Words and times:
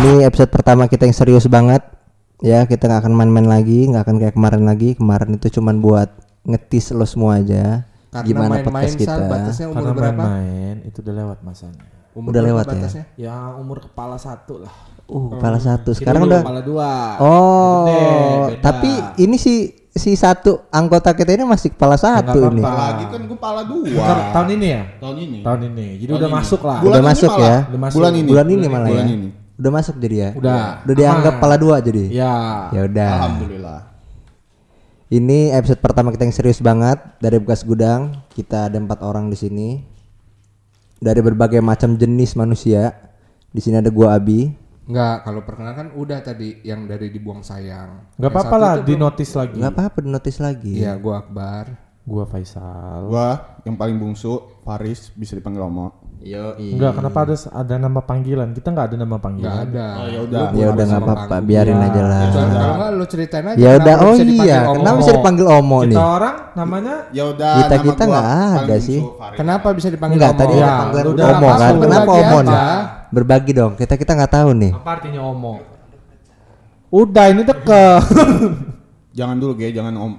Ini 0.00 0.24
episode 0.24 0.48
pertama 0.48 0.88
kita 0.88 1.04
yang 1.04 1.12
serius 1.12 1.44
banget. 1.46 1.84
Ya, 2.40 2.64
kita 2.64 2.88
nggak 2.88 3.04
akan 3.04 3.12
main-main 3.12 3.44
lagi, 3.44 3.84
nggak 3.84 4.00
akan 4.00 4.16
kayak 4.16 4.32
kemarin 4.32 4.64
lagi. 4.64 4.96
Kemarin 4.96 5.36
itu 5.36 5.52
cuman 5.52 5.76
buat 5.78 6.08
ngetis 6.42 6.88
lo 6.90 7.04
semua 7.04 7.36
aja. 7.36 7.84
Karena 8.08 8.24
Gimana 8.24 8.48
main-main 8.56 8.88
podcast 8.88 8.96
Sal, 8.98 9.18
kita? 9.20 9.28
batasnya 9.28 9.66
umur 9.68 9.76
Karena 9.76 9.92
berapa? 9.92 10.22
main-main 10.24 10.76
itu 10.82 10.98
udah 10.98 11.14
lewat 11.14 11.38
masanya. 11.44 11.84
Umur 12.10 12.28
Udah 12.32 12.42
lewat 12.42 12.64
ya? 12.64 12.70
batasnya? 12.72 13.04
Ya 13.14 13.34
umur 13.54 13.78
kepala 13.78 14.16
satu 14.16 14.54
lah. 14.58 14.74
Uh, 15.04 15.30
kepala 15.30 15.58
satu. 15.60 15.90
Kita 15.92 15.98
Sekarang 16.00 16.22
udah 16.24 16.40
kepala 16.42 16.62
dua. 16.64 16.90
Oh, 17.20 17.86
Gede, 18.48 18.56
tapi 18.64 18.90
ini 19.20 19.36
si 19.36 19.54
si 19.90 20.16
satu 20.16 20.64
anggota 20.70 21.12
kita 21.12 21.36
ini 21.36 21.44
masih 21.44 21.70
kepala 21.70 21.94
satu 21.94 22.34
nggak 22.40 22.56
ini. 22.56 22.62
lagi 22.64 23.04
kan 23.06 23.20
gue 23.20 23.38
pala 23.38 23.62
Bentar, 23.62 23.84
dua 23.84 24.32
tahun 24.32 24.48
ini 24.54 24.66
ya? 24.66 24.82
tahun 24.96 25.16
ini 25.20 25.38
Tahun 25.44 25.60
ini. 25.60 25.86
Jadi 25.98 26.08
Tahun 26.08 26.18
udah 26.18 26.30
ini. 26.30 26.38
masuk 26.40 26.60
lah. 26.64 26.78
Udah 26.80 26.98
ini 26.98 27.06
masuk 27.06 27.30
malah. 27.30 27.44
ya? 27.44 27.58
Udah 27.68 27.80
masuk. 27.84 27.96
bulan 28.00 28.12
ini 28.16 28.26
Bulan 28.26 28.46
ini 28.48 28.66
malah 28.66 28.88
bulan 28.88 29.06
ya. 29.06 29.14
ini 29.14 29.28
Udah 29.60 29.70
masuk 29.76 30.00
jadi 30.00 30.16
ya? 30.16 30.30
Udah. 30.40 30.80
Udah 30.88 30.94
dianggap 30.96 31.32
kepala 31.36 31.56
dua 31.60 31.76
jadi. 31.84 32.08
Ya. 32.08 32.34
Ya 32.72 32.80
udah. 32.88 33.12
alhamdulillah 33.20 33.80
Ini 35.10 35.52
episode 35.58 35.82
pertama 35.82 36.14
kita 36.14 36.22
yang 36.24 36.32
serius 36.32 36.62
banget 36.64 36.96
dari 37.20 37.36
bekas 37.36 37.66
gudang. 37.66 38.24
Kita 38.32 38.72
ada 38.72 38.78
empat 38.80 39.04
orang 39.04 39.28
di 39.28 39.36
sini 39.36 39.68
dari 40.96 41.20
berbagai 41.20 41.60
macam 41.60 41.98
jenis 41.98 42.38
manusia. 42.38 42.94
Di 43.50 43.60
sini 43.60 43.82
ada 43.82 43.90
gua 43.90 44.14
Abi. 44.16 44.48
Enggak, 44.86 45.26
kalau 45.26 45.42
perkenalkan 45.42 45.92
udah 45.98 46.22
tadi 46.22 46.62
yang 46.62 46.86
dari 46.86 47.10
dibuang 47.10 47.42
sayang. 47.42 48.14
Gak 48.16 48.22
Yang 48.22 48.32
apa-apa 48.32 48.56
lah 48.56 48.74
di 48.80 48.94
notice 48.94 49.32
lagi. 49.34 49.58
Nggak 49.58 49.74
apa-apa 49.74 49.98
di 49.98 50.08
notice 50.14 50.38
lagi. 50.38 50.74
Iya, 50.78 50.94
gua 50.96 51.26
Akbar. 51.26 51.64
Gua 52.06 52.24
Faisal. 52.24 53.10
gua 53.10 53.58
yang 53.66 53.76
paling 53.76 53.98
bungsu 53.98 54.62
Faris 54.62 55.10
bisa 55.12 55.36
dipanggil 55.36 55.62
Omo 55.62 56.09
Yo, 56.20 56.52
Enggak, 56.52 57.00
kenapa 57.00 57.18
ada 57.24 57.32
ada 57.32 57.74
nama 57.80 58.00
panggilan? 58.04 58.52
Kita 58.52 58.68
nggak 58.68 58.92
ada 58.92 58.96
nama 58.98 59.08
Enggak 59.08 59.24
panggilan. 59.24 59.56
ada. 59.64 59.86
Oh, 59.96 60.04
ya 60.04 60.20
udah. 60.20 60.40
Ya 60.52 60.66
udah 60.68 60.84
nggak 60.84 61.00
apa-apa, 61.02 61.36
biarin 61.40 61.80
aja 61.80 62.00
lah. 62.04 62.20
Kalau 62.28 62.44
enggak 62.76 62.90
lu 62.92 63.04
ceritain 63.08 63.44
aja. 63.46 63.56
Ya 63.56 63.70
kenapa 63.70 63.80
udah, 63.80 63.94
oh 63.96 64.12
bisa 64.12 64.24
dipanggil 64.28 64.44
iya, 64.44 64.58
Omo. 64.60 64.74
kenapa 64.76 64.96
bisa 65.00 65.12
dipanggil 65.16 65.46
Omo 65.48 65.78
Kita 65.80 65.88
nih? 65.88 65.96
orang 65.96 66.36
namanya 66.52 66.94
ya 67.08 67.24
udah 67.24 67.52
Kita- 67.56 67.72
nama 67.72 67.80
kita 67.82 68.02
gua 68.02 68.10
nggak 68.12 68.26
paling 68.28 68.60
ada 68.60 68.76
sih. 68.78 69.00
Kenapa 69.32 69.68
bisa 69.72 69.88
dipanggil 69.88 70.16
Enggak, 70.20 70.30
Omo? 70.30 70.40
tadi 70.44 70.54
Ya, 70.54 70.68
panggilan 70.76 71.04
udah, 71.08 71.24
Omo 71.26 71.48
kan. 71.50 71.72
Kenapa 71.80 72.10
Omo 72.12 72.38
nih? 72.38 72.52
aja. 72.52 72.68
Berbagi 73.10 73.52
dong. 73.56 73.72
Kita 73.74 73.94
kita 73.96 74.12
nggak 74.12 74.32
tahu 74.36 74.48
nih. 74.52 74.72
apa 74.76 74.90
artinya 74.92 75.20
omo? 75.24 75.52
Udah 76.90 77.24
ini 77.26 77.42
deket. 77.42 78.02
jangan 79.10 79.40
dulu 79.40 79.56
Ge, 79.56 79.72
jangan 79.72 79.96
Om 79.96 80.12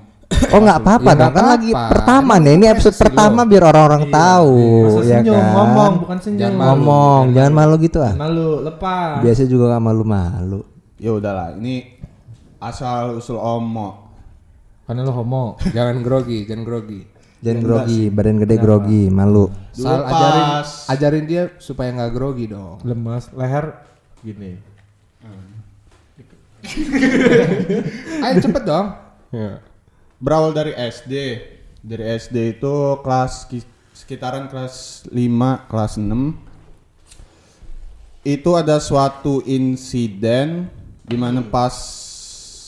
Oh 0.52 0.60
nggak 0.60 0.80
apa-apa 0.84 1.10
Ya, 1.10 1.16
dong, 1.16 1.32
nggak 1.32 1.34
kan 1.36 1.46
lagi 1.48 1.72
pertama 1.72 2.34
nih. 2.38 2.54
Ini 2.60 2.66
episode 2.72 2.96
pertama 3.00 3.42
lo. 3.44 3.50
biar 3.50 3.64
orang-orang 3.68 4.04
tahu, 4.08 4.56
Masa 4.84 5.00
ya 5.04 5.18
senyum, 5.20 5.36
kan? 5.36 5.54
ngomong 5.56 5.92
bukan 6.04 6.18
senyum. 6.20 6.40
Jangan 6.40 6.56
malu. 6.56 6.68
Ngomong, 6.68 7.24
jangan 7.32 7.54
malu 7.56 7.74
gitu 7.80 8.00
ah. 8.04 8.14
Malu, 8.16 8.50
lepas. 8.64 9.16
Biasa 9.24 9.42
juga 9.48 9.64
gak 9.76 9.84
malu-malu. 9.84 10.60
ya 11.02 11.12
udahlah 11.18 11.58
ini 11.58 11.98
asal 12.62 13.18
usul 13.18 13.42
Omo 13.42 14.14
Karena 14.86 15.02
lu 15.02 15.14
homo. 15.16 15.56
Jangan 15.72 16.04
grogi, 16.04 16.44
jangan 16.44 16.68
grogi. 16.68 17.02
Jangan 17.42 17.62
grogi, 17.64 18.02
badan 18.14 18.38
gede 18.38 18.56
grogi, 18.60 19.04
malu. 19.10 19.50
Sal 19.74 20.04
ajarin 20.04 20.46
ajarin 20.92 21.26
dia 21.26 21.44
supaya 21.58 21.90
nggak 21.90 22.12
grogi 22.14 22.46
dong. 22.46 22.78
Lemas, 22.84 23.32
leher 23.34 23.82
gini. 24.22 24.60
Ayo 28.22 28.36
cepet 28.38 28.64
dong. 28.68 28.88
Berawal 30.22 30.54
dari 30.54 30.72
SD 30.72 31.14
dari 31.82 32.04
SD 32.14 32.36
itu 32.56 32.74
kelas 33.00 33.46
ki- 33.46 33.66
sekitaran 33.92 34.46
kelas 34.46 35.06
5 35.08 35.18
kelas 35.66 35.94
6 35.98 36.38
itu 38.24 38.50
ada 38.54 38.78
suatu 38.78 39.42
insiden 39.44 40.70
di 41.02 41.18
mana 41.18 41.42
pas 41.44 41.74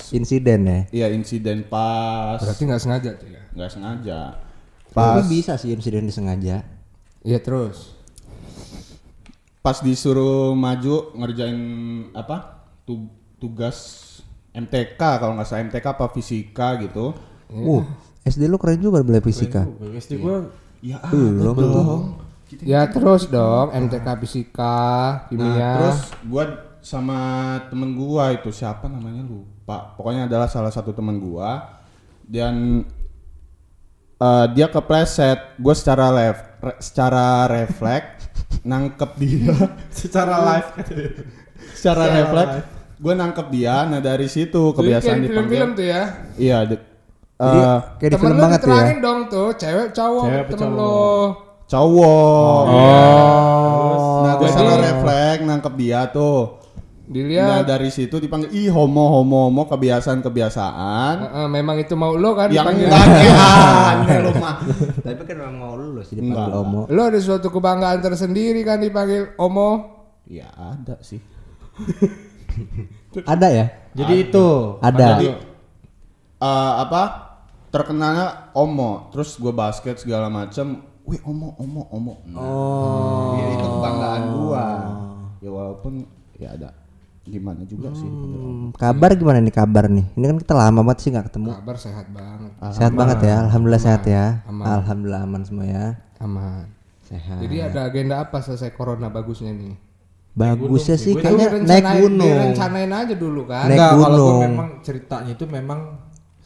Insiden 0.09 0.62
ya. 0.63 0.80
iya 0.92 1.08
insiden 1.09 1.62
pas 1.63 2.38
Berarti 2.38 2.63
nggak 2.63 2.81
sengaja 2.81 3.09
tuh 3.16 3.28
ya. 3.28 3.42
nggak 3.52 3.72
sengaja 3.72 4.19
Tapi 4.88 4.94
pas 4.94 5.25
bisa 5.25 5.53
sih 5.56 5.74
insiden 5.74 6.06
disengaja. 6.06 6.62
Iya 7.24 7.40
terus. 7.40 7.97
pas 9.59 9.80
disuruh 9.80 10.53
maju 10.53 11.16
ngerjain 11.16 11.58
apa 12.12 12.62
tu- 12.84 13.08
tugas 13.40 14.03
MTK 14.52 15.00
kalau 15.00 15.34
nggak 15.34 15.47
salah 15.47 15.63
MTK 15.63 15.86
apa 15.88 16.12
fisika 16.12 16.75
gitu 16.78 17.16
Uh, 17.52 17.84
SD 18.24 18.48
lu 18.48 18.56
keren 18.56 18.80
juga 18.80 19.04
belajar 19.04 19.24
fisika. 19.26 19.62
SD 20.00 20.22
gua 20.24 20.48
ya 20.80 21.00
Belum 21.12 21.56
tuh. 21.56 21.98
Ya 22.62 22.86
terus 22.86 23.28
dong 23.28 23.74
MTK 23.74 24.08
fisika, 24.22 24.78
kimia. 25.28 25.58
Nah, 25.58 25.74
terus 25.80 26.00
gua 26.28 26.44
sama 26.84 27.20
temen 27.68 27.98
gua 27.98 28.31
itu 28.36 28.54
siapa 28.54 28.86
namanya 28.88 29.26
lupa. 29.26 29.98
Pokoknya 29.98 30.30
adalah 30.30 30.48
salah 30.48 30.70
satu 30.70 30.94
temen 30.94 31.18
gua 31.18 31.81
dan 32.24 32.86
eh, 34.22 34.46
dia 34.56 34.70
kepleset. 34.70 35.58
Gua 35.58 35.74
secara 35.74 36.14
live 36.14 36.54
secara 36.80 37.50
refleks 37.52 38.31
nangkep 38.70 39.12
dia 39.20 39.56
secara 39.92 40.36
live 40.40 40.70
secara 41.75 42.04
refleks 42.08 42.56
gue 43.04 43.14
nangkep 43.14 43.48
dia 43.52 43.84
nah 43.84 44.00
dari 44.00 44.31
situ 44.31 44.72
kebiasaan 44.72 45.28
dipanggil 45.28 45.60
film-film 45.60 45.70
tuh 45.75 45.86
ya. 45.92 46.04
iya 46.40 46.60
Jadi 47.44 47.59
eh, 47.59 47.80
kayak 47.94 48.00
di 48.02 48.14
Temen 48.14 48.24
film 48.24 48.31
lu 48.31 48.42
banget 48.42 48.59
ya. 48.62 48.94
dong 48.98 49.20
tuh, 49.28 49.48
cewek 49.54 49.88
cowok 49.92 50.24
Cewek 50.24 50.46
temen 50.48 50.59
cowok? 50.64 50.78
lo. 50.78 51.08
cowok 51.66 52.64
Oh. 52.66 54.22
nah 54.22 54.34
gue 54.36 54.48
secara 54.48 54.76
refleks 54.80 55.42
nangkep 55.42 55.74
dia 55.76 56.02
tuh 56.08 56.62
Nah 57.04 57.12
Dilihat. 57.12 57.68
dari 57.68 57.90
situ 57.90 58.16
dipanggil 58.16 58.48
ih 58.50 58.72
homo 58.72 59.12
homo 59.12 59.46
homo 59.46 59.68
kebiasaan 59.68 60.24
kebiasaan. 60.24 61.16
Heeh, 61.20 61.48
memang 61.48 61.76
itu 61.78 61.94
mau 61.94 62.16
lo 62.16 62.31
kan 62.31 62.48
Yang 62.48 62.64
dipanggil. 62.74 62.88
enggak 62.88 63.06
ya, 63.20 63.36
aneh 63.92 64.18
lu 64.20 64.31
mah. 64.34 64.56
Tapi 65.04 65.22
kan 65.22 65.36
memang 65.36 65.56
mau 65.58 65.74
lu 65.75 66.00
sih 66.00 66.16
Enggak, 66.16 66.48
dipanggil 66.48 66.54
Omo. 66.58 66.81
Lo 66.88 67.02
ada 67.04 67.20
suatu 67.20 67.48
kebanggaan 67.50 68.00
tersendiri 68.00 68.64
kan 68.64 68.80
dipanggil 68.80 69.36
Omo. 69.36 69.70
Ya 70.25 70.48
ada 70.56 70.96
sih. 71.04 71.20
Ada 73.20 73.48
ya? 73.52 73.66
jadi 73.94 74.14
itu 74.24 74.48
Ada. 74.80 75.08
Jadi 75.14 75.28
eh, 76.40 76.74
apa? 76.80 77.04
Terkenalnya 77.73 78.53
Omo, 78.53 79.09
terus 79.09 79.34
gue 79.34 79.50
basket 79.50 79.97
segala 79.97 80.29
macem. 80.29 80.78
Wih 81.03 81.17
Omo 81.25 81.57
Omo 81.57 81.89
Omo. 81.89 82.13
Nah, 82.29 82.38
Oh. 82.38 83.34
ya, 83.35 83.45
itu 83.50 83.66
kebanggaan 83.66 84.23
gua. 84.31 84.66
Ya 85.41 85.50
walaupun 85.50 86.06
ya 86.38 86.53
ada 86.53 86.69
gimana 87.25 87.66
juga 87.66 87.89
sih. 87.91 88.06
Hmm, 88.06 88.69
kabar 88.72 89.17
gimana 89.17 89.41
nih 89.41 89.51
kabar 89.51 89.89
nih? 89.89 90.06
Ini 90.13 90.23
kan 90.23 90.38
kita 90.38 90.53
lama 90.53 90.85
banget 90.85 91.00
sih 91.01 91.09
nggak 91.12 91.28
ketemu. 91.28 91.50
Kabar 91.50 91.75
sehat 91.75 92.07
banget. 92.07 92.51
Sehat 92.72 92.94
banget 92.94 93.19
ya, 93.19 93.35
alhamdulillah 93.41 93.81
sehat 93.81 94.03
ya. 94.06 94.25
Alhamdulillah 94.45 95.22
aman 95.25 95.41
semua 95.41 95.66
ya. 95.66 95.85
Aman. 96.22 96.69
Sehat. 97.03 97.41
Jadi 97.41 97.56
ada 97.59 97.79
agenda 97.83 98.16
apa 98.22 98.38
selesai 98.39 98.69
corona 98.72 99.09
bagusnya 99.09 99.50
nih? 99.50 99.75
Bagusnya 100.33 100.95
sih 100.95 101.13
kayaknya 101.13 101.62
naik 101.62 101.85
gunung. 102.00 102.25
Direncanain 102.31 102.89
aja 102.89 103.16
dulu 103.17 103.41
kan. 103.44 103.66
Naik 103.67 103.75
Enggak, 103.75 103.91
kalau 103.91 104.07
gue 104.07 104.13
gunung. 104.16 104.41
memang 104.45 104.69
ceritanya 104.79 105.31
itu 105.33 105.45
memang 105.45 105.79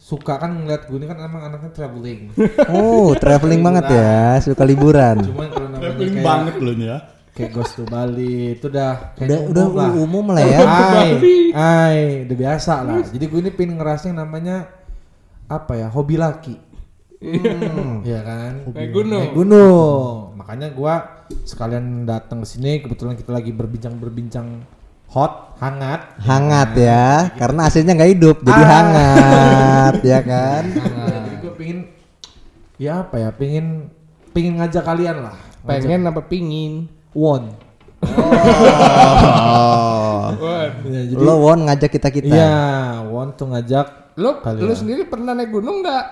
suka 0.08 0.40
kan 0.40 0.56
ngeliat 0.56 0.88
gue 0.88 0.96
ini 0.96 1.04
kan 1.04 1.20
emang 1.20 1.42
anaknya 1.44 1.68
traveling. 1.70 2.32
Oh, 2.72 3.12
traveling 3.12 3.60
banget 3.60 3.92
ya, 3.92 4.40
suka 4.40 4.64
liburan. 4.64 5.20
Cuman 5.20 5.46
kalau 5.48 5.68
namanya 5.68 5.82
Traveling 5.84 6.14
kayak, 6.14 6.24
banget 6.24 6.54
lu 6.56 6.72
nih 6.74 6.88
ya. 6.88 6.98
kayak 7.30 7.50
Ghost 7.52 7.72
to 7.76 7.84
Bali 7.84 8.36
itu 8.52 8.66
udah 8.66 9.14
kayak 9.14 9.28
Udah 9.28 9.38
udah 9.46 9.64
umum 9.68 9.76
lah. 9.76 9.90
umum 9.94 10.26
lah 10.32 10.42
ya. 10.42 10.58
Ai, 10.64 11.10
ai, 11.84 11.98
udah 12.24 12.36
biasa 12.36 12.74
lah. 12.80 12.98
Jadi 13.04 13.24
gue 13.24 13.38
ini 13.38 13.50
pengen 13.52 13.76
ngerasain 13.76 14.16
namanya 14.16 14.56
apa 15.46 15.72
ya 15.76 15.86
hobi 15.86 16.16
laki. 16.16 16.56
Hmm, 17.18 18.00
ya 18.08 18.20
kan. 18.22 18.52
Naik 18.70 18.90
gunung. 18.90 19.20
Naik 19.20 19.34
gunung. 19.34 20.14
Makanya 20.34 20.70
gua 20.70 20.94
sekalian 21.44 22.02
datang 22.02 22.40
ke 22.40 22.48
sini 22.48 22.80
kebetulan 22.80 23.12
kita 23.12 23.30
lagi 23.30 23.50
berbincang-berbincang 23.50 24.64
hot, 25.08 25.56
hangat. 25.58 26.00
Hangat 26.20 26.70
ya, 26.76 27.32
karena 27.34 27.60
aslinya 27.66 27.96
nggak 27.96 28.12
hidup, 28.14 28.36
jadi 28.42 28.62
Ah. 28.62 28.68
hangat 28.68 29.94
ya 30.04 30.20
kan. 30.20 30.64
Jadi 31.18 31.34
gue 31.38 31.52
pengen 31.54 31.78
ya 32.76 32.92
apa 33.02 33.16
ya, 33.18 33.28
pengen 33.32 33.90
pengen 34.30 34.60
ngajak 34.60 34.84
kalian 34.84 35.16
lah. 35.24 35.36
Pengen 35.64 36.04
apa 36.04 36.22
pingin? 36.22 36.86
Won. 37.12 37.50
Oh. 39.58 40.30
Ya, 40.86 41.02
jadi 41.08 41.18
Lo 41.18 41.34
Won 41.42 41.66
ngajak 41.66 41.90
kita 41.90 42.08
kita. 42.08 42.30
Iya, 42.30 42.58
Won 43.10 43.34
tuh 43.34 43.50
ngajak 43.50 44.14
Lo, 44.18 44.42
Kali 44.42 44.58
lo 44.58 44.74
ya. 44.74 44.78
sendiri 44.78 45.06
pernah 45.06 45.30
naik 45.30 45.50
gunung 45.50 45.82
nggak? 45.82 46.04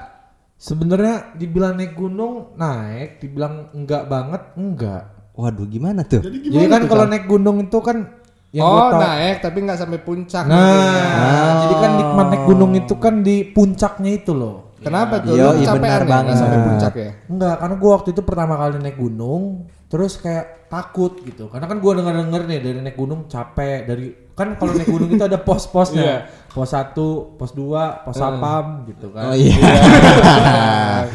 Sebenarnya 0.56 1.34
dibilang 1.34 1.74
naik 1.74 1.94
gunung 1.94 2.54
naik, 2.54 3.18
dibilang 3.18 3.74
enggak 3.74 4.06
banget 4.06 4.42
enggak. 4.54 5.02
Waduh 5.34 5.66
gimana 5.66 6.06
tuh? 6.06 6.22
Jadi 6.22 6.66
kan 6.66 6.86
kalau 6.86 7.04
naik 7.04 7.26
gunung 7.26 7.60
itu 7.60 7.78
kan 7.82 8.14
yang 8.56 8.64
oh 8.64 8.88
tahu- 8.88 9.02
naik 9.02 9.36
tapi 9.38 9.58
nggak 9.60 9.76
sampai 9.76 10.00
puncak. 10.00 10.44
Nah, 10.44 10.56
ya. 10.56 11.60
jadi 11.60 11.74
kan 11.76 11.90
nikmat 11.94 12.26
naik 12.26 12.44
gunung 12.44 12.72
itu 12.72 12.94
kan 12.96 13.14
di 13.20 13.44
puncaknya 13.44 14.10
itu 14.14 14.32
loh. 14.32 14.72
Kenapa 14.76 15.18
tuh? 15.18 15.34
Iya, 15.34 15.42
Lo 15.42 15.50
iya, 15.50 15.58
kecapean 15.66 15.82
benar 15.82 16.00
ya 16.00 16.16
nggak 16.22 16.36
sampai 16.36 16.50
banget. 16.52 16.68
puncak 16.68 16.92
ya? 16.94 17.10
Enggak, 17.26 17.54
karena 17.58 17.74
gua 17.76 17.90
waktu 17.92 18.08
itu 18.08 18.22
pertama 18.22 18.54
kali 18.54 18.74
naik 18.78 18.96
gunung, 18.96 19.42
terus 19.86 20.12
kayak 20.16 20.44
takut 20.66 21.12
gitu. 21.20 21.44
Karena 21.46 21.66
kan 21.66 21.78
gua 21.78 21.92
denger 21.94 22.14
denger 22.18 22.42
nih 22.44 22.58
dari 22.60 22.78
naik 22.80 22.94
gunung 22.94 23.20
capek, 23.26 23.78
dari 23.84 24.06
kan 24.32 24.54
kalau 24.54 24.72
naik 24.72 24.86
gunung 24.86 25.10
itu 25.10 25.20
ada 25.20 25.34
Iya. 25.34 25.42
pos-posnya. 25.42 26.12
Pos 26.48 26.70
satu, 26.70 27.08
pos 27.34 27.52
dua, 27.52 28.00
pos 28.00 28.14
sapam 28.14 28.84
gitu 28.86 29.10
kan. 29.10 29.28
Oh 29.28 29.36
iya. 29.36 29.52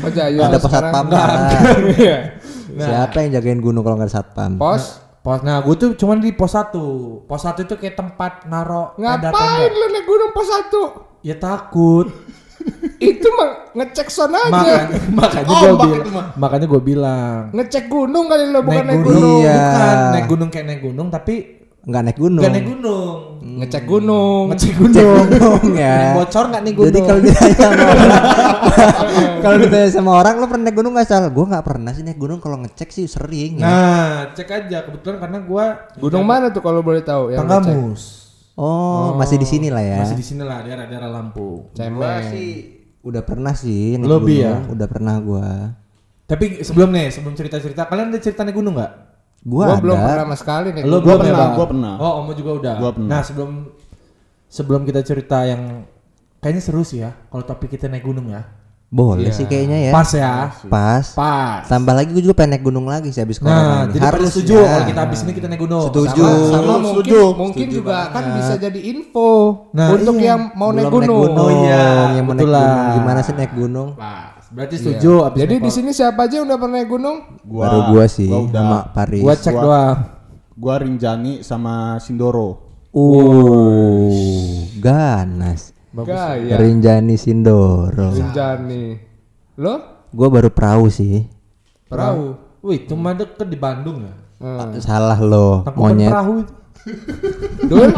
Oh, 0.01 0.09
Jaya 0.09 0.37
Ada 0.43 0.57
pos 0.57 0.69
satpam. 0.69 1.05
Iya. 1.95 2.17
Siapa 2.71 3.17
yang 3.19 3.31
jagain 3.35 3.59
gunung 3.59 3.81
kalau 3.81 3.95
nggak 3.95 4.07
ada 4.07 4.15
satpam? 4.15 4.51
Pos 4.55 5.01
Pos, 5.21 5.45
nah 5.45 5.61
gue 5.61 5.75
tuh 5.77 5.93
cuman 5.93 6.17
di 6.17 6.33
pos 6.33 6.49
satu. 6.51 6.85
Pos 7.23 7.45
satu 7.45 7.61
itu 7.61 7.77
kayak 7.77 7.93
tempat 7.93 8.49
naro 8.49 8.97
ngapain 8.97 9.69
lu 9.69 9.85
naik 9.87 10.05
gunung 10.05 10.33
pos 10.33 10.49
satu? 10.49 10.83
Ya 11.21 11.37
takut. 11.37 12.09
Itu 13.01 13.25
mah 13.33 13.73
ngecek 13.73 14.09
son 14.09 14.33
aja. 14.33 14.49
makanya 14.49 14.97
makanya 15.21 15.45
gue 15.47 15.69
Ombak 15.69 15.85
bilang, 15.87 16.27
makanya 16.37 16.65
gue 16.67 16.81
bilang. 16.81 17.41
Ngecek 17.53 17.85
gunung 17.85 18.25
kali 18.25 18.45
lo 18.49 18.59
bukan 18.61 18.73
naik, 18.77 18.85
naik 18.85 19.01
gunung. 19.01 19.21
gunung, 19.21 19.41
Iya. 19.41 19.53
bukan 19.61 19.97
naik 20.09 20.25
gunung 20.25 20.49
kayak 20.49 20.65
naik 20.65 20.81
gunung 20.81 21.07
tapi 21.09 21.35
Nggak 21.81 22.01
naik 22.05 22.17
gunung. 22.17 22.43
Gak 22.45 22.53
naik 22.53 22.67
gunung. 22.69 23.17
Ngecek 23.41 23.83
gunung. 23.89 24.43
Ngecek 24.53 24.69
Cek 24.69 24.77
gunung. 24.77 25.25
gunung 25.25 25.63
ya. 25.73 25.95
Naik 25.97 26.13
bocor 26.13 26.45
nggak 26.47 26.61
nih 26.61 26.73
gunung? 26.77 26.87
Jadi 26.93 26.99
kalau 27.01 27.19
ditanya 27.25 27.55
sama 27.57 27.81
orang, 27.89 28.13
kalau 29.41 29.57
ditanya 29.57 29.89
sama 29.89 30.11
orang 30.13 30.33
lo 30.37 30.45
pernah 30.45 30.63
naik 30.63 30.77
gunung 30.77 30.93
nggak 30.93 31.07
sal? 31.09 31.23
Gue 31.33 31.45
nggak 31.49 31.65
pernah 31.65 31.91
sih 31.91 32.03
naik 32.05 32.19
gunung. 32.21 32.37
Kalau 32.37 32.57
ngecek 32.61 32.89
sih 32.93 33.05
sering 33.09 33.51
ya. 33.57 33.65
Nah, 33.65 34.13
cek 34.37 34.45
aja 34.47 34.77
kebetulan 34.85 35.17
karena 35.17 35.37
gua 35.41 35.65
Gunung 35.97 36.21
mana 36.21 36.53
tuh 36.53 36.61
kalau 36.61 36.85
boleh 36.85 37.01
tahu 37.01 37.33
yang 37.33 37.49
ngecek? 37.49 37.65
Tanggamus. 37.65 38.03
Oh, 38.53 39.17
masih 39.17 39.41
di 39.41 39.47
sini 39.49 39.73
lah 39.73 39.81
ya. 39.81 40.05
Masih 40.05 40.17
di 40.19 40.25
sini 40.27 40.45
lah 40.45 40.61
daerah-daerah 40.61 41.09
Lampung. 41.09 41.73
Gua 41.73 41.77
Cemen. 41.77 42.29
sih 42.29 42.49
udah 43.01 43.25
pernah 43.25 43.57
sih 43.57 43.97
naik 43.97 44.05
Lebih 44.05 44.37
gunung. 44.37 44.45
ya? 44.45 44.73
Udah 44.77 44.87
pernah 44.87 45.15
gua. 45.17 45.47
Tapi 46.29 46.61
sebelum 46.61 46.93
nih, 46.93 47.09
sebelum 47.09 47.33
cerita-cerita, 47.33 47.89
kalian 47.89 48.13
ada 48.13 48.21
cerita 48.21 48.45
naik 48.45 48.55
gunung 48.55 48.77
nggak? 48.77 49.10
Gua, 49.41 49.65
Gua 49.65 49.65
ada. 49.67 49.81
belum 49.81 49.97
pernah 49.97 50.21
sama 50.21 50.35
sekali 50.35 50.67
naik 50.69 50.83
Lo 50.83 50.89
gunung. 50.91 51.01
Gua 51.01 51.11
belum 51.11 51.17
ya, 51.17 51.25
pernah, 51.27 51.41
Bang? 51.41 51.53
gua 51.53 51.67
pernah. 51.67 51.93
Oh, 51.97 52.13
Omo 52.19 52.31
juga 52.31 52.51
udah. 52.55 52.73
Gua 52.77 52.91
pernah. 52.91 53.09
Nah, 53.09 53.21
sebelum 53.21 53.49
sebelum 54.47 54.81
kita 54.83 55.01
cerita 55.01 55.37
yang 55.43 55.61
kayaknya 56.37 56.61
seru 56.61 56.81
sih 56.81 56.99
ya 56.99 57.13
kalau 57.25 57.41
topik 57.41 57.69
kita 57.69 57.85
naik 57.85 58.03
gunung 58.03 58.29
ya. 58.29 58.45
Boleh 58.87 59.23
Iya. 59.23 59.31
sih 59.31 59.45
kayaknya 59.47 59.77
ya. 59.81 59.91
Pas 59.91 60.11
ya. 60.11 60.51
Pas. 60.67 61.05
Pas. 61.15 61.63
Tambah 61.63 61.95
lagi 61.95 62.11
gue 62.11 62.21
juga 62.21 62.35
pengen 62.35 62.59
naik 62.59 62.65
gunung 62.65 62.83
lagi 62.83 63.07
sih 63.07 63.23
habis 63.23 63.39
corona 63.39 63.55
Nah, 63.55 63.81
ini. 63.81 63.95
jadi 63.95 64.03
Harusnya. 64.05 64.27
setuju 64.27 64.55
kalau 64.59 64.83
kita 64.83 64.99
habis 64.99 65.19
ini 65.21 65.31
kita 65.31 65.47
naik 65.47 65.61
gunung. 65.63 65.83
Setuju. 65.87 66.25
Sama, 66.27 66.51
sama 66.51 66.73
mungkin, 66.75 66.91
Setuju. 66.91 67.21
mungkin 67.33 67.67
juga 67.71 67.97
kan 68.11 68.23
bisa 68.35 68.53
jadi 68.59 68.79
info 68.83 69.29
Nah, 69.71 69.87
untuk 69.89 70.15
iya. 70.17 70.27
yang 70.27 70.41
mau 70.53 70.69
naik 70.69 70.85
Belum 70.85 71.07
gunung. 71.07 71.31
Oh 71.33 71.51
iya, 71.57 71.83
yang 72.13 72.25
mau 72.25 72.35
naik 72.35 72.43
betul 72.43 72.51
lah. 72.51 72.67
gunung. 72.67 72.91
Gimana 72.93 73.19
sih 73.21 73.31
naik 73.33 73.53
gunung? 73.55 73.89
Pas. 73.95 74.30
Berarti 74.51 74.75
setuju 74.75 75.23
habis 75.23 75.39
Jadi 75.39 75.55
di 75.57 75.71
sini 75.71 75.91
siapa 75.91 76.27
aja 76.27 76.37
yang 76.37 76.45
udah 76.45 76.59
pernah 76.59 76.77
naik 76.77 76.89
gunung? 76.89 77.17
Gua, 77.41 77.63
Baru 77.65 77.79
gua 77.89 78.05
sih 78.05 78.27
gua 78.27 78.43
udah. 78.43 78.59
sama 78.59 78.77
Paris. 78.91 79.23
Gua 79.23 79.33
cek 79.33 79.53
Gua- 79.53 79.63
doang. 79.63 79.97
Gua 80.53 80.75
Rinjani 80.77 81.33
sama 81.41 81.73
Sindoro. 81.97 82.49
Uh, 82.91 84.11
ganas. 84.77 85.71
Gaya. 85.93 86.55
Rinjani 86.55 87.15
Sindoro. 87.15 88.11
Rinjani. 88.11 88.99
Lo? 89.55 89.75
Gua 90.09 90.27
baru 90.27 90.51
perahu 90.51 90.87
sih. 90.87 91.23
Perahu. 91.87 92.35
Wih, 92.61 92.83
itu 92.83 92.93
mah 92.93 93.15
deket 93.15 93.47
di 93.47 93.55
Bandung 93.55 94.03
ya. 94.03 94.13
Hmm. 94.37 94.73
Salah 94.77 95.17
lo, 95.17 95.63
Tangkuban 95.63 95.95
monyet. 95.95 96.09
perahu 96.09 96.33
itu. 96.39 96.53
Dul. 97.69 97.89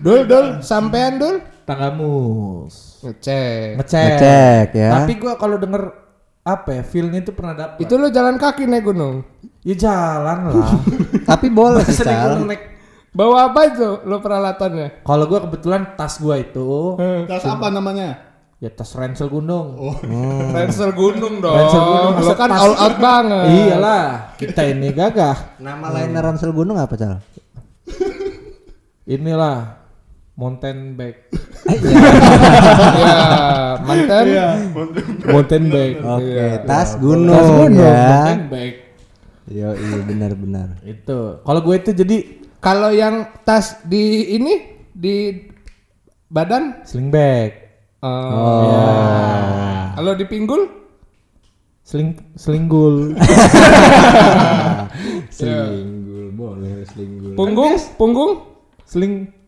Dul, 0.00 0.20
dul, 0.24 0.46
sampean 0.60 1.16
dul. 1.16 1.36
Tanggamus. 1.64 2.93
Ngecek. 3.04 3.76
Ngecek. 3.76 4.08
Ngecek, 4.08 4.66
ya. 4.72 4.88
Tapi 4.96 5.12
gua 5.20 5.36
kalau 5.36 5.60
denger 5.60 5.92
apa 6.44 6.68
ya, 6.80 6.82
feel-nya 6.84 7.20
itu 7.20 7.32
pernah 7.36 7.52
dapet. 7.56 7.84
Itu 7.84 8.00
lo 8.00 8.08
jalan 8.08 8.40
kaki 8.40 8.64
naik 8.64 8.84
gunung. 8.84 9.24
ya 9.64 9.76
jalan 9.76 10.38
lah. 10.52 10.76
Tapi 11.30 11.48
boleh 11.52 11.84
sih, 11.88 12.04
naik 12.04 12.72
Bawa 13.14 13.54
apa 13.54 13.60
itu 13.70 14.02
lo 14.10 14.18
peralatannya? 14.18 15.06
Kalau 15.06 15.24
gua 15.30 15.46
kebetulan 15.46 15.94
tas 15.94 16.18
gua 16.18 16.40
itu 16.40 16.98
Tas 17.30 17.44
apa 17.46 17.70
namanya? 17.70 18.34
ya 18.64 18.72
tas 18.72 18.96
ransel 18.96 19.28
gunung. 19.28 19.76
Ransel 20.56 20.96
gunung 20.96 21.44
dong. 21.44 21.52
Ransel 21.52 21.84
gunung, 21.84 22.12
Lo 22.24 22.32
kan 22.32 22.48
all 22.48 22.72
out 22.72 22.96
banget. 22.96 23.44
Iyalah, 23.52 24.04
kita 24.40 24.62
ini 24.64 24.88
gagah. 24.88 25.60
Nama 25.60 25.86
lain 25.92 26.16
ransel 26.16 26.48
gunung 26.56 26.80
apa, 26.80 26.96
Cal? 26.96 27.20
Inilah 29.04 29.83
mountain 30.34 30.98
bike. 30.98 31.30
ya, 32.98 33.18
mantan. 33.80 34.24
mountain 35.24 35.64
bike. 35.70 35.98
Oke, 36.02 36.46
tas 36.66 36.90
gunung, 36.98 37.34
Tas 37.34 37.48
gunung, 37.48 37.78
ya. 37.78 37.94
mountain 38.10 38.42
bike. 38.50 38.78
Yo, 39.44 39.68
iya 39.76 39.98
benar-benar. 40.02 40.68
Itu. 40.82 41.44
Kalau 41.44 41.60
gue 41.60 41.76
itu 41.76 41.92
jadi 41.92 42.18
Kalau 42.58 42.88
yang 42.88 43.28
tas 43.44 43.76
di 43.84 44.32
ini 44.34 44.80
di 44.88 45.36
badan, 46.26 46.80
sling 46.88 47.12
bag, 47.12 47.52
eh, 48.00 48.08
Ya. 48.64 49.92
kalau 50.00 50.16
di 50.16 50.24
pinggul, 50.24 50.64
sling 51.84 52.16
selinggul. 52.32 53.12
Selinggul, 55.28 56.32
boleh 56.40 56.88
selinggul. 56.88 57.36
punggung, 57.36 57.76
punggung, 58.00 58.32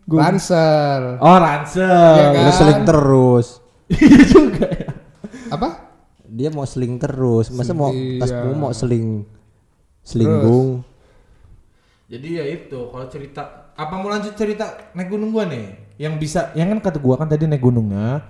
Sling 0.06 0.23
ransel. 0.23 1.03
Oh, 1.19 1.37
ransel. 1.37 2.14
Iya 2.14 2.26
kan? 2.31 2.43
Lu 2.47 2.53
seling 2.55 2.82
terus. 2.87 3.47
Iya 3.87 4.20
juga 4.26 4.67
ya. 4.67 4.91
Apa? 5.50 5.69
Dia 6.26 6.49
mau 6.50 6.67
seling 6.67 6.99
terus. 6.99 7.50
Masa 7.50 7.70
mau 7.70 7.91
tas 7.91 8.31
Iya. 8.31 8.43
gua 8.43 8.55
mau 8.55 8.70
seling 8.70 9.23
selinggung. 10.03 10.82
Jadi 12.06 12.38
ya 12.38 12.44
itu 12.47 12.79
kalau 12.91 13.06
cerita 13.11 13.75
apa 13.75 13.94
mau 13.99 14.06
lanjut 14.06 14.35
cerita 14.35 14.91
naik 14.94 15.11
gunung 15.11 15.35
gua 15.35 15.47
nih? 15.47 15.99
Yang 15.99 16.14
bisa 16.23 16.41
yang 16.55 16.70
kan 16.70 16.91
kata 16.91 16.99
gua 17.03 17.19
kan 17.19 17.26
tadi 17.26 17.50
naik 17.50 17.62
gunungnya 17.62 18.23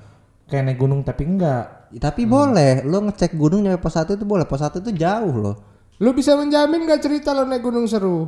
kayak 0.46 0.64
naik 0.64 0.78
gunung 0.80 1.04
tapi 1.04 1.24
enggak. 1.24 1.88
Ya, 1.92 2.00
Tapi 2.10 2.26
boleh, 2.26 2.82
lo 2.82 2.98
ngecek 3.06 3.38
gunung 3.38 3.62
nyampe 3.62 3.78
pos 3.78 3.94
1 3.94 4.18
itu 4.18 4.26
boleh. 4.26 4.42
Pos 4.42 4.58
1 4.58 4.82
itu 4.82 4.90
jauh 4.90 5.34
loh. 5.34 5.56
Lu 6.02 6.10
bisa 6.12 6.34
menjamin 6.34 6.82
gak 6.84 6.98
cerita 7.00 7.30
lo 7.30 7.46
naik 7.46 7.62
gunung 7.62 7.86
seru? 7.86 8.26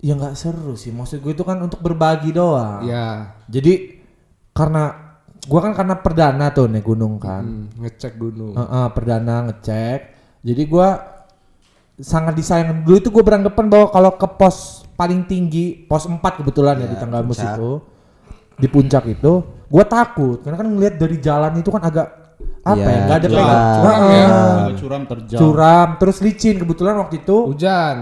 Ya 0.00 0.16
enggak 0.16 0.32
seru 0.34 0.74
sih. 0.74 0.90
Maksud 0.90 1.20
gue 1.20 1.32
itu 1.32 1.44
kan 1.44 1.60
untuk 1.60 1.80
berbagi 1.80 2.32
doang. 2.32 2.84
Ya, 2.84 3.36
Jadi 3.46 4.00
karena 4.50 5.12
gua 5.44 5.60
kan 5.64 5.72
karena 5.72 5.94
perdana 5.96 6.50
tuh 6.50 6.66
naik 6.66 6.84
gunung 6.84 7.16
kan. 7.16 7.44
hmm, 7.44 7.80
ngecek 7.80 8.16
gunung. 8.16 8.52
Heeh, 8.52 8.86
perdana 8.92 9.48
ngecek. 9.48 10.00
Jadi 10.40 10.62
gua 10.64 10.88
sangat 11.96 12.32
disayang 12.32 12.80
dulu 12.80 12.96
itu 12.96 13.12
gue 13.12 13.20
beranggapan 13.20 13.68
bahwa 13.68 13.86
kalau 13.92 14.16
ke 14.16 14.24
pos 14.24 14.88
paling 14.96 15.28
tinggi 15.28 15.84
pos 15.84 16.08
4 16.08 16.16
kebetulan 16.40 16.80
ya, 16.80 16.88
di 16.88 16.96
Tanggamus 16.96 17.36
itu 17.36 17.84
di 18.56 18.68
puncak 18.68 19.04
itu 19.04 19.32
gua 19.68 19.84
takut 19.84 20.40
karena 20.40 20.56
kan 20.56 20.68
ngelihat 20.68 20.96
dari 20.96 21.20
jalan 21.20 21.52
itu 21.56 21.68
kan 21.68 21.84
agak 21.84 22.08
apa 22.60 22.76
Iya, 22.76 22.88
ya 22.88 23.00
nggak 23.04 23.18
ada 23.20 23.28
curam. 23.28 23.44
pegang 23.44 23.76
Curam 23.76 24.00
ya? 24.00 24.26
Agak 24.28 24.76
curam 24.76 25.02
terjal. 25.04 25.38
curam 25.40 25.88
terus 25.96 26.16
licin 26.20 26.56
kebetulan 26.56 26.94
waktu 26.96 27.14
itu 27.20 27.36
Hujan. 27.52 27.96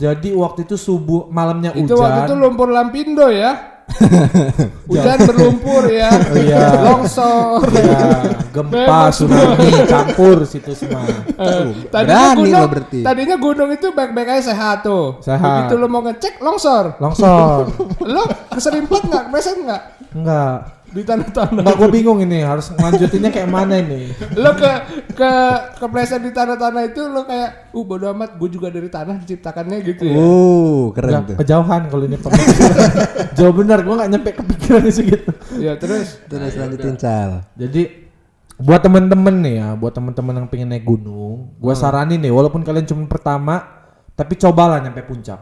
Jadi 0.00 0.32
waktu 0.32 0.64
itu 0.64 0.80
subuh 0.80 1.28
malamnya 1.28 1.76
Itu 1.76 1.92
waktu 2.00 2.24
itu 2.24 2.32
hujan 2.32 2.40
lumpur 2.40 2.68
lampindo 2.72 3.28
ya. 3.28 3.84
Hujan 4.88 5.18
berlumpur 5.28 5.82
ya. 5.92 6.08
Iya. 6.40 6.80
Longsor. 6.80 7.68
ya, 7.74 8.22
gempa 8.54 9.10
tsunami 9.12 9.66
campur 9.92 10.46
situ 10.46 10.72
semua 10.72 11.04
Tadinya 11.90 12.32
Berani 12.32 12.38
gunung, 12.38 12.54
lo 12.54 12.68
berarti. 12.70 13.00
tadinya 13.02 13.36
gunung 13.36 13.70
itu 13.74 13.90
baik-baik 13.92 14.40
aja 14.40 14.54
sehat 14.54 14.86
tuh. 14.86 15.20
Sehat. 15.20 15.68
Begitu 15.68 15.74
lo 15.76 15.86
mau 15.90 16.00
ngecek 16.06 16.40
longsor. 16.40 16.96
longsor 17.02 17.68
lo 18.06 18.22
keserimpet 18.48 19.02
nggak? 19.04 19.24
Masa 19.28 19.52
nggak? 19.52 19.82
enggak 20.10 20.58
Di 20.90 21.06
tanah-tanah. 21.06 21.62
enggak 21.62 21.76
gue 21.78 21.88
bingung 21.94 22.18
ini 22.18 22.42
harus 22.42 22.74
ngelanjutinnya 22.74 23.30
kayak 23.30 23.46
mana 23.46 23.78
ini 23.78 24.10
lo 24.42 24.58
ke 24.58 24.72
ke 25.14 25.30
kepleset 25.78 26.18
di 26.18 26.34
tanah-tanah 26.34 26.82
itu 26.90 27.06
lo 27.06 27.22
kayak, 27.22 27.70
uh 27.70 27.84
bodo 27.86 28.10
amat, 28.10 28.34
gue 28.34 28.48
juga 28.50 28.74
dari 28.74 28.90
tanah 28.90 29.22
diciptakannya 29.22 29.76
gitu 29.86 30.02
ya. 30.02 30.14
Uh, 30.18 30.90
keren 30.90 31.10
Enggak, 31.10 31.22
tuh. 31.30 31.36
kejauhan 31.46 31.82
kalau 31.86 32.04
ini. 32.10 32.16
Jauh 33.38 33.54
benar, 33.54 33.78
gua 33.86 33.94
nggak 34.02 34.10
nyampe 34.10 34.30
kepikiran 34.34 34.82
segitu. 34.90 35.30
Ya 35.62 35.78
terus 35.78 36.18
Terus 36.26 36.52
lanjutin 36.58 36.98
Cal. 36.98 37.46
Jadi 37.54 38.10
buat 38.60 38.82
temen-temen 38.82 39.34
nih 39.40 39.54
ya, 39.62 39.68
buat 39.78 39.94
temen-temen 39.94 40.44
yang 40.44 40.48
pengen 40.50 40.68
naik 40.74 40.84
gunung, 40.84 41.54
gua 41.56 41.72
saranin 41.78 42.20
nih, 42.20 42.34
walaupun 42.34 42.66
kalian 42.66 42.84
cuma 42.84 43.06
pertama, 43.06 43.62
tapi 44.18 44.34
cobalah 44.36 44.82
nyampe 44.82 45.06
puncak. 45.06 45.40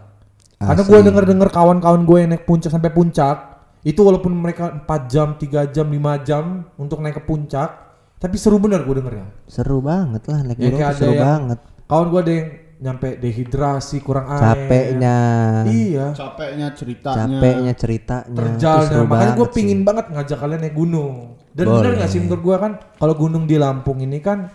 Karena 0.59 0.83
gua 0.83 0.99
denger-denger 1.07 1.49
kawan-kawan 1.55 2.03
gue 2.03 2.19
yang 2.19 2.31
naik 2.35 2.45
puncak 2.45 2.75
sampai 2.75 2.91
puncak, 2.91 3.48
itu 3.83 4.01
walaupun 4.01 4.33
mereka 4.33 4.75
4 4.75 4.87
jam, 5.07 5.29
3 5.35 5.69
jam, 5.69 5.87
5 5.87 6.19
jam 6.23 6.45
untuk 6.75 6.99
naik 6.99 7.19
ke 7.19 7.25
puncak, 7.25 7.71
tapi 8.17 8.35
seru 8.35 8.59
bener 8.59 8.83
gue 8.83 8.95
dengernya. 8.97 9.27
Seru 9.47 9.79
banget 9.79 10.23
lah 10.27 10.43
naik 10.43 10.59
Ya, 10.59 10.65
gunung 10.69 10.81
ada 10.83 10.95
seru 10.95 11.13
yang- 11.15 11.25
banget. 11.25 11.59
Kawan 11.89 12.07
gua 12.09 12.21
ada 12.21 12.33
yang 12.33 12.49
nyampe 12.79 13.09
dehidrasi, 13.17 13.97
kurang 13.99 14.27
air. 14.29 14.43
Capeknya. 14.45 15.19
Iya. 15.67 16.07
Capeknya 16.13 16.69
ceritanya. 16.71 17.17
Capeknya 17.27 17.73
ceritanya. 17.75 18.37
Terjalnya 18.37 18.99
makanya 19.03 19.35
gue 19.35 19.49
sih. 19.51 19.55
pingin 19.57 19.81
banget 19.83 20.07
ngajak 20.09 20.39
kalian 20.39 20.61
naik 20.63 20.77
gunung 20.77 21.15
dan 21.51 21.65
Boleh. 21.67 21.77
bener 21.81 21.93
gak 21.99 22.11
sih 22.13 22.21
menurut 22.23 22.43
gue 22.45 22.57
kan 22.57 22.73
kalau 22.95 23.15
gunung 23.17 23.45
di 23.45 23.57
Lampung 23.59 23.99
ini 23.99 24.23
kan 24.23 24.47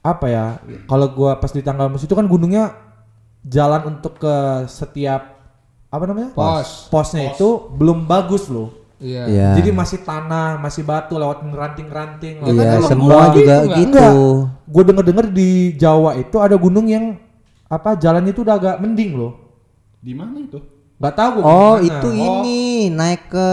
apa 0.00 0.26
ya 0.26 0.44
kalau 0.88 1.12
gue 1.12 1.30
pas 1.36 1.50
di 1.50 1.60
Tanggamus 1.60 2.00
itu 2.00 2.14
kan 2.14 2.24
gunungnya 2.24 2.72
jalan 3.44 3.96
untuk 3.96 4.16
ke 4.16 4.34
setiap 4.64 5.37
apa 5.88 6.04
namanya? 6.04 6.30
Pos. 6.32 6.88
Posnya 6.88 7.32
itu 7.32 7.48
belum 7.72 8.04
bagus 8.04 8.48
loh. 8.48 8.72
Iya. 8.98 9.30
Iya. 9.30 9.48
Jadi 9.56 9.70
masih 9.70 10.02
tanah, 10.02 10.58
masih 10.58 10.82
batu 10.82 11.14
lewat 11.14 11.40
ranting-ranting. 11.44 12.42
Iya, 12.42 12.50
Katanya 12.50 12.80
semua 12.84 13.08
lembut 13.08 13.34
juga 13.36 13.56
gitu 13.62 13.74
gitu. 13.78 14.06
Gue 14.68 14.82
denger-denger 14.84 15.26
di 15.30 15.50
Jawa 15.74 16.10
itu 16.14 16.36
ada 16.36 16.56
gunung 16.58 16.86
yang 16.86 17.14
apa 17.68 17.94
jalannya 17.94 18.32
itu 18.32 18.42
udah 18.42 18.56
agak 18.56 18.76
mending 18.80 19.14
loh. 19.14 19.32
Di 20.02 20.12
mana 20.12 20.40
itu? 20.40 20.58
Gak 20.98 21.14
tahu 21.14 21.30
gua 21.38 21.46
Oh, 21.46 21.74
gimana. 21.78 21.86
itu 21.86 22.08
ini 22.10 22.60
naik 22.90 23.30
ke 23.30 23.48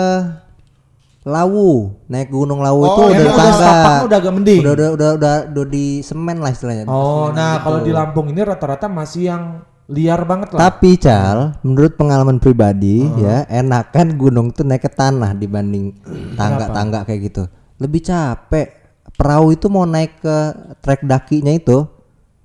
Lawu, 1.26 1.90
naik 2.06 2.30
Gunung 2.30 2.62
Lawu 2.62 2.86
Oh, 2.86 3.10
itu 3.10 3.18
udah 3.18 3.18
udah 3.18 3.34
tangga. 3.34 3.58
sapaknya 3.58 4.06
udah 4.06 4.18
agak 4.18 4.34
mending. 4.34 4.60
Udah 4.62 4.74
udah 4.74 4.90
udah 4.94 5.10
udah, 5.18 5.36
udah 5.50 5.66
di 5.66 5.86
semen 6.02 6.38
lah 6.38 6.50
istilahnya. 6.50 6.86
Oh, 6.86 7.34
nah 7.34 7.62
kalau 7.62 7.82
di 7.82 7.90
Lampung 7.90 8.30
ini 8.30 8.42
rata-rata 8.42 8.86
masih 8.86 9.30
yang 9.30 9.44
liar 9.86 10.26
banget 10.26 10.50
lah. 10.52 10.60
Tapi 10.68 10.98
Cal, 10.98 11.62
menurut 11.62 11.94
pengalaman 11.94 12.42
pribadi 12.42 13.06
ya, 13.16 13.46
enakan 13.46 14.18
gunung 14.18 14.50
tuh 14.50 14.66
naik 14.66 14.82
ke 14.82 14.92
tanah 14.92 15.34
dibanding 15.34 15.94
tangga-tangga 16.34 17.06
kayak 17.06 17.22
gitu. 17.30 17.44
Lebih 17.78 18.02
capek. 18.02 18.68
Perahu 19.16 19.56
itu 19.56 19.72
mau 19.72 19.88
naik 19.88 20.20
ke 20.20 20.38
trek 20.82 21.06
dakinya 21.06 21.54
itu, 21.54 21.88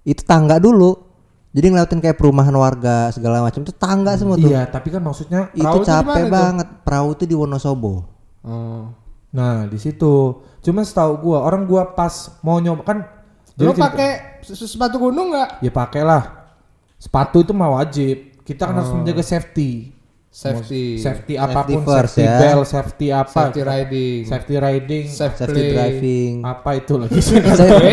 itu 0.04 0.22
tangga 0.22 0.60
dulu. 0.60 0.94
Jadi 1.50 1.66
ngelewatin 1.66 1.98
kayak 1.98 2.14
perumahan 2.14 2.54
warga 2.54 3.10
segala 3.10 3.42
macam 3.42 3.66
itu 3.66 3.74
tangga 3.74 4.14
semua 4.14 4.38
tuh. 4.38 4.46
Iya, 4.46 4.70
tapi 4.70 4.94
kan 4.94 5.02
maksudnya 5.02 5.50
Itu 5.50 5.66
Perahu 5.66 5.82
di 5.82 5.88
capek 5.90 6.22
tuh? 6.22 6.30
banget. 6.30 6.68
Perahu 6.86 7.08
itu 7.10 7.24
di 7.26 7.34
Wonosobo. 7.34 8.06
Oh. 8.46 8.94
Nah, 9.30 9.66
di 9.66 9.74
situ. 9.74 10.14
Cuma 10.62 10.86
setahu 10.86 11.18
gua, 11.18 11.42
orang 11.42 11.66
gua 11.66 11.90
pas 11.90 12.38
mau 12.42 12.62
nyoba 12.62 12.82
kan 12.84 12.98
Lo 13.58 13.74
jadi 13.74 13.82
pakai 13.82 14.10
se- 14.40 14.62
sepatu 14.62 15.02
gunung 15.02 15.34
nggak? 15.34 15.58
ya 15.58 15.72
pakailah. 15.74 16.39
Sepatu 17.00 17.40
itu 17.40 17.56
mah 17.56 17.80
wajib. 17.80 18.44
Kita 18.44 18.68
kan 18.68 18.76
harus 18.76 18.92
menjaga 18.92 19.24
safety. 19.24 19.88
Safety. 20.28 21.00
Safety 21.00 21.34
apa 21.40 21.64
pun, 21.64 21.82
first 21.82 22.20
safety 22.20 22.28
ya. 22.28 22.38
belt, 22.38 22.66
safety 22.68 23.06
apa? 23.08 23.32
Safety 23.32 23.60
riding. 23.64 24.20
Safety 24.28 24.54
riding. 24.60 25.04
Safe 25.08 25.34
Safety 25.34 25.62
play. 25.64 25.72
driving. 25.72 26.32
Apa 26.44 26.70
itu 26.76 26.94
lagi? 27.00 27.18
Safety. 27.24 27.88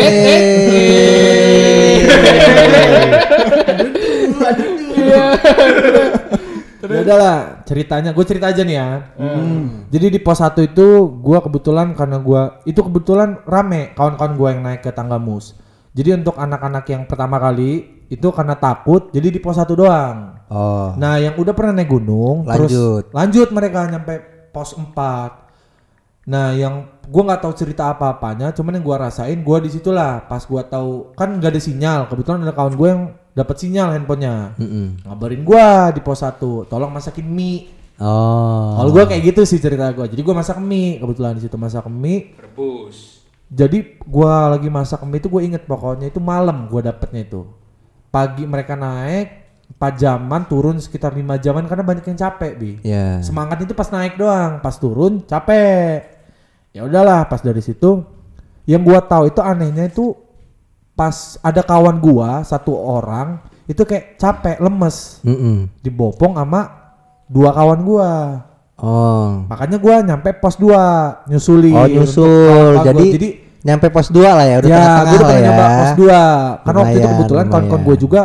Ya 6.88 7.04
udah 7.04 7.18
lah, 7.20 7.38
ceritanya 7.68 8.16
gue 8.16 8.24
cerita 8.24 8.48
aja 8.48 8.64
nih 8.64 8.80
ya. 8.80 9.12
Jadi 9.92 10.06
di 10.08 10.20
pos 10.24 10.40
1 10.40 10.56
itu 10.72 10.88
gua 11.20 11.44
kebetulan 11.44 11.92
karena 11.92 12.16
gua 12.16 12.64
itu 12.64 12.80
kebetulan 12.80 13.44
rame 13.44 13.92
kawan-kawan 13.92 14.34
gua 14.40 14.50
yang 14.56 14.62
naik 14.64 14.88
ke 14.88 14.96
tangga 14.96 15.20
mus. 15.20 15.52
Jadi 15.92 16.16
untuk 16.16 16.40
anak-anak 16.40 16.88
yang 16.88 17.04
pertama 17.04 17.44
kali 17.44 17.97
itu 18.08 18.28
karena 18.32 18.56
takut 18.56 19.12
jadi 19.12 19.28
di 19.28 19.40
pos 19.44 19.60
1 19.60 19.68
doang. 19.76 20.40
Oh. 20.48 20.96
Nah, 20.96 21.20
yang 21.20 21.36
udah 21.36 21.52
pernah 21.52 21.76
naik 21.76 21.92
gunung 21.92 22.48
terus 22.48 22.72
Lanjut. 22.72 23.04
lanjut 23.12 23.48
mereka 23.52 23.84
nyampe 23.92 24.14
pos 24.56 24.72
4. 24.74 26.28
Nah, 26.28 26.52
yang 26.52 26.88
gua 27.08 27.24
nggak 27.24 27.42
tahu 27.44 27.54
cerita 27.56 27.88
apa-apanya, 27.88 28.52
cuman 28.52 28.80
yang 28.80 28.84
gua 28.84 29.08
rasain 29.08 29.40
gua 29.44 29.64
di 29.64 29.72
situlah 29.72 30.28
pas 30.28 30.44
gua 30.44 30.64
tahu 30.64 31.16
kan 31.16 31.36
nggak 31.40 31.56
ada 31.56 31.62
sinyal. 31.64 32.00
Kebetulan 32.12 32.44
ada 32.44 32.52
kawan 32.52 32.76
gue 32.76 32.88
yang 32.88 33.04
dapat 33.32 33.56
sinyal 33.60 33.96
handphonenya. 33.96 34.60
Mm-mm. 34.60 35.08
Ngabarin 35.08 35.44
gua 35.48 35.92
di 35.96 36.04
pos 36.04 36.20
1, 36.24 36.68
tolong 36.68 36.92
masakin 36.92 37.28
mie. 37.28 37.72
Oh. 38.00 38.76
Kalau 38.76 38.92
gua 38.92 39.08
kayak 39.08 39.24
gitu 39.36 39.48
sih 39.48 39.60
cerita 39.60 39.88
gua. 39.96 40.08
Jadi 40.08 40.20
gua 40.20 40.36
masak 40.44 40.60
mie, 40.60 41.00
kebetulan 41.00 41.40
di 41.40 41.48
situ 41.48 41.56
masak 41.56 41.88
mie. 41.88 42.36
Rebus. 42.40 43.24
Jadi 43.48 44.00
gua 44.04 44.52
lagi 44.52 44.68
masak 44.68 45.08
mie 45.08 45.24
itu 45.24 45.32
gue 45.32 45.42
inget 45.48 45.64
pokoknya 45.64 46.12
itu 46.12 46.20
malam 46.20 46.68
gua 46.68 46.92
dapetnya 46.92 47.24
itu. 47.24 47.48
Pagi 48.18 48.50
mereka 48.50 48.74
naik 48.74 49.46
4 49.78 50.02
jaman 50.02 50.42
turun 50.50 50.82
sekitar 50.82 51.14
5 51.14 51.38
jaman 51.38 51.70
karena 51.70 51.86
banyak 51.86 52.02
yang 52.10 52.18
capek, 52.18 52.52
Bi. 52.58 52.72
Ya. 52.82 53.22
Semangat 53.22 53.62
itu 53.62 53.78
pas 53.78 53.94
naik 53.94 54.18
doang, 54.18 54.58
pas 54.58 54.74
turun 54.74 55.22
capek. 55.22 56.02
Ya 56.74 56.82
udahlah, 56.82 57.30
pas 57.30 57.46
dari 57.46 57.62
situ 57.62 58.02
yang 58.66 58.82
gua 58.82 59.06
tahu 59.06 59.30
itu 59.30 59.38
anehnya 59.38 59.86
itu 59.86 60.18
pas 60.98 61.38
ada 61.46 61.62
kawan 61.62 62.02
gua 62.02 62.42
satu 62.42 62.74
orang 62.74 63.38
itu 63.70 63.86
kayak 63.86 64.18
capek, 64.18 64.58
lemes, 64.58 65.22
Mm-mm. 65.22 65.70
dibopong 65.86 66.42
sama 66.42 66.74
dua 67.30 67.54
kawan 67.54 67.80
gua. 67.86 68.12
Oh. 68.82 69.46
Makanya 69.46 69.78
gua 69.78 70.02
nyampe 70.02 70.34
pos 70.42 70.58
2 70.58 71.30
nyusuli. 71.30 71.70
Oh 71.70 71.86
nyusul. 71.86 72.82
Jadi, 72.82 73.06
gua. 73.06 73.14
jadi 73.14 73.30
nyampe 73.68 73.92
pos 73.92 74.08
2 74.08 74.24
lah 74.24 74.46
ya, 74.46 74.56
udah 74.58 74.70
ya, 74.70 74.76
tengah-tengah 74.78 75.04
gue 75.04 75.18
udah 75.18 75.28
lah 75.28 75.36
ya. 75.36 75.44
nyoba 75.44 75.66
pos 75.68 75.92
2 75.92 76.08
Karena 76.64 76.78
waktu 76.80 76.96
itu 76.96 77.08
kebetulan 77.10 77.46
kawan-kawan 77.48 77.82
gue 77.84 77.98
juga 78.00 78.22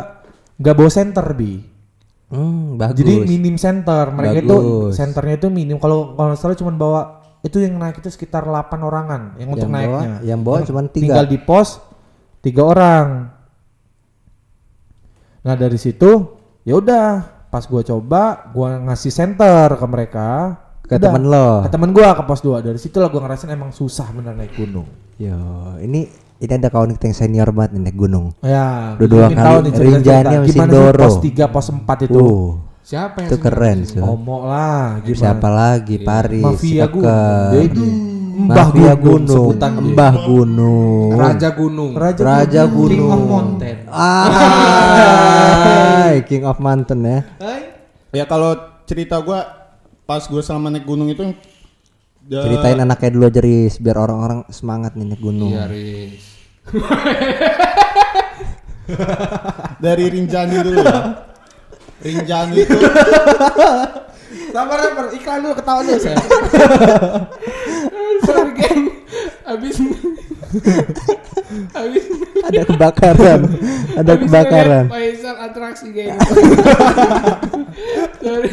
nggak 0.54 0.74
bawa 0.74 0.90
center 0.92 1.26
bi. 1.34 1.52
Hmm, 2.30 2.78
bagus. 2.78 2.96
Jadi 2.96 3.12
minim 3.26 3.56
center. 3.56 4.04
Mereka 4.08 4.38
itu 4.40 4.56
Bagus. 4.56 4.92
senternya 4.94 5.34
itu 5.36 5.48
minim. 5.48 5.76
Kalau 5.76 6.14
kalau 6.14 6.32
salah 6.32 6.54
cuma 6.54 6.72
bawa 6.72 7.00
itu 7.42 7.58
yang 7.58 7.74
naik 7.74 7.98
itu 7.98 8.08
sekitar 8.08 8.46
8 8.46 8.54
orangan 8.78 9.34
yang 9.36 9.50
untuk 9.50 9.66
Yang 9.66 9.74
bawa- 9.74 9.82
naiknya. 10.00 10.14
yang 10.22 10.40
bawa 10.40 10.58
cuman 10.62 10.84
tiga. 10.86 11.02
Tinggal 11.10 11.26
di 11.26 11.38
pos 11.38 11.68
tiga 12.38 12.62
orang. 12.62 13.06
Nah 15.42 15.54
dari 15.54 15.76
situ 15.76 16.10
ya 16.62 16.78
udah 16.78 17.06
pas 17.50 17.66
gua 17.66 17.82
coba 17.82 18.22
gua 18.48 18.78
ngasih 18.80 19.10
center 19.10 19.74
ke 19.74 19.84
mereka 19.84 20.28
Ke 20.82 20.94
Udah. 20.94 21.08
temen 21.08 21.22
lo. 21.24 21.48
ke 21.62 21.68
temen 21.70 21.88
gua 21.90 22.12
ke 22.12 22.22
pos 22.22 22.40
2 22.40 22.60
dari 22.60 22.76
situ 22.76 22.96
lah 22.96 23.06
gua 23.06 23.20
ngerasain 23.22 23.50
emang 23.50 23.70
susah 23.70 24.06
bener 24.10 24.34
naik 24.34 24.50
gunung 24.52 24.84
Yo, 25.14 25.30
ini 25.78 26.04
ini 26.36 26.50
ada 26.50 26.66
kawan 26.66 26.90
kita 26.92 27.06
yang 27.06 27.16
senior 27.16 27.48
banget 27.48 27.70
nih 27.72 27.80
naik 27.84 27.96
gunung. 27.96 28.24
ya 28.42 28.92
Udah 28.96 29.06
dua 29.06 29.24
kali 29.26 29.36
tahu 29.36 29.56
nih. 29.60 29.70
Rinjani 29.72 30.26
sama 30.26 30.42
gimana 30.42 30.44
sih 30.44 30.58
Sindoro. 30.58 30.98
pos 30.98 31.14
3 31.22 31.48
pos 31.48 31.66
4 31.70 32.02
itu 32.02 32.18
Uh, 32.18 32.46
Siapa 32.82 33.16
yang 33.16 33.28
itu 33.30 33.36
keren 33.38 33.78
sih. 33.86 34.02
Omo 34.02 34.36
lah 34.42 34.98
gimana 35.00 35.20
Siapa 35.22 35.48
lagi? 35.48 35.96
Paris. 36.02 36.42
Mafia 36.42 36.84
gunung 36.84 37.52
Jadi 37.54 37.86
Mbah 38.32 38.56
Mafia 38.66 38.92
gunung, 38.96 39.22
gunung, 39.22 39.28
sebutan 39.52 39.70
dia. 39.70 39.82
Mbah 39.86 40.14
gunung. 40.18 41.08
Raja 41.14 41.48
Gunung. 41.52 41.90
Raja, 41.94 42.20
Raja 42.20 42.62
King 42.64 42.74
Gunung. 42.74 43.06
of 43.06 43.22
Mountain 43.22 43.76
Ah, 43.86 44.26
King 46.24 46.42
of 46.42 46.58
Mountain 46.58 47.00
ya. 47.02 47.18
Ya 48.10 48.24
kalau 48.26 48.56
cerita 48.82 49.20
gua 49.20 49.61
pas 50.12 50.28
gua 50.28 50.44
selama 50.44 50.68
naik 50.68 50.84
gunung 50.84 51.08
itu 51.08 51.32
da- 52.20 52.44
Ceritain 52.44 52.76
anaknya 52.76 53.16
dulu 53.16 53.24
aja 53.24 53.40
Riz, 53.40 53.80
biar 53.80 53.96
orang-orang 53.96 54.44
semangat 54.52 54.92
nih 54.92 55.08
naik 55.08 55.24
gunung. 55.24 55.56
Iya, 55.56 55.72
Riz. 55.72 56.24
dari 59.80 60.04
Rinjani 60.12 60.56
dulu 60.60 60.84
ya. 60.84 60.98
Rinjani 62.04 62.60
itu 62.60 62.76
Sabar 64.52 64.78
sabar 64.84 65.06
iklan 65.16 65.38
dulu 65.40 65.54
ketawa 65.56 65.80
dulu 65.80 65.96
saya 65.96 66.20
Sorry, 68.20 68.52
geng. 68.52 68.80
Abis 69.48 69.80
Abis 71.72 72.04
Ada 72.42 72.62
kebakaran, 72.66 73.40
ada 73.96 74.12
abis 74.12 74.22
kebakaran. 74.28 74.84
ngeliat 74.86 74.92
Faisal 74.92 75.36
atraksi 75.40 75.86
geng. 75.88 76.18
Sorry. 78.24 78.50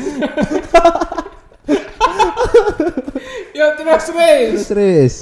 Yo 3.57 3.65
terus 3.75 4.05
Riz. 4.09 4.49
Terus 4.51 4.69
Riz. 4.71 5.15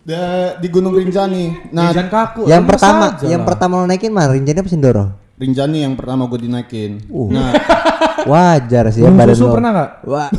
da- 0.00 0.54
di 0.56 0.68
Gunung 0.68 0.92
Rinjani. 0.92 1.72
Nah, 1.72 1.90
Jangan 1.90 2.08
kaku 2.08 2.40
yang 2.44 2.64
pertama, 2.64 3.16
yang 3.24 3.42
lah. 3.42 3.48
pertama 3.48 3.72
lo 3.80 3.86
naikin 3.86 4.12
mah 4.12 4.28
Rinjani 4.28 4.58
apa 4.60 4.68
Sindoro? 4.68 5.04
Rinjani 5.34 5.82
yang 5.82 5.94
pertama 5.98 6.28
gue 6.28 6.40
dinaikin. 6.40 7.02
Uh. 7.10 7.26
Nah, 7.32 7.50
Wajar 8.30 8.88
sih 8.88 9.02
ya 9.02 9.10
Gunung 9.10 9.18
badan 9.18 9.34
susu 9.34 9.44
lo. 9.44 9.54
pernah 9.58 9.70
nggak? 9.72 9.90
Wah, 10.06 10.30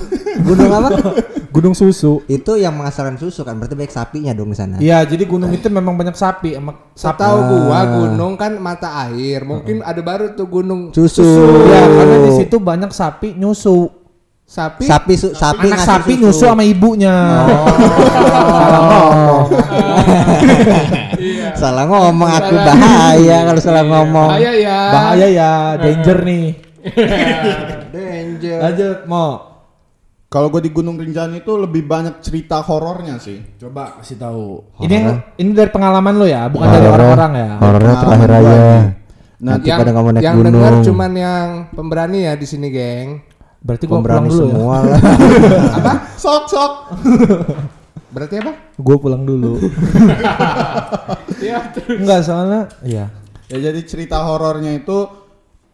gunung 0.41 0.71
apa? 0.71 0.89
Gunung 1.55 1.71
susu 1.71 2.19
Itu 2.27 2.59
yang 2.59 2.75
menghasilkan 2.75 3.15
susu 3.15 3.47
kan, 3.47 3.55
berarti 3.55 3.79
banyak 3.79 3.87
sapinya 3.87 4.35
dong 4.35 4.51
di 4.51 4.57
sana. 4.59 4.75
Iya 4.75 5.07
jadi 5.07 5.23
gunung 5.23 5.51
itu 5.51 5.71
memang 5.71 5.95
banyak 5.95 6.11
sapi 6.11 6.51
sama 6.51 6.91
sapi 6.91 7.15
Setahu 7.15 7.37
gua 7.47 7.79
gunung 7.95 8.35
kan 8.35 8.59
mata 8.59 9.07
air. 9.07 9.47
Mungkin 9.47 9.79
ada 9.79 10.01
baru 10.03 10.35
tuh 10.35 10.47
gunung 10.47 10.91
Susu. 10.91 11.23
Ya 11.67 11.87
karena 11.87 12.17
di 12.27 12.31
situ 12.35 12.59
banyak 12.59 12.91
sapi 12.91 13.39
nyusu 13.39 13.87
sapi. 14.45 14.85
Sapi 14.85 15.13
su, 15.13 15.27
sapi 15.33 15.67
Anak 15.67 15.81
sapi 15.81 16.13
susu. 16.15 16.21
nyusu 16.21 16.45
sama 16.45 16.63
ibunya 16.63 17.15
Salah 18.45 18.81
ngomong 18.85 19.45
Iya. 21.15 21.47
Salah 21.57 21.85
ngomong 21.87 22.29
aku 22.29 22.55
bahaya 22.55 23.37
kalau 23.43 23.61
salah 23.61 23.83
ngomong. 23.83 24.29
Bahaya 24.31 24.51
ya. 24.53 24.79
Bahaya 24.91 25.27
ya 25.27 25.51
danger 25.77 26.17
nih 26.21 26.45
Danger. 27.89 28.57
Lanjut 28.61 28.97
mau 29.07 29.29
kalau 30.25 30.51
gue 30.51 30.61
di 30.61 30.69
Gunung 30.69 30.99
Rinjani 30.99 31.39
itu 31.39 31.53
lebih 31.55 31.87
banyak 31.87 32.19
cerita 32.19 32.59
horornya 32.59 33.15
sih. 33.17 33.39
Coba 33.55 33.97
kasih 33.97 34.19
tahu. 34.19 34.75
Ini 34.77 34.97
ini 35.37 35.49
dari 35.49 35.71
pengalaman 35.71 36.13
lo 36.13 36.27
ya, 36.27 36.51
bukan 36.51 36.67
dari 36.67 36.83
Horor. 36.83 36.97
orang-orang 36.99 37.31
ya. 37.33 37.49
Horornya 37.57 37.93
terakhir 37.95 38.29
aja. 38.33 38.55
Nah, 39.35 39.55
Nanti 39.55 39.67
yang 39.67 39.79
pada 39.79 39.91
ngomong 39.91 40.11
naik 40.11 40.23
yang 40.23 40.35
gunung. 40.35 40.53
dengar 40.53 40.73
cuman 40.81 41.11
yang 41.13 41.47
pemberani 41.71 42.17
ya 42.23 42.33
di 42.35 42.43
sini, 42.43 42.67
geng. 42.67 43.09
Berarti 43.65 43.85
gua 43.89 43.99
pulang 44.05 44.29
dulu 44.29 44.45
ya. 44.45 44.53
semua 44.53 44.77
lah. 44.85 45.01
Apa? 45.81 45.93
sok 46.21 46.43
sok. 46.45 46.73
Berarti 48.13 48.35
apa? 48.39 48.53
Gue 48.79 48.95
pulang 48.95 49.27
dulu. 49.27 49.59
Iya, 51.35 51.67
terus. 51.75 51.99
Enggak 51.99 52.23
soalnya 52.23 52.71
iya. 52.87 53.11
Ya 53.51 53.57
jadi 53.59 53.81
cerita 53.83 54.23
horornya 54.23 54.71
itu 54.71 55.03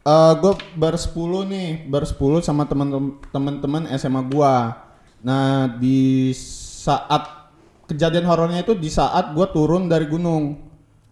Eh 0.01 0.33
gue 0.41 0.53
bersepuluh 0.73 1.45
nih, 1.45 1.85
bersepuluh 1.85 2.41
sama 2.41 2.65
teman 2.65 3.21
teman-teman 3.29 3.85
SMA 4.01 4.25
gua. 4.25 4.81
Nah 5.21 5.77
di 5.77 6.33
saat 6.81 7.53
kejadian 7.85 8.25
horornya 8.25 8.65
itu 8.65 8.73
di 8.73 8.89
saat 8.89 9.29
gua 9.37 9.53
turun 9.53 9.85
dari 9.85 10.09
gunung. 10.09 10.57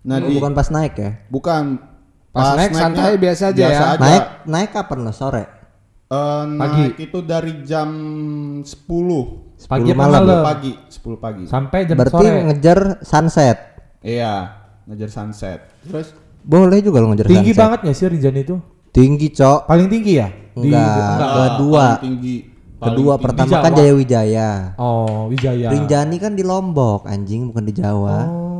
Nah 0.10 0.18
di 0.18 0.34
bukan 0.34 0.58
pas 0.58 0.74
naik 0.74 0.94
ya 0.98 1.12
bukan 1.30 1.78
Pas 2.34 2.56
naik 2.56 2.72
naiknya 2.72 2.82
santai 2.82 3.14
biasa 3.20 3.44
aja 3.52 3.66
ya? 3.68 3.82
naik 4.00 4.26
naik 4.48 4.70
kapan 4.72 5.00
lo 5.04 5.12
sore 5.12 5.59
Eh, 6.10 6.18
Pagi. 6.52 6.90
naik 6.90 6.98
itu 7.00 7.20
dari 7.22 7.62
jam 7.62 7.90
10 8.60 8.66
Pagi 9.62 9.86
10 9.86 9.94
apa 9.94 10.00
malam. 10.00 10.22
malam? 10.26 10.42
pagi, 10.42 10.74
10 10.90 11.16
pagi. 11.16 11.44
Sampai 11.46 11.86
jam 11.86 11.94
berarti 11.96 12.18
sore. 12.26 12.42
ngejar 12.48 12.80
sunset 13.00 13.58
Iya, 14.02 14.34
ngejar 14.84 15.06
sunset. 15.08 15.60
Terus 15.80 16.18
boleh 16.42 16.82
juga 16.82 16.98
lo 16.98 17.14
ngejar 17.14 17.30
Tinggi 17.30 17.52
sunset 17.52 17.62
banget 17.62 17.80
gak 17.84 17.94
sih 17.94 18.06
Rinjani 18.10 18.42
itu? 18.42 18.58
tinggi 18.90 19.30
cok 19.30 19.60
Paling 19.64 19.86
tinggi 19.86 20.14
ya? 20.18 20.28
Di- 20.52 20.66
enggak 20.66 20.98
ah, 21.14 21.30
kedua 21.54 21.84
paling 21.94 22.02
tinggi. 22.02 22.36
Paling 22.42 22.82
kedua 22.82 23.14
tinggi. 23.14 23.24
pertama 23.24 23.46
Di 23.46 23.54
kan 23.54 23.62
Jawa. 23.62 23.78
Jaya 23.78 23.94
Wijaya 23.94 24.50
Oh, 24.76 25.20
Wijaya. 25.30 25.68
Rinjani 25.70 26.18
kan 26.18 26.34
di 26.34 26.42
Lombok 26.42 27.06
anjing 27.06 27.54
bukan 27.54 27.64
di 27.64 27.74
Jawa 27.76 28.18
Oh, 28.26 28.59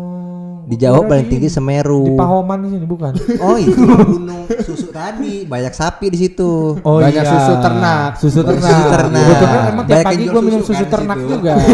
di 0.70 0.78
gua 0.78 0.82
Jawa 0.86 1.02
kira 1.02 1.10
paling 1.10 1.28
tinggi 1.34 1.50
Semeru 1.50 2.06
Di 2.06 2.14
Pahoman 2.14 2.70
sini 2.70 2.86
bukan? 2.86 3.18
oh 3.50 3.58
itu 3.58 3.74
mah 3.74 4.06
gunung 4.06 4.46
susu 4.62 4.94
tadi 4.94 5.50
banyak 5.50 5.74
sapi 5.74 6.14
di 6.14 6.18
situ 6.22 6.78
Oh 6.86 7.02
Banyak 7.02 7.26
susu 7.26 7.54
ternak. 7.58 8.22
Susu 8.22 8.46
ternak. 8.46 8.70
Susu 8.70 8.84
ternak. 8.94 9.26
Gua 9.26 9.34
tuh 9.34 9.48
kan 9.50 9.66
emang 9.74 9.86
tiap 9.90 9.98
Banyak 9.98 10.06
pagi 10.06 10.30
jual 10.30 10.44
minum 10.46 10.62
susu 10.62 10.86
kan 10.86 10.94
ternak 10.94 11.18
juga. 11.26 11.58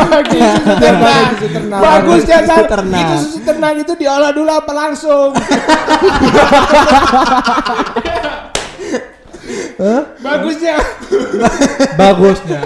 Pagi 0.00 0.38
susu 0.40 0.72
ternak. 0.80 1.36
susu 1.36 1.48
ternak. 1.52 1.80
Bagus 1.84 2.24
ya 2.24 2.40
ternak. 2.64 3.04
Itu 3.04 3.14
susu 3.20 3.38
ternak 3.44 3.72
itu 3.76 3.92
diolah 4.00 4.32
dulu 4.32 4.48
apa 4.48 4.72
langsung? 4.72 5.36
Bagusnya. 10.24 10.76
Bagusnya. 12.00 12.60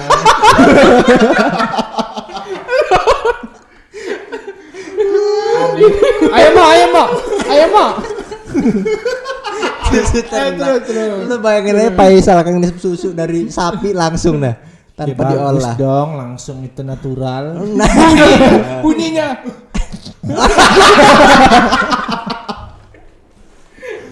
Ayo 6.36 6.48
mak, 6.54 6.66
ayo 6.74 6.86
mak, 6.90 7.08
ayo 7.50 7.66
mak. 7.70 7.92
susu 9.94 10.20
ternak 10.26 10.82
lu 11.28 11.36
bayangin 11.38 11.78
aja 11.78 11.92
Faisal 11.94 12.38
kan 12.42 12.54
ngisep 12.58 12.78
susu 12.82 13.08
dari 13.14 13.46
sapi 13.46 13.94
langsung 13.94 14.42
nah 14.42 14.54
Ya, 14.94 15.10
tanpa 15.10 15.26
bagus 15.26 15.34
diolah 15.34 15.74
dong, 15.74 16.08
langsung 16.14 16.62
itu 16.62 16.86
natural. 16.86 17.58
nah 17.82 17.90
Bunyinya. 18.78 19.42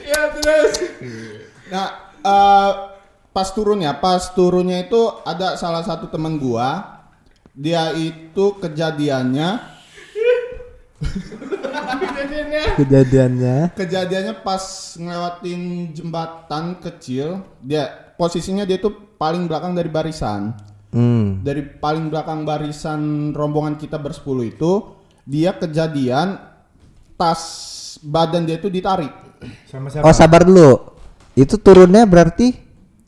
ya 0.02 0.22
terus. 0.34 0.72
Nah, 1.70 1.88
eh, 2.18 2.70
pas 3.30 3.48
turun 3.54 3.78
ya, 3.78 3.94
pas 3.94 4.26
turunnya 4.34 4.82
itu 4.82 4.98
ada 5.22 5.54
salah 5.54 5.86
satu 5.86 6.10
teman 6.10 6.34
gua, 6.34 6.98
dia 7.54 7.94
itu 7.94 8.58
kejadiannya, 8.58 9.71
kejadiannya 12.78 13.74
kejadiannya 13.74 14.34
pas 14.46 14.94
ngelewatin 14.96 15.92
jembatan 15.92 16.78
kecil, 16.78 17.42
dia 17.60 18.14
posisinya 18.16 18.62
dia 18.62 18.78
tuh 18.78 19.16
paling 19.18 19.50
belakang 19.50 19.74
dari 19.74 19.90
barisan, 19.90 20.54
hmm. 20.94 21.42
dari 21.42 21.62
paling 21.66 22.10
belakang 22.10 22.46
barisan 22.46 23.32
rombongan 23.34 23.78
kita 23.78 23.98
bersepuluh 23.98 24.46
itu, 24.46 24.94
dia 25.26 25.54
kejadian 25.54 26.38
tas 27.18 27.42
badan 28.02 28.46
dia 28.46 28.58
itu 28.58 28.70
ditarik. 28.70 29.12
Sama 29.66 29.90
siapa? 29.90 30.06
oh 30.06 30.14
sabar 30.14 30.46
dulu 30.46 30.70
itu 31.34 31.58
turunnya 31.58 32.06
berarti 32.06 32.54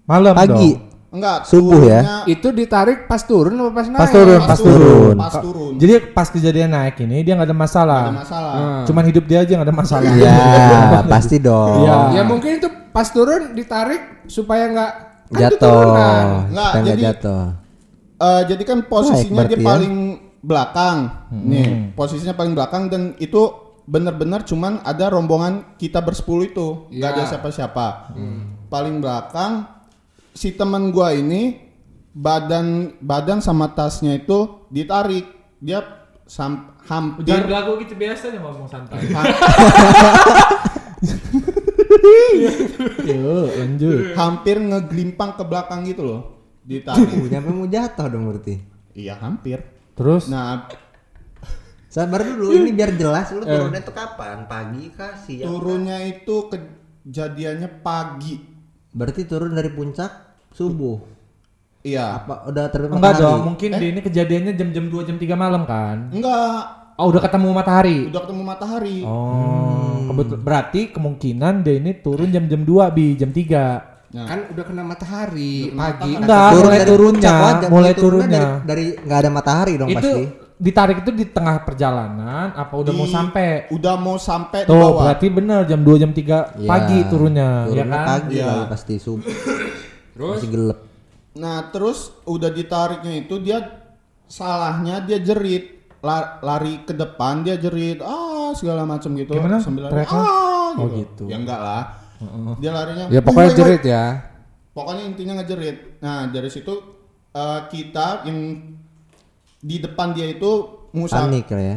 Malam 0.04 0.34
pagi 0.36 0.74
dong. 0.76 0.93
Enggak, 1.14 1.46
Subuh 1.46 1.78
ya? 1.80 2.26
Itu 2.26 2.50
ditarik 2.50 3.06
pas 3.06 3.22
turun 3.22 3.54
apa 3.54 3.70
pas 3.72 3.86
naik? 3.86 4.00
Pas 4.00 4.10
turun, 4.10 4.40
pas 4.42 4.58
turun. 4.58 5.14
Pas 5.14 5.34
turun. 5.38 5.72
Jadi 5.78 5.92
pas 6.10 6.26
kejadian 6.26 6.70
naik 6.70 6.98
ini 6.98 7.22
dia 7.22 7.32
nggak 7.32 7.48
ada 7.48 7.56
masalah. 7.56 8.02
ada 8.04 8.18
masalah. 8.18 8.52
Cuman 8.82 9.04
hidup 9.06 9.24
dia 9.24 9.38
aja 9.40 9.52
nggak 9.52 9.68
ada 9.70 9.76
masalah. 9.76 10.10
ya 10.12 10.34
pasti 11.12 11.38
dong 11.38 11.86
Iya. 11.86 11.96
Ya 12.12 12.22
mungkin 12.24 12.58
itu 12.58 12.66
pas 12.90 13.06
turun 13.08 13.54
ditarik 13.54 14.26
supaya 14.26 14.66
nggak 14.66 14.92
kan 15.24 15.40
jatuh 15.40 15.58
turunan. 15.60 16.24
Nggak, 16.50 16.66
supaya 16.66 16.82
nggak 16.82 16.96
jadi- 16.96 17.06
jatuh 17.08 17.44
Eh, 18.16 18.42
jadi 18.46 18.62
kan 18.64 18.78
posisinya 18.84 19.42
Baik, 19.42 19.50
dia 19.50 19.58
ya. 19.58 19.66
paling 19.66 19.94
belakang. 20.40 20.96
Nih, 21.30 21.66
posisinya 21.92 22.32
paling 22.32 22.52
belakang 22.52 22.86
dan 22.86 23.02
itu 23.18 23.50
benar-benar 23.84 24.42
cuman 24.42 24.80
ada 24.80 25.10
rombongan 25.10 25.76
kita 25.76 25.98
bersepuluh 25.98 26.46
itu, 26.46 26.66
nggak 26.88 27.04
Ya. 27.04 27.12
ada 27.12 27.22
siapa-siapa. 27.26 27.86
Paling 28.66 28.98
belakang 28.98 29.66
si 30.34 30.52
teman 30.52 30.90
gua 30.90 31.14
ini 31.14 31.56
badan 32.12 32.98
badan 32.98 33.38
sama 33.40 33.72
tasnya 33.72 34.18
itu 34.18 34.66
ditarik. 34.68 35.24
Dia 35.64 35.80
sam, 36.28 36.76
hampir 36.84 37.48
lagu 37.48 37.80
gitu 37.80 37.96
biasa 37.96 38.28
aja 38.34 38.38
ngomong 38.42 38.68
santai. 38.68 39.00
Yuk, 43.04 43.48
lanjut. 43.56 44.12
hampir 44.16 44.56
ngegelimpang 44.60 45.40
ke 45.40 45.44
belakang 45.48 45.80
gitu 45.88 46.02
loh. 46.04 46.20
Ditarik. 46.64 47.08
Uh, 47.12 47.28
nyampe 47.28 47.50
mau 47.52 47.68
jatuh 47.68 48.06
dong 48.08 48.28
berarti 48.28 48.56
iya, 48.96 49.20
hampir. 49.20 49.60
Terus 49.94 50.32
Nah, 50.32 50.68
sabar 51.92 52.24
dulu 52.24 52.56
ini 52.56 52.72
biar 52.72 52.96
jelas 52.96 53.30
lu 53.30 53.44
turunnya 53.44 53.84
tuh 53.84 53.94
kapan 53.94 54.48
pagi 54.48 54.90
kah 54.90 55.14
siang 55.14 55.46
turunnya 55.46 56.00
itu 56.08 56.48
kejadiannya 56.50 57.68
pagi. 57.84 58.53
Berarti 58.94 59.22
turun 59.24 59.52
dari 59.52 59.68
puncak 59.68 60.10
subuh 60.50 61.02
Iya. 61.82 62.16
apa 62.16 62.48
udah 62.48 62.64
terbit 62.66 62.88
enggak 62.88 63.02
matahari? 63.12 63.24
dong, 63.28 63.40
mungkin 63.44 63.70
di 63.74 63.86
ini 63.86 64.00
kejadiannya 64.00 64.52
jam-jam 64.54 64.84
2 64.88 65.04
jam 65.04 65.16
3 65.18 65.36
malam 65.36 65.62
kan? 65.64 66.08
Enggak, 66.08 66.62
Oh, 66.94 67.10
udah 67.10 67.20
ketemu 67.20 67.50
matahari. 67.50 68.06
udah 68.06 68.22
ketemu 68.22 68.42
matahari. 68.42 68.98
Oh, 69.04 69.98
kebetul 70.06 70.38
berarti 70.38 70.80
kemungkinan 70.88 71.60
dia 71.60 71.76
ini 71.76 71.92
turun 71.98 72.30
jam-jam 72.30 72.62
2 72.62 72.88
bi, 72.88 73.12
jam 73.14 73.28
3. 73.28 73.92
Nah, 74.14 74.24
Kan 74.24 74.46
udah 74.48 74.62
kena 74.62 74.80
matahari 74.80 75.74
pagi. 75.74 76.14
Enggak, 76.14 76.48
Turun 76.54 76.64
mulai 76.64 76.78
dari 76.78 76.88
turunnya, 76.88 77.34
mulai 77.34 77.92
turunnya 77.92 77.94
turunnya. 77.98 78.42
dari, 78.62 78.94
dari 78.94 79.02
nggak 79.02 79.18
ada 79.18 79.30
matahari 79.34 79.74
dong 79.74 79.90
itu 79.90 79.98
pasti 79.98 80.22
ditarik 80.64 81.04
itu 81.04 81.12
di 81.12 81.28
tengah 81.28 81.60
perjalanan 81.60 82.50
apa 82.50 82.72
udah 82.72 82.88
mau 82.90 83.04
di- 83.04 83.12
sampai? 83.12 83.68
Udah 83.68 83.94
mau 83.94 84.16
sampai 84.16 84.64
di 84.64 84.72
Tuh, 84.72 84.80
bawah. 84.80 85.00
berarti 85.04 85.26
bener 85.28 85.60
jam 85.64 85.78
2 85.78 86.00
jam 86.00 86.10
3 86.10 86.56
Iya, 86.56 86.64
pagi 86.64 86.98
turunnya, 87.04 87.48
ya 87.62 87.68
turunnya 87.68 87.84
kan? 87.92 88.06
pagi 88.08 88.36
lagi 88.40 88.64
pasti 88.66 88.94
subuh 88.96 89.28
Terus 90.14 90.34
masih 90.34 90.50
gelap 90.50 90.78
Nah, 91.34 91.66
terus 91.68 91.98
udah 92.24 92.48
ditariknya 92.48 93.12
itu 93.18 93.34
dia 93.38 93.58
salahnya 94.24 95.02
dia 95.02 95.18
jerit. 95.18 95.74
La- 95.98 96.36
lari 96.38 96.80
ke 96.80 96.92
depan 96.92 97.40
dia 97.40 97.56
jerit 97.56 97.98
ah 97.98 98.52
segala 98.52 98.84
macam 98.84 99.08
gitu 99.14 99.32
Gimana? 99.32 99.56
sambil 99.58 99.88
lari 99.88 100.04
ah 100.04 100.76
Oh, 100.76 100.84
gitu. 100.86 100.94
gitu. 100.96 101.24
Ya 101.26 101.36
enggak 101.36 101.56
lah. 101.56 101.82
Dia 102.56 102.70
larinya 102.70 103.04
ya 103.08 103.20
pokoknya 103.20 103.50
jerit 103.52 103.82
ya. 103.82 104.04
Pokoknya 104.70 105.02
intinya 105.04 105.38
ngejerit. 105.38 105.98
Nah, 105.98 106.28
dari 106.28 106.46
situ 106.46 106.72
eh, 107.30 107.60
kita 107.66 108.24
yang 108.24 108.38
di 109.64 109.80
depan 109.80 110.12
dia 110.12 110.28
itu 110.28 110.68
musa. 110.92 111.24
Panik 111.24 111.48
lah 111.48 111.64
ya. 111.64 111.76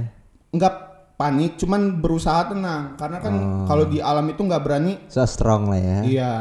Enggak 0.51 0.73
panik, 1.15 1.55
cuman 1.55 2.03
berusaha 2.03 2.51
tenang. 2.51 2.99
Karena 2.99 3.17
kan 3.23 3.33
kalau 3.63 3.87
di 3.87 4.03
alam 4.03 4.27
itu 4.27 4.43
nggak 4.43 4.63
berani. 4.63 4.99
So 5.07 5.23
strong 5.23 5.71
lah 5.71 5.79
ya. 5.79 5.99
Iya, 6.03 6.33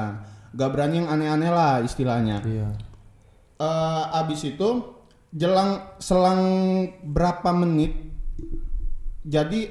gak 0.57 0.71
berani 0.75 1.05
yang 1.05 1.09
aneh-aneh 1.09 1.51
lah 1.55 1.79
istilahnya. 1.87 2.43
Iya. 2.43 2.69
Eh, 3.57 4.05
abis 4.21 4.53
itu 4.53 4.99
jelang 5.33 5.97
selang 6.03 6.43
berapa 7.07 7.57
menit, 7.57 7.97
jadi 9.25 9.71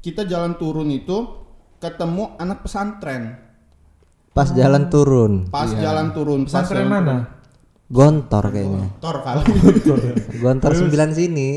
kita 0.00 0.24
jalan 0.24 0.56
turun 0.56 0.88
itu 0.88 1.44
ketemu 1.82 2.38
anak 2.38 2.62
pesantren. 2.62 3.50
pas 4.32 4.48
jalan 4.48 4.88
turun. 4.88 5.44
Pas 5.52 5.68
jalan 5.68 6.08
turun, 6.16 6.48
pas 6.48 6.64
Pesantren 6.64 6.88
jalan 6.88 7.04
mana? 7.04 7.16
Gontor 7.92 8.44
kayaknya 8.48 8.88
turun. 8.96 8.98
Tor 8.98 9.16
kali. 9.20 9.42
gontor 10.38 10.72
sembilan 10.74 11.10
sini 11.12 11.50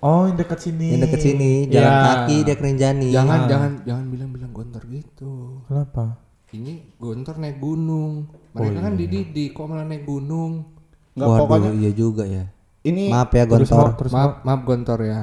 Oh, 0.00 0.24
yang 0.24 0.32
dekat 0.34 0.58
sini. 0.62 0.86
yang 0.88 1.02
deket 1.02 1.20
sini 1.20 1.52
jalan 1.68 1.90
Iya. 1.90 2.00
kaki 2.06 2.36
dia 2.40 2.54
ke 2.54 2.62
Rinjani 2.62 3.08
Jangan 3.10 3.40
jangan 3.44 3.70
jangan 3.84 4.04
bilang-bilang 4.06 4.50
gontor 4.50 4.82
gitu. 4.86 5.60
Kenapa? 5.66 6.16
Ini 6.50 6.72
gontor 6.96 7.36
naik 7.36 7.58
gunung. 7.58 8.24
Mereka 8.50 8.80
kan 8.80 8.94
dididik 8.94 9.52
kok 9.52 9.66
malah 9.66 9.84
naik 9.84 10.02
gunung. 10.02 10.64
Nggak 11.12 11.28
Waduh, 11.28 11.40
pokoknya 11.42 11.70
iya 11.74 11.90
juga 11.90 12.24
ya 12.24 12.46
ini 12.80 13.10
maaf 13.10 13.28
ya 13.28 13.44
Terus 13.44 13.68
gontor 13.68 13.84
mau- 13.84 13.92
terus 13.94 14.12
Maaf, 14.14 14.32
maaf 14.40 14.60
gontor 14.62 14.98
ya. 15.02 15.20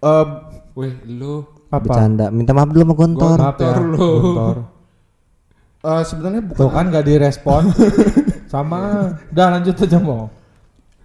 eh, 0.00 0.26
Weh, 0.72 0.92
lu 1.06 1.34
apa? 1.68 1.78
bercanda 1.78 2.26
minta 2.28 2.50
maaf 2.50 2.68
dulu 2.68 2.82
sama 2.82 2.94
gontor 2.96 3.36
Maaf 3.38 3.54
ya, 3.54 3.70
Gontor 3.70 3.78
lu. 3.86 4.08
gontor. 4.26 4.56
eh, 5.84 6.02
sebenarnya 6.02 6.42
bukan 6.42 6.58
Tuh 6.58 6.70
kan 6.70 6.84
gak 6.88 7.06
direspon. 7.06 7.62
Sama. 8.52 9.16
Udah 9.32 9.46
lanjut 9.56 9.72
aja 9.80 9.96
mau. 9.96 10.28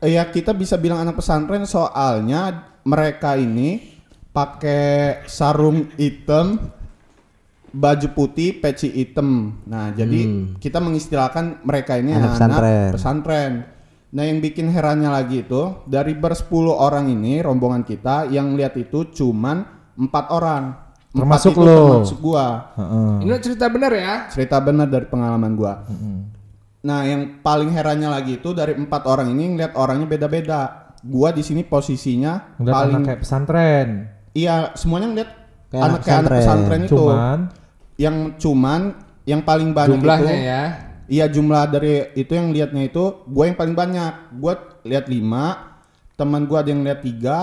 eh, 0.04 0.20
ya 0.20 0.28
kita 0.28 0.52
bisa 0.52 0.76
bilang 0.76 1.00
anak 1.02 1.16
pesantren 1.18 1.64
soalnya 1.64 2.68
mereka 2.84 3.34
ini 3.34 3.98
pakai 4.30 5.24
sarung 5.26 5.90
hitam 5.96 6.60
baju 7.72 8.08
putih, 8.14 8.58
peci 8.60 8.92
hitam. 8.92 9.58
Nah, 9.66 9.90
jadi 9.92 10.54
kita 10.60 10.78
mengistilahkan 10.78 11.64
mereka 11.64 11.98
ini 11.98 12.14
Hmm. 12.14 12.20
Anak 12.20 12.30
anak, 12.30 12.38
pesantren. 12.38 12.90
pesantren. 12.94 13.54
Nah, 14.08 14.24
yang 14.24 14.40
bikin 14.40 14.72
herannya 14.72 15.12
lagi 15.12 15.44
itu 15.44 15.84
dari 15.84 16.16
bersepuluh 16.16 16.74
orang 16.74 17.12
ini 17.12 17.44
rombongan 17.44 17.84
kita 17.84 18.30
yang 18.30 18.56
lihat 18.56 18.78
itu 18.78 19.10
cuman 19.12 19.68
empat 19.98 20.26
orang. 20.32 20.64
Empat 21.12 21.42
Termasuk 21.44 21.54
lo. 21.58 22.06
Termasuk 22.06 22.20
gua. 22.22 22.46
Heeh. 22.78 23.12
Ini 23.26 23.32
cerita 23.42 23.66
bener 23.68 23.92
ya? 23.98 24.14
Cerita 24.30 24.58
benar 24.62 24.88
dari 24.88 25.06
pengalaman 25.10 25.52
gua. 25.58 25.74
Nah, 26.78 27.04
yang 27.04 27.42
paling 27.42 27.74
herannya 27.74 28.08
lagi 28.08 28.38
itu 28.38 28.54
dari 28.54 28.78
empat 28.78 29.10
orang 29.10 29.34
ini 29.34 29.58
ngeliat 29.58 29.74
orangnya 29.74 30.06
beda-beda. 30.06 30.62
Gua 31.02 31.30
di 31.30 31.42
sini 31.42 31.62
posisinya 31.62 32.58
Udah 32.58 32.74
paling 32.74 32.96
anak 33.02 33.08
kayak 33.08 33.20
pesantren. 33.22 33.90
iya 34.34 34.74
semuanya 34.74 35.08
ngeliat 35.13 35.30
Kayak 35.68 35.84
anak 35.84 36.00
kayak 36.02 36.18
anak 36.18 36.32
pesantren. 36.32 36.42
pesantren 36.42 36.82
itu. 36.84 36.96
Cuman 36.96 37.40
Yang 37.98 38.16
cuman 38.38 38.82
yang 39.24 39.42
paling 39.44 39.70
banyak 39.74 39.98
Jumlahnya 40.00 40.34
itu 40.34 40.48
ya. 40.48 40.63
Iya 41.08 41.26
jumlah 41.28 41.63
dari 41.72 41.94
itu 42.13 42.32
yang 42.32 42.52
liatnya 42.52 42.84
itu 42.86 43.04
gue 43.24 43.44
yang 43.46 43.56
paling 43.56 43.76
banyak. 43.76 44.13
Gue 44.38 44.54
lihat 44.84 45.08
lima, 45.08 45.76
teman 46.16 46.44
gue 46.44 46.58
ada 46.60 46.68
yang 46.68 46.84
lihat 46.84 47.00
tiga, 47.00 47.38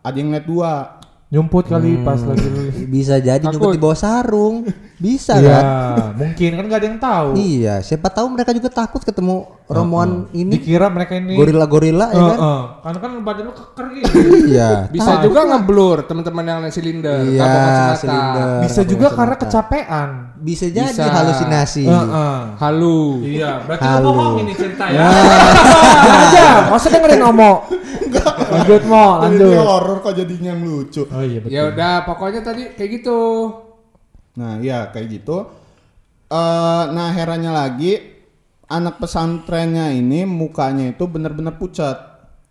ada 0.00 0.16
yang 0.16 0.32
lihat 0.32 0.46
dua. 0.48 0.99
Nyumput 1.30 1.62
kali 1.64 1.94
Hmm. 1.94 2.02
pas 2.02 2.18
lagi 2.18 2.42
lu. 2.42 2.60
Bisa 2.90 3.14
jadi 3.16 3.38
Takut. 3.38 3.54
nyumput 3.54 3.70
di 3.70 3.80
bawah 3.80 3.94
sarung. 3.94 4.66
Bisa 4.98 5.38
Iya, 5.38 5.56
kan? 5.56 5.64
mungkin 6.12 6.50
kan 6.52 6.64
gak 6.66 6.76
ada 6.76 6.86
yang 6.86 7.00
tahu. 7.00 7.28
Iya, 7.32 7.74
siapa 7.80 8.10
tahu 8.10 8.26
mereka 8.28 8.50
juga 8.50 8.68
takut 8.68 9.00
ketemu 9.00 9.48
rombongan 9.64 10.28
ini 10.30 10.58
Dikira 10.58 10.90
mereka 10.90 11.14
ini 11.14 11.32
gorila-gorila 11.32 12.10
ya 12.10 12.20
kan? 12.20 12.36
Heeh. 12.36 12.60
Karena 12.82 12.98
kan 12.98 13.10
badan 13.22 13.42
lu 13.46 13.52
keker 13.54 13.86
gitu. 13.94 14.12
Iya. 14.50 14.70
Bisa 14.90 15.22
juga 15.22 15.40
ngeblur 15.46 16.04
teman-teman 16.04 16.44
yang 16.44 16.58
lain 16.60 16.74
silinder. 16.74 17.22
Iya, 17.22 17.48
silinder. 17.94 18.48
Bisa 18.60 18.80
juga 18.82 19.08
karena 19.08 19.36
kecapean. 19.38 20.08
Bisa 20.36 20.66
jadi 20.66 20.90
Bisa. 20.90 21.08
halusinasi. 21.08 21.86
Heeh. 21.86 22.38
Halu. 22.58 23.00
Iya, 23.22 23.50
berarti 23.64 23.86
Halo. 23.86 24.02
lu 24.02 24.10
bohong 24.12 24.36
ini 24.42 24.52
cerita 24.52 24.84
ya. 24.84 25.00
aja, 26.10 26.46
masa 26.66 26.76
usah 26.76 26.90
dengerin 26.90 27.22
ngomong. 27.22 27.56
Lanjut 28.40 28.82
mau, 28.86 29.20
Ini 29.20 29.36
lanjut. 29.36 29.52
horor 29.58 29.96
kok 30.00 30.14
jadinya 30.14 30.50
yang 30.52 30.62
lucu. 30.62 31.02
Oh 31.04 31.20
iya 31.20 31.38
betul. 31.38 31.52
Ya 31.52 31.62
udah, 31.68 31.94
pokoknya 32.04 32.40
tadi 32.40 32.62
kayak 32.72 32.90
gitu. 32.96 33.20
Nah 34.36 34.56
iya 34.58 34.88
kayak 34.88 35.06
gitu. 35.10 35.36
Eh, 36.26 36.84
nah 36.90 37.08
herannya 37.10 37.50
lagi 37.50 37.98
anak 38.66 38.98
pesantrennya 38.98 39.90
ini 39.90 40.22
mukanya 40.22 40.90
itu 40.90 41.04
bener-bener 41.04 41.56
pucat. 41.56 41.96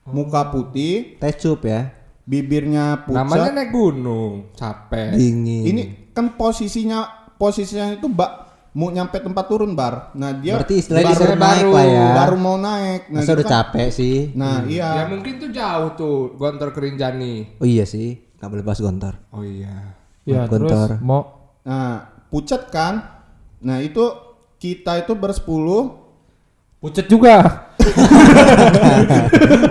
Muka 0.03 0.49
putih, 0.49 1.21
Tecup 1.21 1.69
ya. 1.69 1.93
bibirnya 2.25 3.05
Namanya 3.05 3.45
pucat. 3.45 3.53
naik 3.53 3.69
gunung, 3.69 4.33
capek. 4.57 5.13
Dingin. 5.13 5.63
Ini 5.69 5.81
kan 6.11 6.33
posisinya 6.33 7.05
posisinya 7.37 7.93
itu 7.93 8.09
mbak 8.09 8.31
mau 8.79 8.87
nyampe 8.87 9.19
tempat 9.19 9.45
turun 9.45 9.75
bar. 9.75 10.15
Nah 10.15 10.31
dia 10.33 10.55
Berarti 10.55 10.79
istilahnya 10.79 11.11
baru- 11.11 11.35
naik 11.35 11.43
baru- 11.59 11.73
lah 11.73 11.85
ya. 11.85 12.07
baru 12.15 12.35
mau 12.37 12.55
naik. 12.57 13.01
Nah, 13.05 13.19
Masa 13.19 13.25
itu 13.25 13.33
udah 13.33 13.43
kan- 13.43 13.53
capek 13.59 13.87
sih. 13.91 14.17
Nah 14.33 14.55
iya. 14.63 14.89
Ya 14.95 15.03
mungkin 15.05 15.33
tuh 15.35 15.49
jauh 15.49 15.89
tuh 15.93 16.17
Gontor 16.33 16.71
Kerinjani. 16.71 17.59
Oh 17.59 17.67
iya 17.67 17.83
sih, 17.83 18.07
nggak 18.33 18.47
boleh 18.47 18.63
bahas 18.63 18.79
gontor. 18.79 19.19
Oh 19.29 19.43
iya. 19.43 19.99
Ya, 20.23 20.45
Gontor. 20.45 20.95
terus 20.95 21.01
mau 21.01 21.21
Nah 21.61 21.99
pucat 22.25 22.69
kan. 22.69 23.03
Nah 23.59 23.77
itu 23.79 23.99
kita 24.55 24.95
itu 24.97 25.11
bersepuluh 25.13 25.99
pucet 26.77 27.05
juga. 27.05 27.67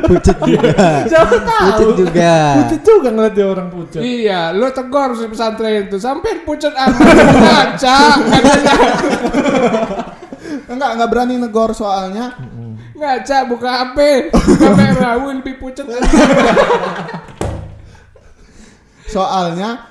Pucet 0.08 0.36
juga. 0.40 1.04
Siapa 1.04 1.36
tahu? 1.36 1.68
Pucet 1.68 1.88
juga. 2.00 2.32
Pucet 2.64 2.80
juga 2.80 3.08
ngeliat 3.12 3.34
dia 3.36 3.46
orang 3.46 3.68
pucet. 3.68 4.00
Iya, 4.00 4.40
lo 4.56 4.68
tegor 4.72 5.12
si 5.14 5.24
pesantren 5.28 5.86
itu 5.86 5.96
sampai 6.00 6.42
pucat 6.42 6.72
amat 6.72 7.16
ngaca, 7.36 7.98
katanya 8.24 8.74
enggak 10.68 10.90
enggak 10.96 11.10
berani 11.10 11.34
negor 11.36 11.70
soalnya 11.72 12.36
ngaca 12.98 13.36
buka 13.46 13.70
HP, 13.94 13.98
kamera 14.58 15.22
will 15.22 15.38
lebih 15.38 15.54
pucat. 15.60 15.86
soalnya 19.08 19.88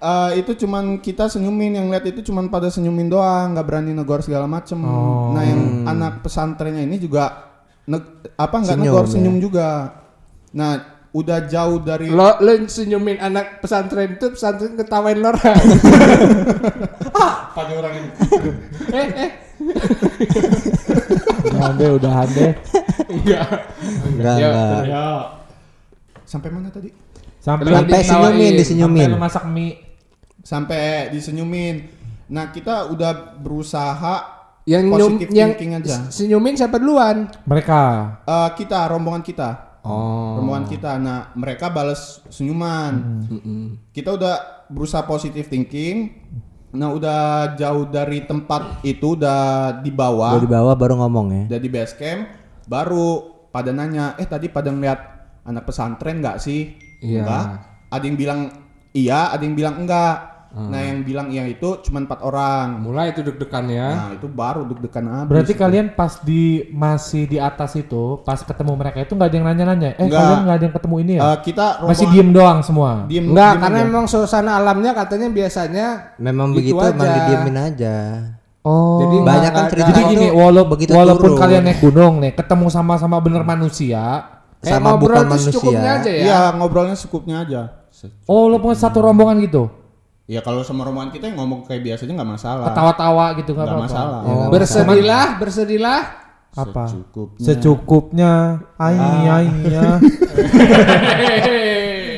eh, 0.00 0.40
itu 0.40 0.64
cuman 0.64 0.96
kita 1.00 1.28
senyumin 1.28 1.76
yang 1.76 1.86
lihat 1.92 2.08
itu 2.08 2.24
cuman 2.24 2.48
pada 2.48 2.72
senyumin 2.72 3.12
doang 3.12 3.52
nggak 3.52 3.66
berani 3.66 3.92
negor 3.92 4.24
segala 4.24 4.48
macem 4.48 4.80
Oh. 4.80 5.36
nah 5.36 5.44
yang 5.44 5.84
anak 5.84 6.24
pesantrennya 6.24 6.80
ini 6.84 6.96
juga 6.96 7.52
neg- 7.86 8.32
apa 8.34 8.56
nggak 8.58 8.76
Senyum, 8.76 8.86
negor 8.90 9.04
ya. 9.04 9.10
senyum 9.10 9.36
juga 9.38 9.68
nah 10.50 10.72
udah 11.10 11.46
jauh 11.46 11.78
dari 11.78 12.10
Lo 12.10 12.38
lo 12.38 12.52
senyumin 12.66 13.18
anak 13.18 13.60
pesantren 13.60 14.14
itu 14.14 14.34
pesantren 14.34 14.74
ketawain 14.74 15.14
lo 15.16 15.30
orang. 15.30 15.62
Pada 17.54 17.72
orang 17.72 17.94
ini. 17.94 18.08
eh 18.98 19.08
eh 19.14 19.30
Udah 21.46 21.70
deh, 21.72 21.90
udah 21.94 22.14
deh. 22.26 22.52
enggak. 23.06 23.46
Enggak, 24.04 24.36
Ya, 24.36 24.48
enggak. 24.50 24.80
Ya. 24.84 25.06
sampai 26.24 26.48
mana 26.50 26.68
tadi 26.68 26.90
Sampai 27.38 27.70
Sampai 27.70 28.00
senyumin, 28.02 28.52
disenyumin. 28.56 29.06
Sampai 29.06 29.20
masak 29.20 29.44
mie. 29.46 29.72
sampai 30.42 30.82
disenyumin 31.08 31.76
nah 32.26 32.48
kita 32.48 32.88
udah 32.88 33.38
berusaha 33.38 34.33
Yang 34.64 34.82
nyum, 34.88 35.12
yang 35.28 35.50
thinking 35.52 35.72
aja 35.76 36.08
senyumin 36.08 36.56
siapa 36.56 36.76
duluan? 36.76 37.28
Mereka. 37.44 37.80
Eh, 38.24 38.48
kita 38.56 38.88
rombongan 38.88 39.20
kita 39.20 39.50
Oh. 39.84 40.40
rombongan 40.40 40.64
kita 40.64 40.96
nah 40.96 41.28
mereka 41.36 41.68
balas 41.68 42.24
senyuman 42.32 43.20
kita 43.92 44.16
udah 44.16 44.34
berusaha 44.66 45.04
positive 45.04 45.44
thinking 45.44 46.24
nah 46.72 46.88
udah 46.88 47.52
jauh 47.54 47.84
dari 47.84 48.24
tempat 48.24 48.80
itu 48.80 49.12
udah 49.12 49.38
di 49.78 49.92
bawah 49.92 50.34
Baru 50.34 50.42
di 50.42 50.50
bawah 50.50 50.74
baru 50.74 50.94
ngomong 50.98 51.26
ya. 51.28 51.42
udah 51.52 51.60
di 51.60 51.68
base 51.68 51.94
camp 51.94 52.32
baru 52.64 53.06
pada 53.52 53.70
nanya 53.70 54.16
eh 54.16 54.24
tadi 54.24 54.48
pada 54.48 54.72
ngeliat 54.72 55.00
anak 55.44 55.68
pesantren 55.68 56.18
nggak 56.18 56.40
sih 56.40 56.80
Iya. 56.98 57.20
enggak 57.20 57.44
ada 57.92 58.04
yang 58.08 58.16
bilang 58.16 58.40
iya 58.90 59.28
ada 59.30 59.44
yang 59.44 59.52
bilang 59.52 59.84
enggak 59.84 60.33
nah 60.56 60.78
yang 60.78 61.02
bilang 61.02 61.26
iya 61.28 61.44
itu 61.44 61.66
cuma 61.80 61.98
empat 61.98 62.22
orang 62.22 62.78
Mulai 62.78 63.10
itu 63.10 63.20
deg-degan 63.20 63.66
ya. 63.66 63.88
nah 63.90 64.10
itu 64.12 64.24
baru 64.24 64.62
deg-degan 64.64 65.02
abis 65.02 65.26
Berarti 65.28 65.52
kalian 65.52 65.86
pas 65.90 66.20
di 66.20 66.42
masih 66.70 67.26
di 67.26 67.38
atas 67.38 67.74
itu, 67.74 68.02
pas 68.20 68.38
ketemu 68.38 68.72
mereka 68.72 68.98
itu 68.98 69.12
nggak 69.12 69.24
ada 69.24 69.34
yang 69.34 69.46
nanya-nanya. 69.46 69.90
Eh 69.92 70.04
Nggak. 70.04 70.14
kalian 70.16 70.40
nggak 70.40 70.54
ada 70.54 70.64
yang 70.64 70.74
ketemu 70.74 70.96
ini 70.96 71.12
ya? 71.12 71.22
Eh, 71.24 71.38
kita 71.42 71.66
masih 71.82 72.06
diem 72.08 72.30
doang 72.30 72.58
semua. 72.60 72.90
diem 73.04 73.26
Enggak, 73.26 73.50
diem 73.50 73.62
karena 73.62 73.76
aja. 73.76 73.86
memang 73.88 74.04
suasana 74.06 74.50
alamnya 74.54 74.90
katanya 74.92 75.26
biasanya 75.28 75.86
Memang 76.16 76.48
Gitu 76.48 76.58
begitu 76.70 76.82
emang 76.86 77.02
aja. 77.02 77.14
didiemin 77.18 77.56
aja. 77.60 77.96
Oh. 78.62 78.96
Jadi 78.96 79.16
Banyak 79.20 79.34
nggak 79.44 79.52
kan 79.52 79.64
cerita 79.68 79.86
Jadi 79.86 80.00
itu 80.00 80.10
gini, 80.14 80.26
wala- 80.30 80.64
begitu 80.64 80.90
walaupun 80.92 81.28
turun. 81.28 81.40
kalian 81.40 81.62
naik 81.64 81.78
gunung 81.80 82.14
nih, 82.18 82.32
ketemu 82.32 82.66
sama-sama 82.68 83.16
bener 83.18 83.42
manusia. 83.42 84.02
kayak 84.56 84.70
sama 84.72 84.88
ngobrol 84.92 85.12
bukan 85.20 85.36
secukupnya 85.36 85.76
manusia. 85.76 85.98
aja 85.98 86.10
ya. 86.10 86.22
iya 86.24 86.40
ngobrolnya 86.52 86.94
secukupnya 86.94 87.36
aja 87.40 87.62
Oh, 88.24 88.46
walaupun 88.46 88.72
satu 88.72 88.98
rombongan 89.00 89.36
gitu. 89.40 89.68
Ya 90.24 90.40
kalau 90.40 90.60
sama 90.60 90.82
rombongan 90.82 91.10
kita 91.10 91.28
yang 91.28 91.36
ngomong 91.36 91.62
kayak 91.62 91.82
biasanya 91.82 92.12
nggak 92.16 92.30
masalah 92.32 92.64
Ketawa-tawa 92.66 93.24
gitu 93.36 93.50
nggak 93.50 93.60
nggak 93.60 93.70
apa-apa. 93.70 93.86
masalah 93.86 94.18
Oh. 94.22 94.46
Bersedihlah, 94.48 95.26
bersedihlah. 95.36 96.00
Apa? 96.54 96.82
secukupnya 96.86 97.42
Secukupnya. 97.44 98.32
Ai 98.78 98.94
ai 99.26 99.46
ya. 99.66 99.82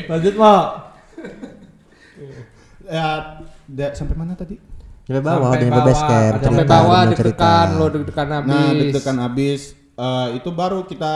Lanjut, 0.07 0.35
Mak. 0.35 0.65
ya 2.87 3.07
da- 3.67 3.93
sampai 3.93 4.15
mana 4.15 4.33
tadi 4.33 4.55
Sampai 5.03 5.21
bawah 5.21 5.49
Sampai 5.53 5.69
bawah, 5.71 5.85
base 5.85 6.03
camp. 6.03 6.33
Sampai 6.37 6.49
cerita, 6.59 6.77
bawah 6.77 7.01
deg-degan, 7.07 7.67
lo 7.73 7.87
deg-degan 7.89 8.29
habis. 8.29 8.51
Nah, 8.51 8.71
deg-degan 8.73 9.17
habis 9.21 9.61
eh, 9.93 10.29
itu 10.35 10.49
baru 10.51 10.83
kita 10.83 11.13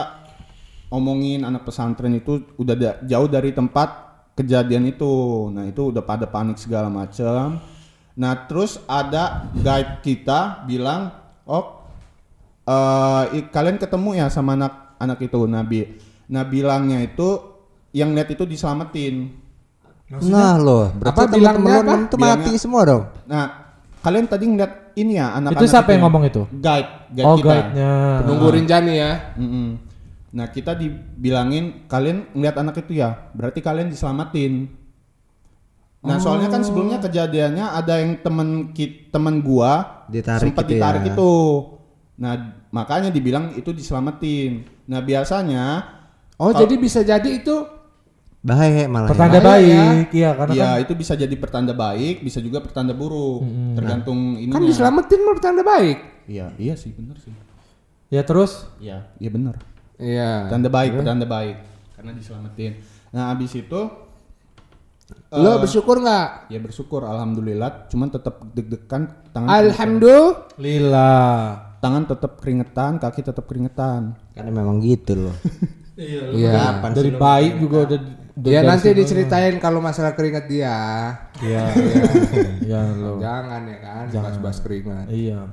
omongin 0.88 1.42
anak 1.42 1.62
pesantren 1.62 2.12
itu 2.12 2.42
udah 2.55 2.74
da- 2.74 2.98
jauh 3.00 3.26
dari 3.26 3.50
tempat 3.50 4.10
kejadian 4.40 4.88
itu. 4.88 5.12
Nah, 5.48 5.64
itu 5.64 5.92
udah 5.92 6.00
pada 6.00 6.24
panik 6.24 6.57
segala 6.57 6.88
macam. 6.88 7.61
Nah, 8.12 8.33
terus 8.44 8.81
ada 8.85 9.48
guide 9.55 10.00
kita 10.00 10.64
bilang, 10.64 11.12
"Oh, 11.44 11.85
eh, 12.62 13.24
i- 13.35 13.48
kalian 13.48 13.76
ketemu 13.76 14.16
ya 14.16 14.26
sama 14.29 14.55
anak 14.55 14.96
anak 14.96 15.20
itu." 15.20 15.44
Nabi. 15.44 15.81
Nah, 16.26 16.42
bilangnya 16.42 17.00
itu 17.00 17.29
yang 17.90 18.12
lihat 18.12 18.29
itu 18.29 18.44
diselamatin. 18.44 19.35
Nah 20.11 20.59
loh, 20.59 20.90
berarti 20.90 21.14
Apa 21.16 21.22
bilangnya 21.29 21.59
temen-temen 21.79 21.87
apa? 21.87 22.03
itu 22.03 22.16
mati 22.16 22.26
Bilangnya- 22.42 22.59
semua 22.59 22.83
dong. 22.83 23.03
Nah, 23.24 23.44
kalian 24.00 24.26
tadi 24.26 24.44
ngeliat 24.44 24.72
ini 24.92 25.12
ya 25.14 25.26
anak-anak 25.33 25.62
Itu 25.62 25.70
siapa 25.70 25.88
yang 25.90 26.03
ya? 26.03 26.05
ngomong 26.05 26.22
itu? 26.26 26.42
Guide, 26.50 26.90
guide 27.14 27.26
Oh, 27.26 27.37
kita. 27.38 27.46
guide-nya. 27.46 27.92
Penunggu 28.20 28.46
Rinjani 28.50 28.92
ya. 28.92 29.12
Mm-mm. 29.38 29.68
Nah 30.31 30.47
kita 30.47 30.73
dibilangin 30.73 31.87
kalian 31.87 32.31
ngeliat 32.33 32.57
anak 32.57 32.81
itu 32.81 32.97
ya, 32.97 33.31
berarti 33.33 33.59
kalian 33.59 33.90
diselamatin. 33.90 34.71
Nah 36.01 36.16
soalnya 36.16 36.49
kan 36.49 36.64
sebelumnya 36.64 36.97
kejadiannya 36.99 37.66
ada 37.66 38.01
yang 38.01 38.16
temen 38.19 38.73
ki- 38.73 39.11
temen 39.11 39.43
gua 39.43 40.07
Ditarik 40.09 40.49
sempat 40.49 40.64
gitu 40.64 40.73
ditarik 40.73 41.03
ya. 41.03 41.12
itu. 41.12 41.33
Nah 42.16 42.33
makanya 42.71 43.11
dibilang 43.11 43.53
itu 43.53 43.69
diselamatin. 43.71 44.64
Nah 44.87 45.01
biasanya 45.01 45.64
Oh, 46.40 46.57
jadi 46.57 46.73
bisa 46.75 47.05
jadi 47.05 47.29
itu 47.37 47.53
Bahaya 48.40 48.88
malah. 48.88 49.05
ya. 49.05 49.12
Pertanda 49.12 49.38
Bahaya, 49.38 49.53
baik, 50.01 50.07
iya 50.16 50.31
karena 50.33 50.53
Iya, 50.57 50.64
kan 50.73 50.81
itu 50.81 50.93
bisa 50.97 51.12
jadi 51.12 51.35
pertanda 51.37 51.77
baik, 51.77 52.25
bisa 52.25 52.40
juga 52.40 52.64
pertanda 52.64 52.97
buruk, 52.97 53.45
tergantung 53.77 54.40
ini. 54.40 54.49
Kan 54.49 54.64
diselamatin 54.64 55.21
mau 55.21 55.37
tanda 55.37 55.61
baik. 55.61 56.25
Iya, 56.25 56.49
iya 56.57 56.73
sih 56.73 56.97
bener 56.97 57.21
sih. 57.21 57.29
ya 58.09 58.25
terus 58.25 58.64
Iya, 58.81 59.12
iya 59.21 59.29
bener. 59.29 59.61
Iya. 60.00 60.48
Tanda 60.48 60.72
baik, 60.72 60.90
pertanda 60.96 61.26
baik, 61.28 61.56
karena 61.94 62.10
diselamatin. 62.16 62.72
Nah, 63.12 63.30
abis 63.30 63.52
itu 63.54 63.80
Lo 65.30 65.58
bersyukur 65.58 65.98
nggak? 65.98 66.50
ya 66.50 66.58
bersyukur, 66.58 67.02
alhamdulillah. 67.02 67.86
Cuman 67.86 68.10
tetap 68.10 68.42
deg-degan, 68.50 69.30
tangan 69.30 69.50
Alhamdulillah. 69.50 71.30
tangan 71.80 72.04
tetap 72.06 72.38
keringetan, 72.38 72.98
kaki 72.98 73.22
tetap 73.22 73.44
keringetan. 73.46 74.14
Karena 74.34 74.50
memang 74.50 74.78
gitu 74.82 75.14
loh. 75.28 75.36
Iya. 76.00 76.80
Dari 76.80 77.12
baik 77.12 77.60
juga 77.60 77.84
udah 77.84 77.98
Dia 78.40 78.64
nanti 78.64 78.88
diceritain 78.96 79.60
kalau 79.60 79.84
masalah 79.84 80.16
keringat 80.16 80.48
dia. 80.48 80.72
Iya. 81.44 81.64
Iya 82.64 82.80
lo. 82.96 83.20
Jangan 83.20 83.60
ya 83.68 83.78
kan, 83.84 84.04
bahas-bahas 84.08 84.58
keringat. 84.64 85.12
Iya. 85.12 85.44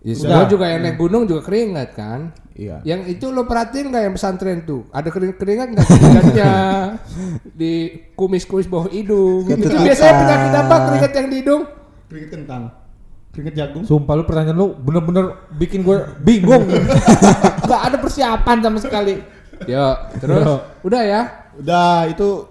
Ya, 0.00 0.16
semua 0.16 0.48
juga 0.48 0.64
yang 0.64 0.80
naik 0.80 0.96
gunung 0.96 1.28
juga 1.28 1.44
keringat 1.44 1.92
kan. 1.92 2.32
Iya. 2.56 2.80
Yang 2.88 3.20
itu 3.20 3.26
lo 3.28 3.44
perhatiin 3.44 3.92
nggak 3.92 4.02
yang 4.08 4.14
pesantren 4.16 4.64
tuh? 4.64 4.88
Ada 4.96 5.12
keringat 5.12 5.36
keringat 5.36 5.68
nggak 5.76 5.86
keringatnya 5.86 6.52
di 7.60 7.72
kumis-kumis 8.16 8.64
bawah 8.64 8.88
hidung. 8.88 9.44
Itu 9.44 9.76
biasanya 9.76 10.14
penyakit 10.24 10.52
apa 10.56 10.74
keringat 10.88 11.12
yang 11.12 11.26
di 11.28 11.36
hidung? 11.44 11.62
Keringet 12.08 12.30
kentang, 12.32 12.62
keringet 13.36 13.54
jagung. 13.60 13.84
Sumpah 13.84 14.14
lu 14.16 14.24
pertanyaan 14.24 14.56
lu 14.56 14.72
bener-bener 14.72 15.36
bikin 15.60 15.84
gue 15.84 16.00
bingung. 16.24 16.64
Gak 17.68 17.82
ada 17.92 17.96
persiapan 18.00 18.56
sama 18.64 18.80
sekali. 18.80 19.20
Yo, 19.68 19.86
terus 20.16 20.64
udah 20.80 21.02
ya. 21.04 21.22
Udah 21.60 22.08
itu 22.08 22.49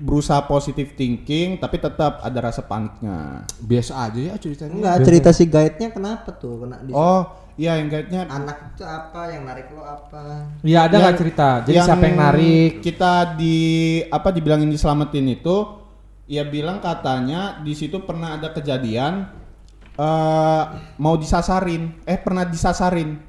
berusaha 0.00 0.40
positive 0.48 0.96
thinking, 0.96 1.60
tapi 1.60 1.76
tetap 1.76 2.24
ada 2.24 2.38
rasa 2.40 2.64
paniknya. 2.64 3.44
Biasa 3.60 3.92
aja 4.08 4.20
ya 4.32 4.34
ceritanya. 4.40 4.72
Enggak, 4.72 4.96
cerita 5.04 5.30
si 5.36 5.44
guide-nya 5.44 5.88
kenapa 5.92 6.32
tuh? 6.32 6.64
Kena 6.64 6.80
di 6.80 6.90
Oh, 6.96 7.28
iya 7.60 7.76
yang 7.76 7.92
kayaknya 7.92 8.24
anak 8.24 8.72
itu 8.72 8.82
apa 8.88 9.28
yang 9.28 9.44
narik 9.44 9.68
lo 9.76 9.84
apa? 9.84 10.48
Iya 10.64 10.88
ada 10.88 10.96
nggak 10.96 11.18
cerita? 11.20 11.48
Jadi 11.68 11.78
siapa 11.84 12.04
yang 12.08 12.18
narik? 12.18 12.80
Kita 12.80 13.36
di 13.36 13.58
apa 14.08 14.32
dibilangin 14.32 14.72
diselamatin 14.72 15.28
itu, 15.28 15.56
ya 16.24 16.48
bilang 16.48 16.80
katanya 16.80 17.60
di 17.60 17.76
situ 17.76 18.00
pernah 18.00 18.40
ada 18.40 18.56
kejadian 18.56 19.36
eh 20.00 20.62
mau 20.96 21.20
disasarin, 21.20 22.00
eh 22.08 22.16
pernah 22.16 22.48
disasarin 22.48 23.20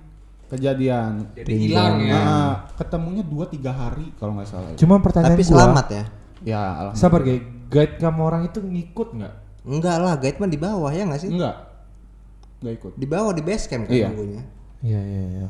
kejadian. 0.47 1.35
Jadi 1.35 1.51
hilang 1.67 1.99
ya. 1.99 2.15
Nah, 2.15 2.51
ketemunya 2.79 3.23
dua 3.23 3.47
tiga 3.51 3.75
hari 3.75 4.15
kalau 4.15 4.39
nggak 4.39 4.47
salah. 4.47 4.71
Cuma 4.79 5.03
pertanyaan 5.03 5.35
Tapi 5.35 5.43
gua, 5.43 5.51
selamat 5.51 5.87
ya. 5.91 6.03
Ya, 6.41 6.57
alhamdulillah. 6.57 6.97
Sabar 6.97 7.21
guys, 7.21 7.41
guide 7.69 7.95
kamu 8.01 8.19
orang 8.21 8.41
itu 8.49 8.59
ngikut 8.59 9.09
nggak? 9.13 9.33
Enggak 9.61 9.95
lah, 10.01 10.13
guide 10.17 10.37
mah 10.41 10.49
di 10.49 10.59
bawah 10.59 10.89
ya 10.89 11.03
nggak 11.05 11.21
sih? 11.21 11.29
Enggak. 11.29 11.55
Enggak 12.61 12.73
ikut. 12.81 12.91
Di 12.97 13.05
bawah 13.05 13.31
di 13.33 13.43
base 13.45 13.65
camp 13.69 13.85
kan 13.85 13.93
Iya. 13.93 14.07
nunggunya. 14.09 14.41
Iya 14.81 15.01
iya 15.01 15.23
iya. 15.37 15.47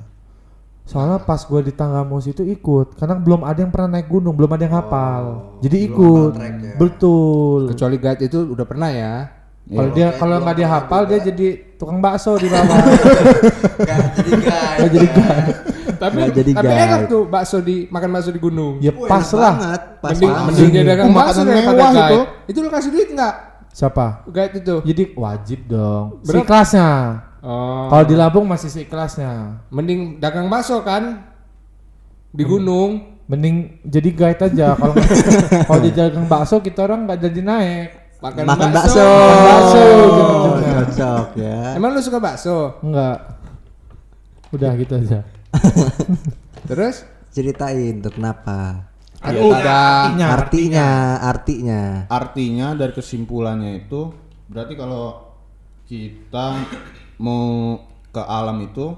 Soalnya 0.84 1.24
pas 1.24 1.40
gue 1.40 1.62
di 1.64 1.72
Tanggamus 1.72 2.28
itu 2.28 2.44
ikut, 2.44 3.00
karena 3.00 3.16
belum 3.16 3.48
ada 3.48 3.64
yang 3.64 3.72
pernah 3.72 3.96
naik 3.96 4.12
gunung, 4.12 4.36
belum 4.36 4.52
ada 4.52 4.64
yang 4.68 4.76
hafal. 4.76 5.24
Jadi 5.64 5.78
ikut. 5.88 6.32
Betul. 6.76 7.72
Kecuali 7.72 7.96
guide 7.96 8.28
itu 8.28 8.40
udah 8.52 8.66
pernah 8.68 8.90
ya. 8.92 9.16
Kalau 9.72 9.90
dia 9.96 10.12
kalau 10.20 10.42
nggak 10.44 10.56
dia 10.58 10.68
hafal 10.68 11.02
dia 11.08 11.20
jadi 11.24 11.48
tukang 11.80 12.04
bakso 12.04 12.36
di 12.36 12.52
bawah. 12.52 12.76
Enggak 13.80 14.08
jadi 14.20 14.32
guide. 14.36 14.76
Nggak 14.76 14.92
jadi 14.92 15.08
guide. 15.16 15.56
Tapi 16.02 16.18
Nggak 16.18 16.34
jadi 16.34 16.52
tapi 16.52 16.66
guide. 16.68 16.82
enak 16.84 17.00
tuh 17.06 17.22
bakso 17.24 17.58
di 17.62 17.86
makan 17.88 18.10
bakso 18.10 18.34
di 18.34 18.42
gunung. 18.42 18.82
Ya 18.82 18.90
Wah, 18.90 19.06
pas 19.06 19.28
lah. 19.32 19.54
banget, 19.54 19.82
Pas 19.96 20.10
mending 20.12 20.26
banget. 20.28 20.46
mending 20.50 20.70
dia 20.72 20.84
dagang 20.84 21.10
bakso 21.12 21.30
makanan 21.38 21.46
daripada 21.48 21.78
mewah 21.78 21.94
itu. 22.02 22.20
Itu 22.50 22.58
lo 22.58 22.70
kasih 22.70 22.90
duit 22.90 23.10
nggak? 23.12 23.36
Siapa? 23.72 24.06
Guide 24.26 24.56
itu. 24.58 24.76
Jadi 24.84 25.04
wajib 25.14 25.60
dong. 25.66 26.04
Berapa? 26.20 26.34
Seikhlasnya. 26.36 26.90
Oh. 27.40 27.86
Kalau 27.88 28.04
di 28.04 28.16
Lampung 28.16 28.46
masih 28.46 28.68
seikhlasnya. 28.68 29.32
Mending 29.70 30.00
dagang 30.18 30.46
bakso 30.48 30.82
kan 30.82 31.22
di 32.28 32.44
gunung. 32.44 33.22
Mending 33.26 33.80
jadi 33.82 34.10
guide 34.12 34.42
aja. 34.44 34.68
Kalau 34.74 34.94
kalau 35.70 35.80
dia 35.80 35.94
dagang 35.96 36.26
bakso 36.26 36.60
kita 36.60 36.82
orang 36.82 37.06
nggak 37.06 37.22
jadi 37.22 37.42
naik. 37.42 37.90
Makan, 38.20 38.44
Makan 38.44 38.70
bakso. 38.70 38.98
bakso. 38.98 39.06
Makan 39.06 39.42
bakso, 39.44 39.82
Oh, 39.82 40.10
gitu. 40.10 40.34
Cocok 40.92 41.28
ya. 41.38 41.58
Emang 41.74 41.90
lu 41.92 42.02
suka 42.02 42.18
bakso? 42.18 42.58
Enggak. 42.82 43.18
Udah 44.52 44.72
gitu 44.76 44.94
aja. 44.96 45.20
Terus? 46.70 47.04
Ceritain 47.30 48.00
tuh 48.00 48.12
kenapa? 48.12 48.92
Iya, 49.22 49.40
udah. 49.40 50.18
Artinya, 50.18 50.88
artinya. 51.22 51.82
Artinya 52.08 52.68
dari 52.74 52.92
kesimpulannya 52.92 53.80
itu 53.80 54.12
berarti 54.48 54.74
kalau 54.74 55.32
kita 55.86 56.58
mau 57.18 57.78
ke 58.10 58.20
alam 58.20 58.60
itu 58.60 58.92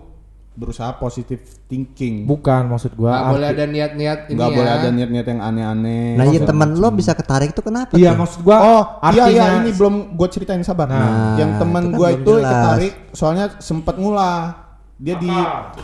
berusaha 0.53 0.93
positive 0.93 1.41
thinking. 1.67 2.23
Bukan 2.23 2.69
maksud 2.69 2.93
gua. 2.93 3.09
Nggak 3.11 3.25
boleh 3.27 3.47
ada 3.47 3.65
niat-niat 3.67 4.19
ini 4.23 4.37
Nggak 4.37 4.49
ya. 4.49 4.55
boleh 4.55 4.71
ada 4.71 4.89
niat-niat 4.89 5.25
yang 5.27 5.41
aneh-aneh. 5.43 6.05
Nah, 6.13 6.25
iya 6.25 6.39
Segala 6.39 6.49
teman 6.49 6.69
lo 6.73 6.89
bisa 6.89 7.11
ketarik 7.11 7.49
tuh 7.51 7.65
kenapa 7.65 7.93
Iya 7.93 8.13
tuh? 8.13 8.17
maksud 8.19 8.39
gua. 8.41 8.57
Oh, 8.59 8.83
iya 9.09 9.25
iya 9.27 9.43
artinya- 9.43 9.59
ini 9.59 9.71
belum 9.73 9.95
gue 10.13 10.27
ceritain 10.29 10.61
sabar. 10.61 10.85
Nah, 10.87 11.35
yang 11.35 11.57
teman 11.57 11.83
itu 11.83 11.89
kan 11.89 11.97
gue 11.99 12.07
belum 12.07 12.15
itu 12.15 12.31
jelas. 12.31 12.49
ketarik 12.53 12.93
soalnya 13.11 13.45
sempet 13.59 13.95
ngulah. 13.97 14.62
Dia 15.01 15.15
di 15.17 15.31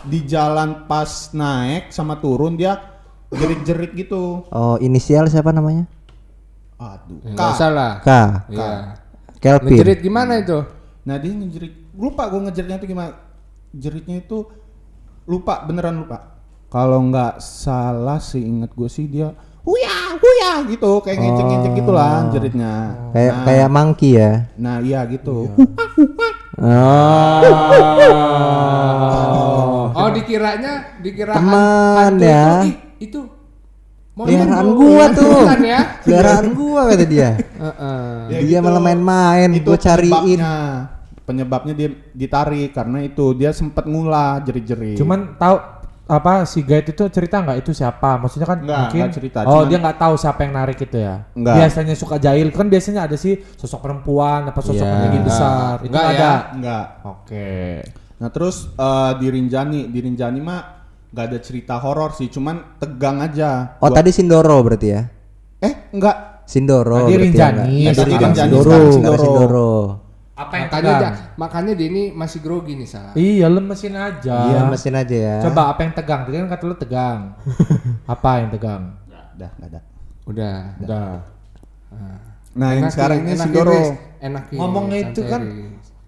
di 0.05 0.19
jalan 0.25 0.85
pas 0.85 1.33
naik 1.33 1.89
sama 1.89 2.17
turun 2.21 2.55
dia 2.55 2.77
jerit-jerit 3.33 3.91
gitu. 3.93 4.45
Oh, 4.49 4.75
inisial 4.81 5.29
siapa 5.29 5.53
namanya? 5.53 5.85
Aduh. 6.79 7.19
K. 7.21 7.35
Nggak 7.35 7.49
usah 7.53 7.69
lah. 7.69 7.93
K. 8.01 8.09
Iya. 8.49 8.69
Kelvin. 9.39 9.71
Ngejerit 9.75 9.99
gimana 10.03 10.33
itu? 10.39 10.59
Nah 11.03 11.15
dia 11.19 11.31
ngejerit. 11.35 11.73
Lupa 11.95 12.31
gue 12.31 12.39
ngejeritnya 12.47 12.77
itu 12.79 12.87
gimana? 12.87 13.11
Jeritnya 13.75 14.15
itu 14.23 14.47
lupa 15.29 15.61
beneran 15.67 16.01
lupa. 16.01 16.39
Kalau 16.69 17.01
nggak 17.09 17.41
salah 17.41 18.21
sih 18.21 18.45
inget 18.45 18.71
gue 18.77 18.89
sih 18.89 19.09
dia 19.09 19.33
huya 19.59 20.17
huya 20.17 20.51
gitu 20.71 20.97
kayak 21.03 21.17
ngecek-ngecek 21.19 21.71
gitulah 21.81 22.29
jeritnya. 22.33 22.73
Kayak 23.13 23.33
nah, 23.33 23.43
kayak 23.45 23.69
monkey 23.69 24.11
ya. 24.17 24.31
nah 24.57 24.77
iya 24.81 25.03
gitu. 25.05 25.49
Oh. 26.59 27.39
Oh, 29.89 30.09
dikiranya 30.11 30.99
dikira 30.99 31.33
han- 31.33 31.41
Teman 31.41 32.13
ya. 32.19 32.67
itu, 32.99 32.99
itu 32.99 33.19
Peliharaan 34.13 34.67
gua 34.75 35.05
tuh. 35.15 35.47
ya. 35.63 35.79
Peliharaan 36.03 36.47
gua 36.51 36.81
kata 36.91 37.05
dia. 37.07 37.29
Heeh. 37.39 38.11
Ya 38.27 38.37
dia 38.37 38.59
gitu. 38.59 38.61
malah 38.61 38.81
main-main, 38.81 39.49
Itu 39.55 39.71
gua 39.71 39.79
cariin. 39.79 40.11
penyebabnya. 40.11 40.55
Penyebabnya 41.23 41.73
dia 41.73 41.89
ditarik 42.11 42.69
karena 42.73 42.97
itu 42.99 43.25
dia 43.31 43.49
sempet 43.49 43.85
ngulah 43.85 44.41
jerit-jerit. 44.41 44.97
Cuman 44.97 45.37
tahu 45.37 45.55
apa 46.09 46.41
si 46.43 46.59
guide 46.61 46.89
itu 46.89 47.05
cerita 47.07 47.37
nggak 47.37 47.57
itu 47.59 47.71
siapa? 47.71 48.17
Maksudnya 48.17 48.47
kan 48.47 48.59
Nggak, 48.59 48.79
mungkin 48.81 48.99
nggak 48.99 49.13
cerita, 49.13 49.37
Oh, 49.41 49.53
cuman- 49.55 49.69
dia 49.69 49.77
nggak 49.77 49.97
tahu 49.97 50.13
siapa 50.15 50.39
yang 50.41 50.53
narik 50.55 50.77
itu 50.79 50.97
ya. 50.97 51.15
Nggak. 51.31 51.55
Biasanya 51.55 51.93
suka 51.93 52.15
jahil 52.17 52.49
kan 52.49 52.65
biasanya 52.65 53.01
ada 53.05 53.13
sih 53.13 53.37
sosok 53.53 53.79
perempuan 53.79 54.49
apa 54.49 54.57
sosok 54.59 54.81
Iya. 54.81 55.01
tinggi 55.05 55.19
besar. 55.21 55.73
Itu 55.79 55.93
Nggak 55.93 56.05
ada. 56.07 56.17
ya. 56.19 56.33
enggak. 56.51 56.85
Oke. 57.05 57.49
Nah 58.17 58.29
terus 58.29 58.55
eh, 58.71 59.11
di 59.15 59.27
Rinjani, 59.29 59.81
di 59.87 59.99
Rinjani 59.99 60.39
mah 60.39 60.61
nggak 61.09 61.25
ada 61.25 61.37
cerita 61.39 61.77
horor 61.77 62.11
sih, 62.11 62.27
cuman 62.27 62.77
tegang 62.77 63.17
aja. 63.19 63.77
Oh, 63.77 63.87
Gua- 63.87 63.95
tadi 63.95 64.09
Sindoro 64.09 64.57
berarti 64.59 64.87
ya? 64.89 65.01
eh 65.59 65.73
enggak. 65.89 66.41
Sindoro 66.43 67.05
Tadi 67.05 67.13
berarti 67.13 67.13
ya, 67.13 67.21
Rinjani, 67.53 67.77
Tadi 67.85 68.01
Rinjani, 68.09 68.35
Sindoro. 68.35 68.77
Sindoro. 68.89 69.21
Sindoro. 69.21 69.71
Apa 70.39 70.53
yang 70.55 70.67
Makanya 70.71 70.87
tegang? 70.87 71.01
dia, 71.03 71.35
makanya 71.35 71.73
dia 71.75 71.87
ini 71.91 72.03
masih 72.15 72.39
grogi 72.39 72.73
nih 72.79 72.87
sa. 72.87 73.11
Iya, 73.11 73.51
lemesin 73.51 73.91
aja. 73.91 74.37
Iya, 74.47 74.59
mesin 74.71 74.95
aja 74.95 75.15
ya. 75.19 75.35
Coba 75.43 75.75
apa 75.75 75.83
yang 75.83 75.91
tegang? 75.91 76.19
Tadi 76.23 76.35
kan 76.39 76.47
kata 76.47 76.63
lu 76.63 76.75
tegang. 76.79 77.19
apa 78.15 78.29
yang 78.39 78.49
tegang? 78.55 78.81
Ada, 79.35 79.47
nggak 79.59 79.69
ada. 79.75 79.79
Udah. 80.23 80.57
Udah. 80.79 81.07
Nah 82.49 82.69
yang 82.73 82.87
Enakin, 82.87 82.95
sekarang 82.95 83.17
ini 83.23 83.33
Sindoro. 83.35 83.71
Riz. 83.71 83.89
Enakin, 84.19 84.57
Ngomongnya 84.57 84.99
itu 85.11 85.21
kan. 85.27 85.41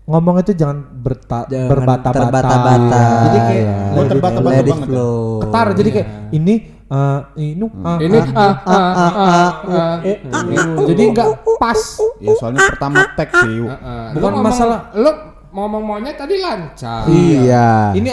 Ngomong 0.02 0.36
itu 0.41 0.52
jangan 0.58 0.78
berta 0.98 1.39
Jangan 1.48 1.70
berbata-bata. 1.70 2.17
terbata-bata. 2.17 3.04
Jadi 3.28 3.39
kayak 3.39 3.63
ya. 3.63 3.78
Gua 3.94 4.04
terbata-bata 4.10 4.62
banget 4.65 4.89
ya. 4.89 5.06
ketar 5.41 5.67
jadi 5.78 5.89
kayak 5.91 6.08
ini 6.32 6.54
eh, 6.91 7.19
ini 7.39 7.65
ah, 7.82 7.97
Ini 7.97 8.17
ah, 8.19 8.27
ah 8.36 8.56
ah 8.67 8.91
ah 9.15 9.51
ah. 9.63 9.95
gitu. 10.04 10.84
jadi 10.91 11.04
nggak 11.10 11.27
pas. 11.56 11.80
Ya 12.19 12.32
soalnya 12.36 12.67
pertama 12.67 12.99
tag 13.15 13.30
sih. 13.32 13.63
Heeh. 13.63 14.06
Bukan 14.13 14.32
Lu 14.32 14.43
masalah- 14.43 14.91
Lu 14.93 15.12
ngomong 15.51 15.84
monyet 15.84 16.15
tadi 16.15 16.36
lancar. 16.38 17.08
Iya. 17.08 17.95
Ini 17.95 18.10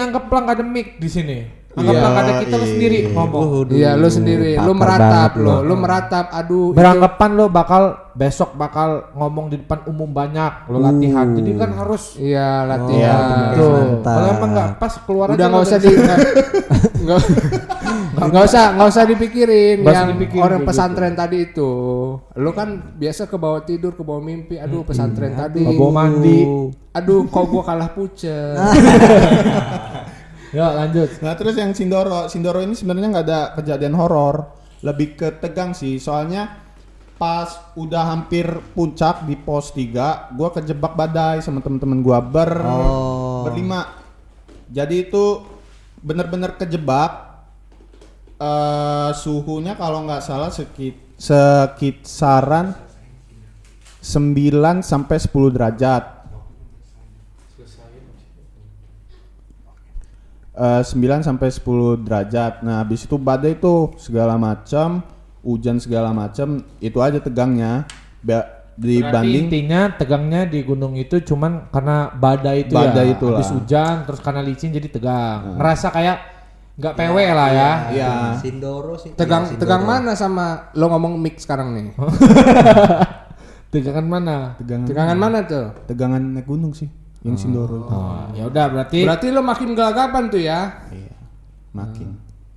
ada 0.48 0.62
mic 0.62 0.98
di 0.98 1.10
sini. 1.10 1.38
Anggaplah 1.78 2.10
ada 2.16 2.32
kita 2.42 2.56
lu 2.58 2.66
sendiri 2.66 2.98
ngomong. 3.14 3.42
Iya, 3.70 3.94
lu 3.94 4.08
sendiri, 4.10 4.58
lu 4.58 4.72
meratap 4.74 5.38
lo, 5.38 5.62
lu 5.62 5.78
meratap. 5.78 6.26
Aduh, 6.34 6.74
Beranggapan 6.74 7.30
lo 7.38 7.46
bakal 7.46 7.82
besok 8.18 8.58
bakal 8.58 9.14
ngomong 9.14 9.46
di 9.46 9.62
depan 9.62 9.86
umum 9.86 10.10
banyak 10.10 10.66
lo 10.66 10.82
latihan. 10.82 11.30
Jadi 11.38 11.50
kan 11.54 11.70
harus 11.78 12.18
Iya, 12.18 12.66
Oh, 12.66 12.66
latihan. 12.66 13.18
tuh. 13.54 13.70
mantap. 13.70 14.16
Kalau 14.18 14.28
emang 14.32 14.50
nggak 14.50 14.70
pas 14.74 14.92
keluar 15.06 15.26
Udah 15.30 15.36
aja 15.38 15.46
nggak 15.46 15.54
lo 15.54 15.66
usah 15.66 15.78
di 15.78 15.88
nggak 16.98 17.18
nggak 18.18 18.44
usah 18.50 18.64
nggak 18.74 18.88
usah 18.90 19.04
dipikirin 19.06 19.76
usah 19.86 19.92
yang 19.94 20.08
dipikirin 20.18 20.42
orang 20.42 20.60
kayak 20.60 20.68
pesantren 20.74 21.14
tadi 21.14 21.38
itu. 21.46 21.70
Lu 22.18 22.50
kan 22.50 22.68
biasa 22.98 23.30
ke 23.30 23.36
bawah 23.38 23.62
tidur, 23.62 23.94
ke 23.94 24.02
bawah 24.02 24.18
mimpi. 24.18 24.58
Aduh, 24.58 24.82
pesantren 24.82 25.38
tadi. 25.38 25.62
Ke 25.62 25.72
bawah 25.78 25.94
mandi. 25.94 26.42
Aduh, 26.92 27.30
kok 27.30 27.44
gua 27.46 27.62
kalah 27.62 27.90
pucet. 27.94 28.58
Ya 30.48 30.72
lanjut. 30.72 31.20
Nah 31.20 31.36
terus 31.36 31.60
yang 31.60 31.76
Sindoro, 31.76 32.24
Sindoro 32.32 32.64
ini 32.64 32.72
sebenarnya 32.72 33.08
nggak 33.12 33.26
ada 33.28 33.40
kejadian 33.60 33.92
horor, 33.92 34.48
lebih 34.80 35.12
ke 35.12 35.28
tegang 35.36 35.76
sih. 35.76 36.00
Soalnya 36.00 36.48
pas 37.20 37.52
udah 37.76 38.16
hampir 38.16 38.48
puncak 38.72 39.28
di 39.28 39.36
pos 39.36 39.76
3 39.76 40.32
gua 40.38 40.48
kejebak 40.54 40.96
badai 40.96 41.44
sama 41.44 41.60
temen-temen 41.60 42.00
gua 42.00 42.24
ber 42.24 42.64
Oh. 42.64 43.44
berlima. 43.44 43.92
Jadi 44.72 45.04
itu 45.04 45.44
bener-bener 46.00 46.56
kejebak. 46.56 47.27
Eh 48.38 49.10
suhunya 49.12 49.74
kalau 49.74 50.06
nggak 50.06 50.22
salah 50.22 50.48
sekit 50.48 50.94
sekitaran 51.18 52.70
9 53.98 54.54
sampai 54.80 55.16
10 55.18 55.50
derajat. 55.50 56.04
Eh, 60.54 60.82
9 60.82 61.22
sampai 61.22 61.48
10 61.50 61.98
derajat. 61.98 62.62
Nah, 62.62 62.82
habis 62.82 63.06
itu 63.06 63.14
badai 63.14 63.54
itu 63.54 63.94
segala 63.94 64.34
macam, 64.34 65.02
hujan 65.38 65.78
segala 65.78 66.10
macam, 66.10 66.62
itu 66.78 66.98
aja 66.98 67.18
tegangnya. 67.18 67.86
Ba- 68.22 68.58
Berarti 68.78 68.94
dibanding 69.02 69.46
intinya 69.50 69.90
tegangnya 69.90 70.46
di 70.46 70.62
gunung 70.62 70.94
itu 70.94 71.18
cuman 71.18 71.66
karena 71.74 72.14
badai 72.14 72.62
itu 72.62 72.78
Badai 72.78 73.10
ya. 73.10 73.14
itulah. 73.18 73.42
Habis 73.42 73.50
hujan 73.50 74.06
terus 74.06 74.22
karena 74.22 74.38
licin 74.38 74.70
jadi 74.70 74.86
tegang. 74.86 75.58
Ngerasa 75.58 75.90
kayak 75.90 76.16
nggak 76.78 76.94
PW 76.94 77.16
lah 77.34 77.50
ya. 77.50 77.70
Iya. 77.90 78.12
Sindoro 78.38 78.94
sih. 78.94 79.10
Tegang 79.18 79.44
iya, 79.44 79.48
Sindoro. 79.50 79.62
tegang 79.66 79.82
mana 79.82 80.12
sama 80.14 80.70
lo 80.78 80.86
ngomong 80.94 81.18
mix 81.18 81.42
sekarang 81.42 81.74
nih? 81.74 81.86
Tegangan 83.74 84.06
mana? 84.08 84.56
tegangan 84.56 84.86
Tegangan 84.88 85.18
mana 85.20 85.38
tuh? 85.44 85.66
tegangan 85.84 86.22
naik 86.32 86.48
gunung 86.48 86.72
sih 86.72 86.88
yang 87.20 87.36
Sindoro 87.36 87.84
itu. 87.84 87.92
Oh, 87.92 88.24
ya 88.32 88.48
udah 88.48 88.64
berarti 88.72 89.04
Berarti 89.04 89.26
lo 89.28 89.42
makin 89.44 89.68
gelagapan 89.76 90.22
tuh 90.30 90.40
ya. 90.40 90.60
Iya. 90.94 91.14
Makin. 91.74 92.08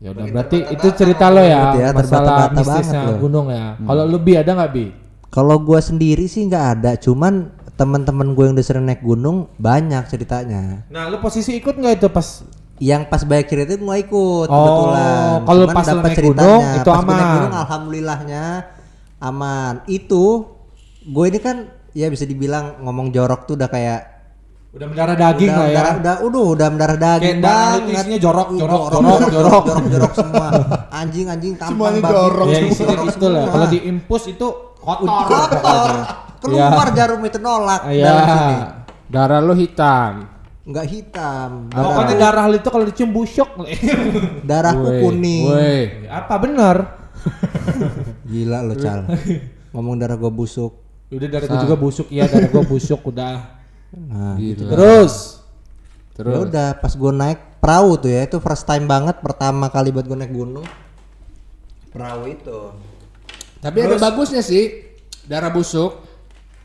ya 0.01 0.09
udah 0.17 0.25
berarti 0.33 0.57
itu 0.65 0.87
cerita 0.97 1.29
lo 1.29 1.45
ya, 1.45 1.61
Berarti 1.61 1.77
ya, 1.77 1.89
masalah 1.93 2.25
terbata-bata 2.25 2.57
mistisnya 2.57 3.01
banget 3.05 3.05
lo. 3.05 3.21
gunung 3.21 3.47
ya. 3.53 3.67
Kalau 3.77 4.03
lu 4.09 4.17
bi 4.17 4.33
ada 4.33 4.51
nggak 4.57 4.71
bi? 4.73 4.85
Kalau 5.29 5.55
gua 5.61 5.79
sendiri 5.83 6.25
sih 6.25 6.41
nggak 6.49 6.65
ada, 6.73 6.91
cuman 6.97 7.33
teman-teman 7.77 8.37
gue 8.37 8.43
yang 8.45 8.53
udah 8.53 8.65
sering 8.65 8.85
naik 8.85 9.01
gunung 9.01 9.49
banyak 9.57 10.05
ceritanya. 10.05 10.85
Nah, 10.93 11.09
lu 11.09 11.17
posisi 11.17 11.57
ikut 11.57 11.73
nggak 11.73 11.93
itu 11.97 12.07
pas 12.13 12.45
Yang 12.81 13.01
pas 13.07 13.21
bayar 13.21 13.45
kredit 13.45 13.77
itu 13.77 13.85
nggak 13.85 14.01
ikut 14.03 14.47
Oh, 14.47 14.57
kebetulan. 14.57 15.37
kalau 15.45 15.65
pas 15.69 15.85
lu 15.85 15.89
dapet 15.93 16.09
naik 16.09 16.17
gunung, 16.25 16.61
itu 16.65 16.81
Pas 16.81 16.97
gua 16.97 17.05
naik 17.05 17.21
aman. 17.21 17.35
gunung, 17.37 17.53
alhamdulillahnya 17.55 18.45
aman. 19.19 19.73
Itu 19.85 20.23
gue 21.03 21.25
ini 21.27 21.39
kan 21.39 21.57
ya 21.91 22.07
bisa 22.07 22.23
dibilang 22.23 22.81
ngomong 22.81 23.09
jorok 23.09 23.45
tuh 23.45 23.53
udah 23.53 23.67
kayak 23.67 24.01
udah 24.71 24.87
mendarah 24.87 25.13
daging 25.13 25.51
udah, 25.51 25.59
lah 25.59 25.67
ya? 25.67 25.83
udah 25.93 26.15
udah 26.23 26.43
udah 26.47 26.67
mendarah 26.69 26.95
daging 26.95 27.37
Kayak 27.37 27.37
lu 27.37 27.43
banget. 27.43 27.93
isinya 27.93 28.17
jorok, 28.17 28.47
jorok, 28.49 28.57
jorok, 28.57 28.81
jorok, 28.81 29.03
jorok, 29.03 29.29
jorok. 29.29 29.63
jorok, 29.67 29.85
jorok 29.91 30.11
semua. 30.15 30.47
Anjing, 31.01 31.25
anjing, 31.27 31.53
tampang, 31.53 31.69
Semuanya 31.75 31.99
babi. 31.99 32.13
jorok. 32.15 32.45
Ya 32.47 32.59
isinya 32.63 32.87
Jorok 32.87 33.05
gitu 33.05 33.27
lah. 33.27 33.43
Kalau 33.45 33.67
di 33.67 33.79
impus 33.83 34.23
itu 34.25 34.47
kotor. 34.75 35.25
kotor. 35.27 35.91
Keluar 36.41 36.87
jarum 36.91 37.21
itu 37.21 37.37
nolak 37.37 37.81
Iya. 37.85 38.05
dalam 38.07 38.25
sini. 38.25 38.55
Darah 39.05 39.39
lo 39.39 39.53
hitam. 39.53 40.11
Enggak 40.61 40.85
hitam. 40.93 41.73
Pokoknya 41.73 42.15
darah 42.21 42.45
lu 42.45 42.61
itu 42.61 42.69
kalau 42.69 42.85
dicium 42.85 43.09
busuk. 43.09 43.49
Darahku 44.49 44.89
kuning. 45.01 45.49
woi. 45.49 46.05
Apa 46.05 46.37
benar? 46.37 47.01
Gila 48.31 48.59
lo, 48.65 48.75
Cal. 48.77 49.09
Ngomong 49.73 49.95
darah 49.97 50.17
gua 50.17 50.29
busuk. 50.29 50.77
Udah 51.11 51.27
darah 51.27 51.47
gue 51.49 51.59
juga 51.67 51.75
busuk, 51.75 52.07
iya 52.07 52.23
darah 52.23 52.47
gue 52.47 52.63
busuk 52.63 53.03
udah. 53.03 53.59
Nah, 53.91 54.39
Gila. 54.39 54.71
Terus 54.77 55.13
ya 56.21 56.37
udah 56.39 56.67
pas 56.77 56.93
gua 56.93 57.11
naik 57.11 57.59
perahu 57.59 57.97
tuh 57.97 58.11
ya, 58.13 58.23
itu 58.29 58.37
first 58.37 58.63
time 58.63 58.85
banget 58.85 59.17
pertama 59.19 59.67
kali 59.67 59.89
buat 59.89 60.05
gua 60.05 60.21
naik 60.21 60.31
gunung. 60.31 60.67
Perahu 61.91 62.29
itu. 62.29 62.59
Tapi 63.59 63.77
ada 63.81 63.97
bagusnya 63.97 64.45
sih 64.45 64.93
darah 65.25 65.49
busuk. 65.49 66.10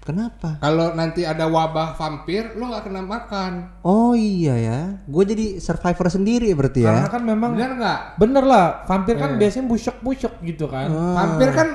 Kenapa? 0.07 0.57
Kalau 0.59 0.93
nanti 0.93 1.23
ada 1.23 1.45
wabah 1.45 1.93
vampir, 1.93 2.55
lo 2.55 2.71
nggak 2.71 2.83
kena 2.85 3.01
makan. 3.03 3.51
Oh 3.83 4.15
iya 4.15 4.55
ya, 4.55 4.79
gue 5.03 5.23
jadi 5.27 5.45
survivor 5.59 6.07
sendiri 6.07 6.47
berarti 6.53 6.81
karena 6.81 7.03
ya. 7.03 7.11
kan 7.11 7.21
memang 7.21 7.51
Bener 7.53 7.71
nggak? 7.75 7.99
bener 8.15 8.43
lah, 8.43 8.65
vampir 8.85 9.15
kan 9.17 9.35
biasanya 9.35 9.65
busuk-busuk 9.67 10.33
gitu 10.41 10.65
kan. 10.67 10.87
Vampir 10.89 11.51
kan 11.51 11.69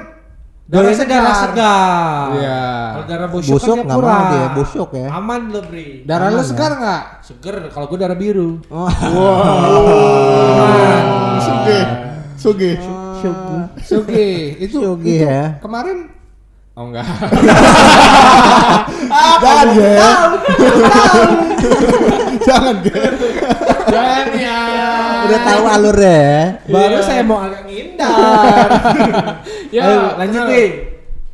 Darahnya 0.64 1.04
darah 1.04 1.36
segar. 1.36 2.26
Iya. 2.32 2.60
Kalau 2.96 3.04
darah 3.04 3.28
busuk, 3.28 3.52
Busuk 3.60 3.76
kan 3.76 3.84
dia 3.84 3.92
kurang. 3.92 4.24
dia, 4.32 4.48
busuk 4.56 4.90
ya. 4.96 5.08
Aman 5.12 5.42
lo 5.52 5.60
Bri. 5.68 6.08
darah 6.08 6.32
lo 6.32 6.40
segar 6.42 6.72
nggak? 6.74 7.02
Seger. 7.22 7.56
Kalau 7.68 7.86
gue 7.92 7.98
darah 8.00 8.16
biru. 8.16 8.56
Oh, 8.72 8.88
Suge. 11.44 11.80
Suge. 12.40 12.72
Sugi 13.84 14.32
itu 14.58 14.80
Yogi 14.80 15.12
itu 15.14 15.28
ya. 15.28 15.60
kemarin 15.60 16.08
Oh 16.72 16.88
enggak. 16.88 17.04
Jangan 19.44 19.68
ya. 19.76 19.92
Jangan 22.48 22.76
ya. 22.80 23.04
Jangan 23.92 24.28
ya. 24.40 24.60
Udah 25.28 25.40
tahu 25.44 25.64
alurnya 25.68 26.16
ya. 26.16 26.42
Baru 26.72 26.98
saya 27.04 27.22
mau 27.28 27.40
agak 27.44 27.68
ngindar. 27.68 28.68
Ya, 29.72 29.88
Ayo, 29.88 30.20
lanjut 30.20 30.44
nih. 30.52 30.70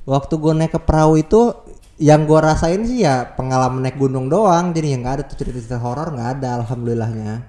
Waktu 0.06 0.34
gue 0.38 0.54
naik 0.54 0.78
ke 0.78 0.82
perahu 0.86 1.18
itu 1.18 1.58
yang 1.98 2.30
gue 2.30 2.38
rasain 2.38 2.86
sih 2.86 3.02
ya 3.02 3.34
pengalaman 3.34 3.82
naik 3.82 3.98
gunung 3.98 4.30
doang 4.30 4.70
jadi 4.70 4.94
yang 4.94 5.02
nggak 5.02 5.16
ada 5.18 5.24
tuh 5.26 5.42
cerita-cerita 5.42 5.82
horor 5.82 6.14
nggak 6.14 6.30
ada 6.38 6.62
alhamdulillahnya 6.62 7.42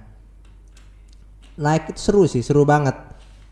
naik 1.61 1.93
itu 1.93 2.01
seru 2.01 2.25
sih 2.25 2.41
seru 2.41 2.65
banget 2.65 2.97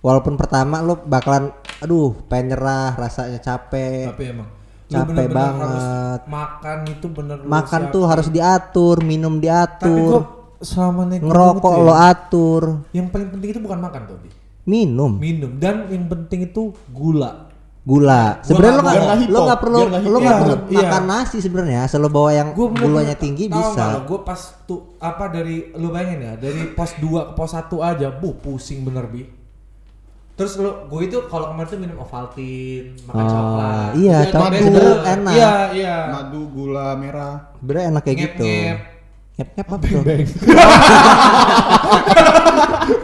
walaupun 0.01 0.33
pertama 0.33 0.81
lo 0.81 0.97
bakalan 0.97 1.53
aduh 1.83 2.17
pengen 2.25 2.55
nyerah 2.55 2.97
rasanya 2.97 3.39
capek. 3.41 4.09
Tapi 4.13 4.23
emang. 4.33 4.49
Capek 4.87 5.27
bener-bener 5.27 5.35
banget. 5.35 5.67
harus 5.67 6.31
makan 6.31 6.77
itu 6.87 7.07
bener 7.11 7.37
lu 7.43 7.47
makan 7.51 7.81
siapin. 7.83 7.93
tuh 7.93 8.03
harus 8.07 8.27
diatur 8.31 8.95
minum 9.03 9.33
Tapi 9.35 9.43
diatur. 9.43 10.11
kok 10.15 10.25
selama 10.63 11.01
ngerokok 11.11 11.73
ya, 11.75 11.83
lo 11.83 11.93
atur. 11.93 12.63
Yang 12.95 13.07
paling 13.11 13.29
penting 13.35 13.49
itu 13.51 13.59
bukan 13.61 13.79
makan 13.83 14.01
tuh. 14.07 14.17
Minum. 14.63 15.11
Minum. 15.19 15.51
Dan 15.59 15.91
yang 15.91 16.07
penting 16.07 16.47
itu 16.47 16.71
gula. 16.91 17.51
gula. 17.87 18.43
Sebenarnya 18.43 18.75
lo 18.75 18.83
nggak 18.83 19.31
lo 19.31 19.39
nggak 19.47 19.59
perlu 19.63 19.79
lo 19.87 20.17
nggak 20.19 20.37
perlu 20.43 20.55
iya. 20.75 20.87
makan 20.91 21.03
nasi 21.07 21.37
sebenarnya 21.39 21.87
asal 21.87 22.03
lo 22.03 22.11
bawa 22.11 22.35
yang 22.35 22.51
Gue 22.51 22.67
gulanya 22.75 23.15
tinggi 23.15 23.47
bisa. 23.47 24.03
Gue 24.03 24.27
pas 24.27 24.39
tuh 24.67 24.99
apa 24.99 25.31
dari 25.31 25.71
lu 25.71 25.91
bayangin 25.91 26.19
ya 26.19 26.33
dari 26.35 26.67
pos 26.75 26.99
2 26.99 27.31
ke 27.31 27.33
pos 27.35 27.55
1 27.55 27.71
aja, 27.79 28.07
bu 28.11 28.35
pusing 28.43 28.83
bener 28.83 29.07
bi. 29.07 29.36
Terus 30.37 30.53
lu 30.55 30.69
gue 30.85 31.01
itu 31.03 31.17
kalau 31.25 31.49
kemarin 31.49 31.65
tuh 31.67 31.79
minum 31.79 31.97
Ovaltine, 31.97 32.93
makan 33.03 33.17
Oh, 33.17 33.25
coklat. 33.27 33.89
iya, 33.97 34.17
Udah, 34.19 34.29
coklat 34.29 34.51
bener. 34.53 34.69
itu 34.69 34.85
enak. 35.03 35.33
Iya, 35.33 35.53
iya. 35.73 35.95
Madu 36.07 36.41
gula 36.47 36.87
merah. 36.93 37.35
Sebenarnya 37.57 37.85
enak 37.89 38.01
kayak 38.03 38.17
gitu 38.21 38.45
Ngep-ngep. 38.45 38.77
ngep 39.33 39.49
ngep 39.51 39.67
apa 39.67 39.75
tuh 39.83 40.01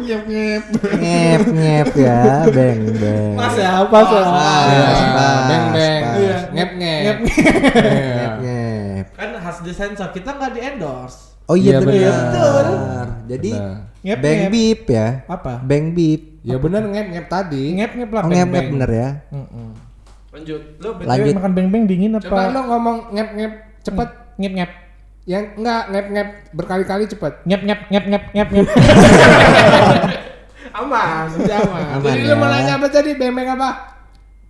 Ngep 0.04 0.22
ngep. 0.26 0.64
ngep 0.94 1.42
ngep 1.48 1.88
ya 1.96 2.20
beng 2.48 2.80
beng 2.92 3.34
Pas 3.34 3.54
ya, 3.56 3.72
pas 3.86 4.06
ya. 4.06 4.22
Pas, 4.24 5.00
pas, 5.14 5.42
Beng 5.46 5.66
beng. 5.72 6.04
Iya. 6.14 6.38
Ngep 6.50 6.70
ngep. 6.76 7.04
Ngep, 7.04 7.18
Iya. 7.24 8.24
ngep 8.38 9.06
Kan 9.14 9.30
khas 9.36 9.58
sensor 9.68 10.10
kita 10.12 10.30
nggak 10.32 10.52
di 10.54 10.62
endorse. 10.62 11.34
oh 11.44 11.56
iya 11.56 11.78
Iya, 11.78 11.80
benar 11.82 12.14
benar. 12.32 13.08
jadi 13.28 13.52
Benar. 13.54 13.93
Ngep, 14.04 14.18
beng 14.20 14.40
ngep. 14.42 14.52
bip 14.52 14.82
ya 14.90 15.08
Apa? 15.26 15.54
beng 15.60 15.86
bip 15.92 16.22
Ya 16.44 16.60
bener 16.60 16.84
ngep 16.84 17.08
ngep 17.10 17.26
tadi. 17.28 17.64
Ngep 17.74 17.92
ngep 17.96 18.10
lah. 18.12 18.22
oh 18.22 18.30
ngep 18.30 18.48
ngep 18.50 18.66
bener 18.70 18.90
ya 18.92 19.10
Mm-mm. 19.30 19.70
Lanjut. 20.30 20.62
Lu 20.78 20.90
BTW 20.94 21.08
Lanjut. 21.08 21.34
makan 21.36 21.52
beng-beng 21.54 21.84
dingin 21.86 22.12
apa? 22.14 22.26
Coba 22.26 22.42
lo 22.50 22.62
ngomong 22.68 22.98
ngep 23.12 23.30
ngep 23.34 23.54
cepet. 23.82 24.10
Ngep 24.36 24.54
ngep. 24.54 24.72
Yang 25.24 25.44
enggak 25.56 25.82
ngep 25.88 26.06
ngep 26.10 26.28
berkali-kali 26.52 27.04
cepet. 27.06 27.34
Ngep 27.44 27.62
ngep 27.64 27.80
ngep 27.88 28.04
ngep 28.06 28.24
ngep 28.30 28.48
ngep. 28.52 28.68
Aman, 30.74 31.30
aman. 31.30 31.82
Aman 31.94 32.02
Jadi 32.04 32.22
lo 32.24 32.28
ya. 32.28 32.36
mau 32.36 32.50
nanya 32.50 32.74
apa 32.76 32.88
tadi? 32.90 33.14
Beng 33.14 33.32
beng 33.32 33.46
apa? 33.48 33.70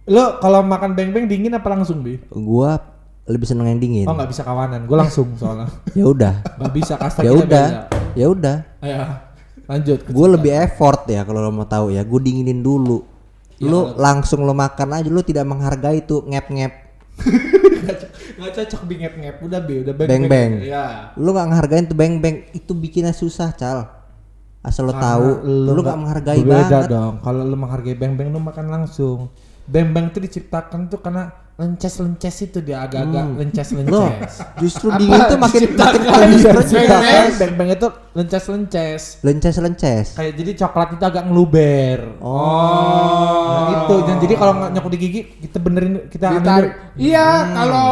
Lu 0.06 0.40
kalau 0.40 0.60
makan 0.62 0.96
beng-beng 0.96 1.28
dingin 1.28 1.52
apa 1.52 1.68
langsung, 1.70 2.02
Bi? 2.02 2.20
gua 2.28 2.80
lebih 3.24 3.46
seneng 3.46 3.68
yang 3.68 3.80
dingin 3.80 4.04
Oh, 4.04 4.12
nggak 4.12 4.28
bisa 4.28 4.42
kawanan. 4.42 4.84
Gue 4.84 4.98
langsung 4.98 5.32
soalnya. 5.34 5.68
ya 5.96 6.04
udah 6.06 6.44
Nggak 6.58 6.74
bisa 6.74 6.94
kasta 6.96 7.22
ya 7.22 7.32
kita 7.32 7.40
udah 7.42 7.66
ya 8.14 8.26
udah 8.28 8.58
Ayo. 8.80 9.00
Lanjut. 9.68 10.00
Gue 10.08 10.28
lebih 10.28 10.52
effort 10.52 11.08
ya 11.08 11.24
kalau 11.24 11.40
lo 11.40 11.52
mau 11.52 11.68
tahu 11.68 11.94
ya. 11.96 12.04
Gue 12.04 12.20
dinginin 12.20 12.60
dulu. 12.60 13.04
Lu 13.64 13.80
langsung 13.96 14.44
lo 14.44 14.52
makan 14.52 15.00
aja. 15.00 15.08
Lu 15.08 15.24
tidak 15.24 15.48
menghargai 15.48 16.04
tuh 16.04 16.28
ngep-ngep. 16.28 16.74
Gak 18.34 18.52
cocok 18.58 18.82
bingep 18.90 19.14
ngep 19.22 19.36
udah 19.46 19.62
be 19.62 19.86
udah 19.86 19.94
Beng 19.94 20.26
beng. 20.26 20.66
Ya. 20.66 21.14
Lu 21.20 21.36
nggak 21.36 21.48
ngehargain 21.54 21.86
tuh 21.86 21.98
beng 21.98 22.18
beng. 22.18 22.48
Itu 22.56 22.74
bikinnya 22.74 23.14
susah 23.14 23.54
cal. 23.54 23.86
Asal 24.64 24.90
lo 24.90 24.96
tahu. 24.96 25.44
Lu 25.46 25.80
nggak 25.80 26.00
menghargai 26.00 26.42
Beda 26.42 26.68
banget. 26.68 26.90
dong. 26.90 27.14
Kalau 27.22 27.44
lu 27.46 27.56
menghargai 27.60 27.96
beng 27.96 28.16
beng 28.18 28.34
lu 28.34 28.40
makan 28.42 28.66
langsung. 28.72 29.30
Beng 29.70 29.94
beng 29.94 30.10
itu 30.10 30.20
diciptakan 30.20 30.90
tuh 30.90 31.00
karena 31.00 31.32
lences 31.54 31.94
lences 31.96 32.36
itu 32.42 32.60
dia 32.60 32.82
agak-agak 32.82 33.26
lences 33.38 33.68
Lo 33.78 34.10
lences. 34.10 34.42
justru 34.58 34.90
dingin 34.92 35.22
tuh 35.24 35.38
makin 35.38 35.62
makin 35.70 36.02
Beng 36.02 37.30
beng 37.38 37.54
beng 37.54 37.70
itu 37.72 37.88
lences 38.12 38.44
lences. 38.48 39.02
lences 39.22 39.56
lences. 39.58 40.06
Kayak 40.14 40.34
jadi 40.34 40.52
coklat 40.58 40.88
itu 40.94 41.06
agak 41.06 41.24
ngeluber. 41.24 41.98
Oh. 42.18 43.46
Nah, 43.46 43.62
itu 43.80 43.96
dan 44.04 44.18
jadi 44.18 44.34
kalau 44.34 44.54
nyokok 44.66 44.92
di 44.92 45.00
gigi 45.00 45.22
kita 45.40 45.58
benerin 45.58 45.94
kita 46.08 46.26
ambil 46.28 46.42
Ditarik. 46.42 46.72
Iya, 46.96 47.28
Hmm. 47.28 47.54
kalau 47.54 47.88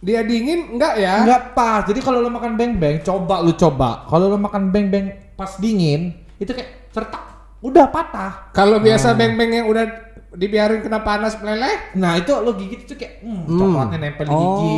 dia 0.00 0.20
dingin 0.22 0.60
enggak 0.72 0.94
ya? 0.96 1.14
Enggak 1.20 1.42
pas. 1.52 1.82
Jadi 1.84 2.00
kalau 2.00 2.18
lu 2.18 2.30
makan 2.30 2.56
beng-beng, 2.56 3.00
coba 3.02 3.40
lu 3.40 3.52
coba. 3.52 4.08
Kalau 4.08 4.26
lu 4.26 4.38
makan 4.38 4.68
beng-beng 4.68 5.06
pas 5.34 5.52
dingin, 5.56 6.16
itu 6.36 6.48
kayak 6.48 6.88
certak 6.90 7.22
udah 7.60 7.86
patah. 7.86 8.48
Kalau 8.50 8.80
Hmm. 8.80 8.86
biasa 8.86 9.12
beng-beng 9.12 9.52
yang 9.54 9.66
udah 9.68 9.84
dibiarin 10.30 10.78
kena 10.78 11.02
panas 11.02 11.34
meleleh, 11.42 11.94
Nah, 11.98 12.14
itu 12.14 12.30
lu 12.30 12.54
gigit 12.54 12.86
itu 12.86 12.94
kayak 12.94 13.18
hmm, 13.18 13.50
coklatnya 13.50 13.98
nempel 13.98 14.24
di 14.24 14.34
gigi. 14.34 14.70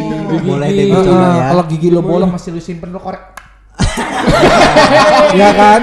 Oh, 0.48 0.56
deh 0.56 0.70
gigi. 0.72 0.88
gua 0.88 1.00
coba 1.04 1.20
Heeh, 1.20 1.36
ya. 1.36 1.44
Kalau 1.52 1.64
gigi 1.68 1.88
lu 1.92 2.00
bolong 2.00 2.30
masih 2.32 2.50
lu 2.56 2.60
simpen 2.64 2.88
lu 2.88 3.00
korek. 3.00 3.22
Iya 5.36 5.48
kan? 5.52 5.80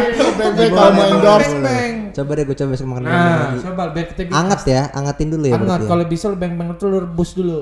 Mau 0.74 1.04
endorse. 1.06 1.58
Coba 2.10 2.32
deh 2.36 2.44
gue 2.50 2.58
coba 2.58 2.70
besok 2.74 2.88
makan 2.90 3.04
beng 3.06 3.14
Nah, 3.14 3.50
coba 3.62 3.84
biar 3.94 4.06
kita 4.10 4.22
bikin 4.28 4.36
Anget 4.36 4.62
ya, 4.66 4.82
angetin 4.92 5.28
dulu 5.30 5.46
ya. 5.46 5.56
Anget. 5.56 5.68
berarti 5.70 5.86
ya. 5.86 5.90
Kalau 5.94 6.06
bisa 6.10 6.26
lu 6.28 6.38
beng-beng 6.42 6.70
itu 6.74 6.86
lu 6.90 6.98
rebus 7.06 7.30
dulu. 7.38 7.60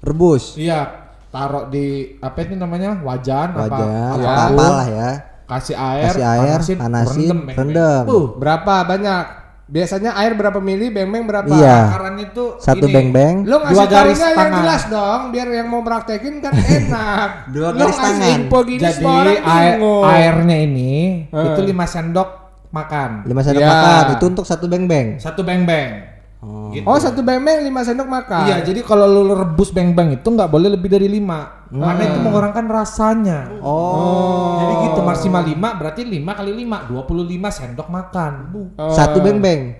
Rebus. 0.00 0.44
Iya, 0.56 0.80
taruh 1.28 1.68
di 1.68 2.16
apa 2.24 2.38
itu 2.40 2.56
namanya? 2.56 2.96
Wajan, 3.04 3.48
apa? 3.52 3.60
Wajah, 3.68 3.84
apa 3.84 4.16
pun. 4.16 4.24
apa-apalah 4.24 4.86
ya. 4.88 5.10
Kasih 5.44 5.76
air, 5.76 6.12
Kasih 6.14 6.24
air, 6.24 6.58
panasin, 6.58 6.76
panasin, 6.80 7.28
beng-beng. 7.28 7.56
rendam. 7.58 8.04
Uh, 8.08 8.26
berapa 8.40 8.74
banyak? 8.88 9.24
Biasanya 9.70 10.18
air 10.18 10.34
berapa 10.34 10.58
mili, 10.58 10.90
beng-beng 10.90 11.24
berapa? 11.24 11.46
Iya. 11.48 11.78
takaran 11.88 12.18
itu 12.18 12.58
Satu 12.58 12.84
ini. 12.84 12.92
beng-beng. 12.92 13.34
Lo 13.44 13.62
Dua 13.62 13.70
ngasih 13.70 13.86
garis 13.86 14.18
tahunya 14.18 14.26
yang 14.26 14.34
tangan. 14.36 14.58
jelas 14.58 14.82
dong, 14.84 15.20
biar 15.30 15.48
yang 15.48 15.68
mau 15.68 15.80
praktekin 15.80 16.34
kan 16.38 16.52
enak. 16.82 17.30
Dua 17.48 17.68
Lo 17.68 17.78
garis 17.78 17.94
ngasih 17.94 18.02
tangan. 18.18 18.34
info 18.36 18.58
gini 18.64 18.82
Jadi 18.82 19.04
air, 19.38 19.74
airnya 20.04 20.58
ini 20.58 20.92
Eh. 21.24 21.46
itu 21.46 21.60
5 21.64 21.86
sendok 21.86 22.28
makan. 22.68 23.10
Lima 23.24 23.40
sendok 23.40 23.62
Iya. 23.62 23.70
makan 23.70 24.04
itu 24.12 24.24
untuk 24.26 24.44
satu 24.44 24.66
beng-beng. 24.66 25.08
Satu 25.16 25.40
beng-beng. 25.40 26.09
Oh. 26.40 26.72
Gitu. 26.72 26.88
Oh 26.88 26.96
satu 26.96 27.20
beng-beng 27.20 27.60
lima 27.60 27.84
sendok 27.84 28.08
makan. 28.08 28.48
Iya, 28.48 28.56
jadi 28.64 28.80
kalau 28.80 29.04
lu 29.04 29.36
rebus 29.36 29.68
beng-beng 29.70 30.16
itu 30.16 30.24
nggak 30.24 30.48
boleh 30.48 30.72
lebih 30.72 30.88
dari 30.88 31.08
5. 31.08 31.68
Karena 31.70 32.02
itu 32.02 32.18
mengurangkan 32.24 32.66
rasanya. 32.66 33.60
Oh. 33.60 34.56
Jadi 34.64 34.74
gitu 34.88 35.00
maksimal 35.04 35.44
5 35.44 35.78
berarti 35.78 36.02
5 36.08 36.38
kali 36.40 36.50
5 36.64 36.88
25 36.88 37.52
sendok 37.52 37.88
makan. 37.92 38.32
Bu. 38.48 38.60
Oh. 38.80 38.92
Satu 38.96 39.20
beng-beng. 39.20 39.76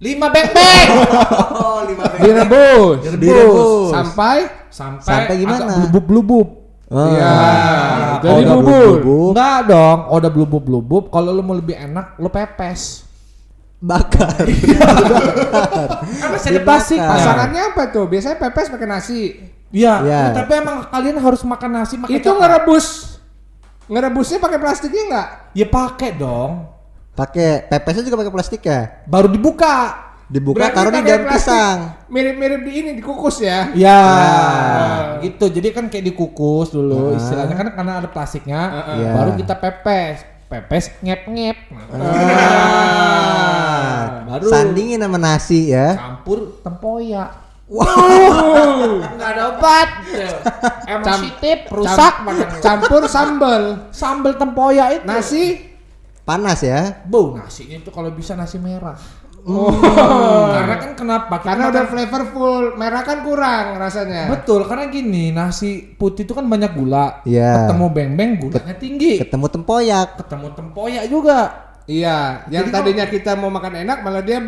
5 0.00 0.34
beng-beng. 0.34 0.88
Oh, 1.60 1.84
lima 1.84 2.08
direbus. 2.16 3.04
Direbus. 3.20 3.92
Sampai 3.92 4.48
Sampai, 4.70 5.02
Sampai 5.02 5.34
gimana? 5.42 5.66
agak 5.66 5.76
blubub-blubub. 5.82 6.48
Oh. 6.90 7.06
Iya. 7.10 7.34
Nah, 7.34 8.18
Jadi 8.22 8.42
blubub. 8.46 9.30
Enggak 9.34 9.58
dong, 9.66 9.98
oh, 10.06 10.16
udah 10.18 10.30
blubub-blubub. 10.30 11.04
Kalau 11.10 11.30
lu 11.34 11.42
mau 11.42 11.58
lebih 11.58 11.74
enak, 11.74 12.16
lu 12.22 12.30
pepes. 12.30 13.09
Bakar. 13.80 14.44
Kan 16.12 16.28
masih 16.30 16.48
ada 16.52 16.60
plastik. 16.62 16.98
Dibakar. 16.98 17.16
Pasangannya 17.16 17.62
apa 17.66 17.82
tuh? 17.88 18.04
Biasanya 18.06 18.36
pepes 18.38 18.68
pakai 18.68 18.86
nasi. 18.86 19.20
Iya, 19.70 19.94
Iya. 20.02 20.22
tapi 20.34 20.52
emang 20.54 20.82
kalian 20.84 21.16
harus 21.16 21.40
makan 21.42 21.70
nasi 21.72 21.94
pakai 21.96 22.18
Itu 22.18 22.28
coklat. 22.28 22.42
ngerebus. 22.42 22.86
Ngerebusnya 23.86 24.38
pakai 24.38 24.58
plastiknya 24.58 25.02
enggak? 25.06 25.28
Ya 25.52 25.66
pakai 25.66 26.10
dong. 26.12 26.66
Pakai 27.10 27.66
pepesnya 27.66 28.02
juga 28.02 28.18
pakai 28.18 28.32
plastik 28.32 28.60
ya. 28.60 29.02
Baru 29.04 29.26
dibuka. 29.26 30.06
Dibuka 30.26 30.62
Berarti 30.62 30.76
taruh 30.78 30.92
di 30.92 31.02
plastik. 31.02 31.26
pisang. 31.26 31.78
Mirip-mirip 32.06 32.60
di 32.62 32.72
ini 32.72 32.90
dikukus 32.94 33.42
ya. 33.42 33.66
Ya, 33.74 34.00
gitu. 35.18 35.50
Jadi 35.50 35.74
kan 35.74 35.90
kayak 35.90 36.06
dikukus 36.06 36.70
dulu 36.70 37.10
Ah. 37.10 37.18
istilahnya 37.18 37.54
kan 37.56 37.66
karena 37.72 37.92
ada 37.98 38.06
plastiknya. 38.06 38.60
Iya. 38.94 39.10
Baru 39.10 39.30
kita 39.34 39.54
pepes. 39.56 40.22
Pepes 40.50 40.90
ngep-ngep. 40.98 41.54
Ah. 41.94 42.26
Baru. 44.26 44.50
Sandingin 44.50 44.98
sama 44.98 45.14
nasi 45.14 45.70
ya. 45.70 45.94
Campur 45.94 46.58
tempoyak. 46.66 47.30
Wow. 47.70 47.86
Enggak 49.14 49.30
ada 49.30 49.42
obat. 49.54 49.88
Emositif, 50.90 51.70
rusak 51.70 52.14
Cam-. 52.26 52.58
Campur 52.58 53.06
sambal. 53.06 53.62
Sambal 53.94 54.34
tempoyak 54.34 54.98
itu. 54.98 55.06
Nasi 55.06 55.70
Panas 56.26 56.62
ya. 56.62 57.02
Bu, 57.10 57.34
nasinya 57.38 57.82
itu 57.82 57.90
kalau 57.90 58.10
bisa 58.14 58.38
nasi 58.38 58.58
merah. 58.62 58.94
Oh. 59.48 59.72
Karena 60.52 60.74
kan 60.76 60.90
kenapa? 60.92 61.34
Kita 61.40 61.48
Karena 61.48 61.64
udah 61.72 61.84
flavorful, 61.88 62.76
merah 62.76 63.02
kan 63.02 63.24
kurang 63.24 63.80
rasanya. 63.80 64.28
Betul, 64.28 64.68
karena 64.68 64.92
gini, 64.92 65.32
nasi 65.32 65.96
putih 65.96 66.28
itu 66.28 66.36
kan 66.36 66.44
banyak 66.44 66.76
gula. 66.76 67.24
Iya. 67.24 67.64
Ketemu 67.64 67.86
beng-beng 67.88 68.30
gulanya 68.36 68.74
tinggi. 68.76 69.16
Ketemu 69.20 69.46
tempoyak. 69.48 70.08
Ketemu 70.20 70.46
tempoyak 70.52 71.04
juga. 71.08 71.40
Iya, 71.90 72.46
yang 72.54 72.70
Jadi 72.70 72.74
tadinya 72.76 73.06
kita 73.08 73.34
mau 73.34 73.50
makan 73.50 73.82
enak 73.82 73.98
malah 74.06 74.22
dia 74.22 74.38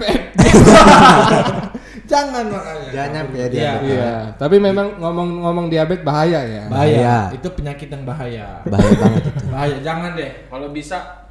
Jangan 2.12 2.45
makanya. 2.45 2.88
Jangan 2.93 3.24
ya 3.34 3.47
dia. 3.49 3.59
Iya. 3.59 3.72
Iya, 3.82 4.12
tapi 4.36 4.62
memang 4.62 5.01
ngomong-ngomong 5.01 5.66
diabetes 5.72 6.05
bahaya 6.07 6.45
ya. 6.45 6.64
Bahaya. 6.70 6.99
Bahaya. 7.03 7.16
Itu 7.34 7.49
penyakit 7.57 7.88
yang 7.88 8.05
bahaya. 8.05 8.62
Bahaya 8.68 8.95
banget 8.95 9.22
itu. 9.26 9.43
Bahaya, 9.49 9.76
jangan 9.80 10.11
deh. 10.14 10.30
Kalau 10.47 10.68
bisa 10.70 11.21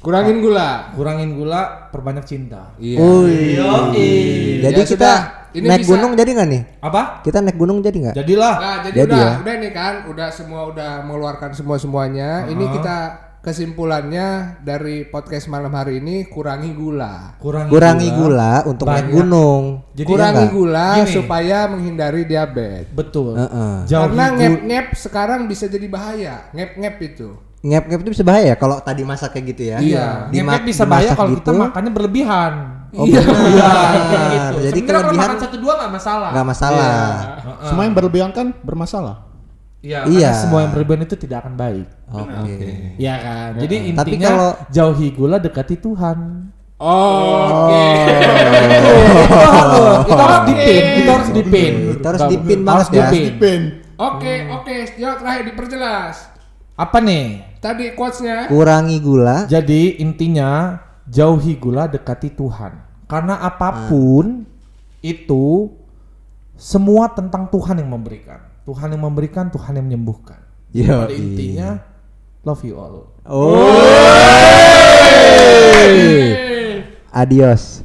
Kurangin 0.00 0.40
gula. 0.40 0.96
kurangin 0.96 1.36
gula, 1.36 1.92
perbanyak 1.92 2.24
cinta. 2.24 2.72
Iya. 2.80 2.96
Wih. 2.96 4.64
Jadi 4.64 4.80
Ya 4.80 4.84
kita 4.84 4.88
sudah, 4.88 5.16
ini 5.52 5.66
naik 5.68 5.84
bisa- 5.84 5.92
gunung 5.92 6.12
jadi 6.16 6.30
nggak 6.32 6.48
nih? 6.48 6.62
Apa? 6.80 7.02
Kita 7.20 7.38
naik 7.38 7.56
gunung 7.56 7.78
jadi 7.80 7.96
nggak? 8.00 8.14
Jadilah. 8.16 8.54
Nah, 8.56 8.76
jadi, 8.82 8.96
Jadi 8.96 9.12
udah, 9.12 9.20
ya. 9.20 9.32
udah 9.38 9.54
nih 9.56 9.72
kan, 9.72 9.94
udah 10.08 10.28
semua 10.30 10.60
udah 10.66 10.90
mengeluarkan 11.04 11.50
semua 11.52 11.76
semuanya. 11.76 12.44
Ini 12.46 12.64
kita 12.72 12.96
kesimpulannya 13.40 14.26
dari 14.60 15.04
podcast 15.04 15.48
malam 15.48 15.68
hari 15.70 15.98
ini 15.98 16.24
kurangi 16.26 16.72
gula. 16.72 17.36
Kurangi, 17.36 17.68
Kurangi 17.68 18.08
gula 18.10 18.52
untuk 18.64 18.84
naik 18.86 19.04
Banyak. 19.04 19.12
gunung. 19.14 19.62
Jadi 19.92 20.06
kurangi 20.06 20.44
enggak? 20.44 20.52
gula 20.54 20.88
Gini. 20.96 21.12
supaya 21.12 21.58
menghindari 21.66 22.22
diabetes. 22.24 22.88
Betul. 22.90 23.36
Heeh. 23.36 23.74
Jauhi 23.84 24.00
Karena 24.06 24.24
gula- 24.26 24.36
ngep-ngep 24.38 24.86
sekarang 24.94 25.40
bisa 25.44 25.68
jadi 25.68 25.86
bahaya. 25.86 26.48
Ngep-ngep 26.52 26.96
itu. 27.02 27.30
Ngep-ngep 27.60 28.00
itu 28.00 28.10
bisa 28.16 28.24
bahaya 28.24 28.44
ya 28.52 28.56
kalau 28.56 28.80
tadi 28.80 29.04
masak 29.04 29.36
kayak 29.36 29.44
gitu 29.52 29.62
ya. 29.68 29.76
Iya, 29.78 30.06
Dimak- 30.32 30.64
ngepet 30.64 30.64
bisa 30.66 30.82
bahaya 30.84 31.12
kalau 31.12 31.36
kita 31.36 31.52
gitu, 31.52 31.60
makannya 31.60 31.92
berlebihan. 31.92 32.52
Oh, 32.90 33.04
iya, 33.04 33.20
kayak 33.22 34.24
gitu. 34.26 34.56
Jadi 34.58 34.78
Sebenarnya 34.80 34.82
kalau 34.82 35.02
kelebihan 35.06 35.28
makan 35.28 35.38
satu 35.38 35.56
dua 35.60 35.72
nggak 35.76 35.92
masalah. 35.92 36.30
nggak 36.32 36.46
masalah. 36.48 36.90
Heeh. 37.38 37.68
Semua 37.68 37.82
yang 37.84 37.94
berlebihan 37.94 38.30
kan 38.30 38.46
bermasalah. 38.58 39.16
Iya, 39.80 39.98
Iya. 40.04 40.28
karena 40.28 40.40
semua 40.40 40.58
yang 40.60 40.72
berlebihan 40.72 41.00
itu 41.04 41.16
tidak 41.16 41.36
akan 41.40 41.54
baik. 41.54 41.86
Oke. 42.10 42.56
Iya 42.96 43.14
kan. 43.16 43.50
Jadi 43.56 43.76
Tapi 43.92 44.08
intinya 44.10 44.28
kalau- 44.30 44.56
jauhi 44.68 45.08
gula 45.10 45.36
dekati 45.36 45.76
Tuhan. 45.76 46.18
Oh, 46.80 47.68
oke. 47.68 47.84
itu 50.02 50.16
harus 50.16 50.40
dipin, 50.46 50.84
itu 50.96 51.10
harus 51.10 51.28
dipin. 51.30 51.72
Itu 51.92 52.06
harus 52.06 52.22
dipin 52.26 52.58
banget 52.62 52.86
Harus 52.86 52.88
ya. 52.90 53.04
dipin. 53.06 53.32
Pin. 53.36 53.62
Oke, 53.94 54.32
oke. 54.50 54.74
Yo, 54.96 55.12
terakhir 55.14 55.44
diperjelas. 55.46 56.29
Apa 56.80 56.96
nih? 57.04 57.44
Tadi 57.60 57.92
quotes-nya. 57.92 58.48
Kurangi 58.48 58.96
gula. 59.04 59.44
Jadi 59.44 60.00
intinya 60.00 60.80
jauhi 61.04 61.60
gula 61.60 61.84
dekati 61.84 62.32
Tuhan. 62.32 63.04
Karena 63.04 63.36
apa 63.36 63.92
pun 63.92 64.48
itu 65.04 65.68
semua 66.56 67.12
tentang 67.12 67.52
Tuhan 67.52 67.84
yang 67.84 67.92
memberikan. 67.92 68.40
Tuhan 68.64 68.96
yang 68.96 69.04
memberikan, 69.04 69.52
Tuhan 69.52 69.76
yang 69.76 69.92
menyembuhkan. 69.92 70.40
Yo, 70.72 71.04
Pada 71.04 71.12
intinya 71.12 71.84
love 72.48 72.64
you 72.64 72.80
all. 72.80 73.12
Oh. 73.28 73.76
Adios. 77.12 77.84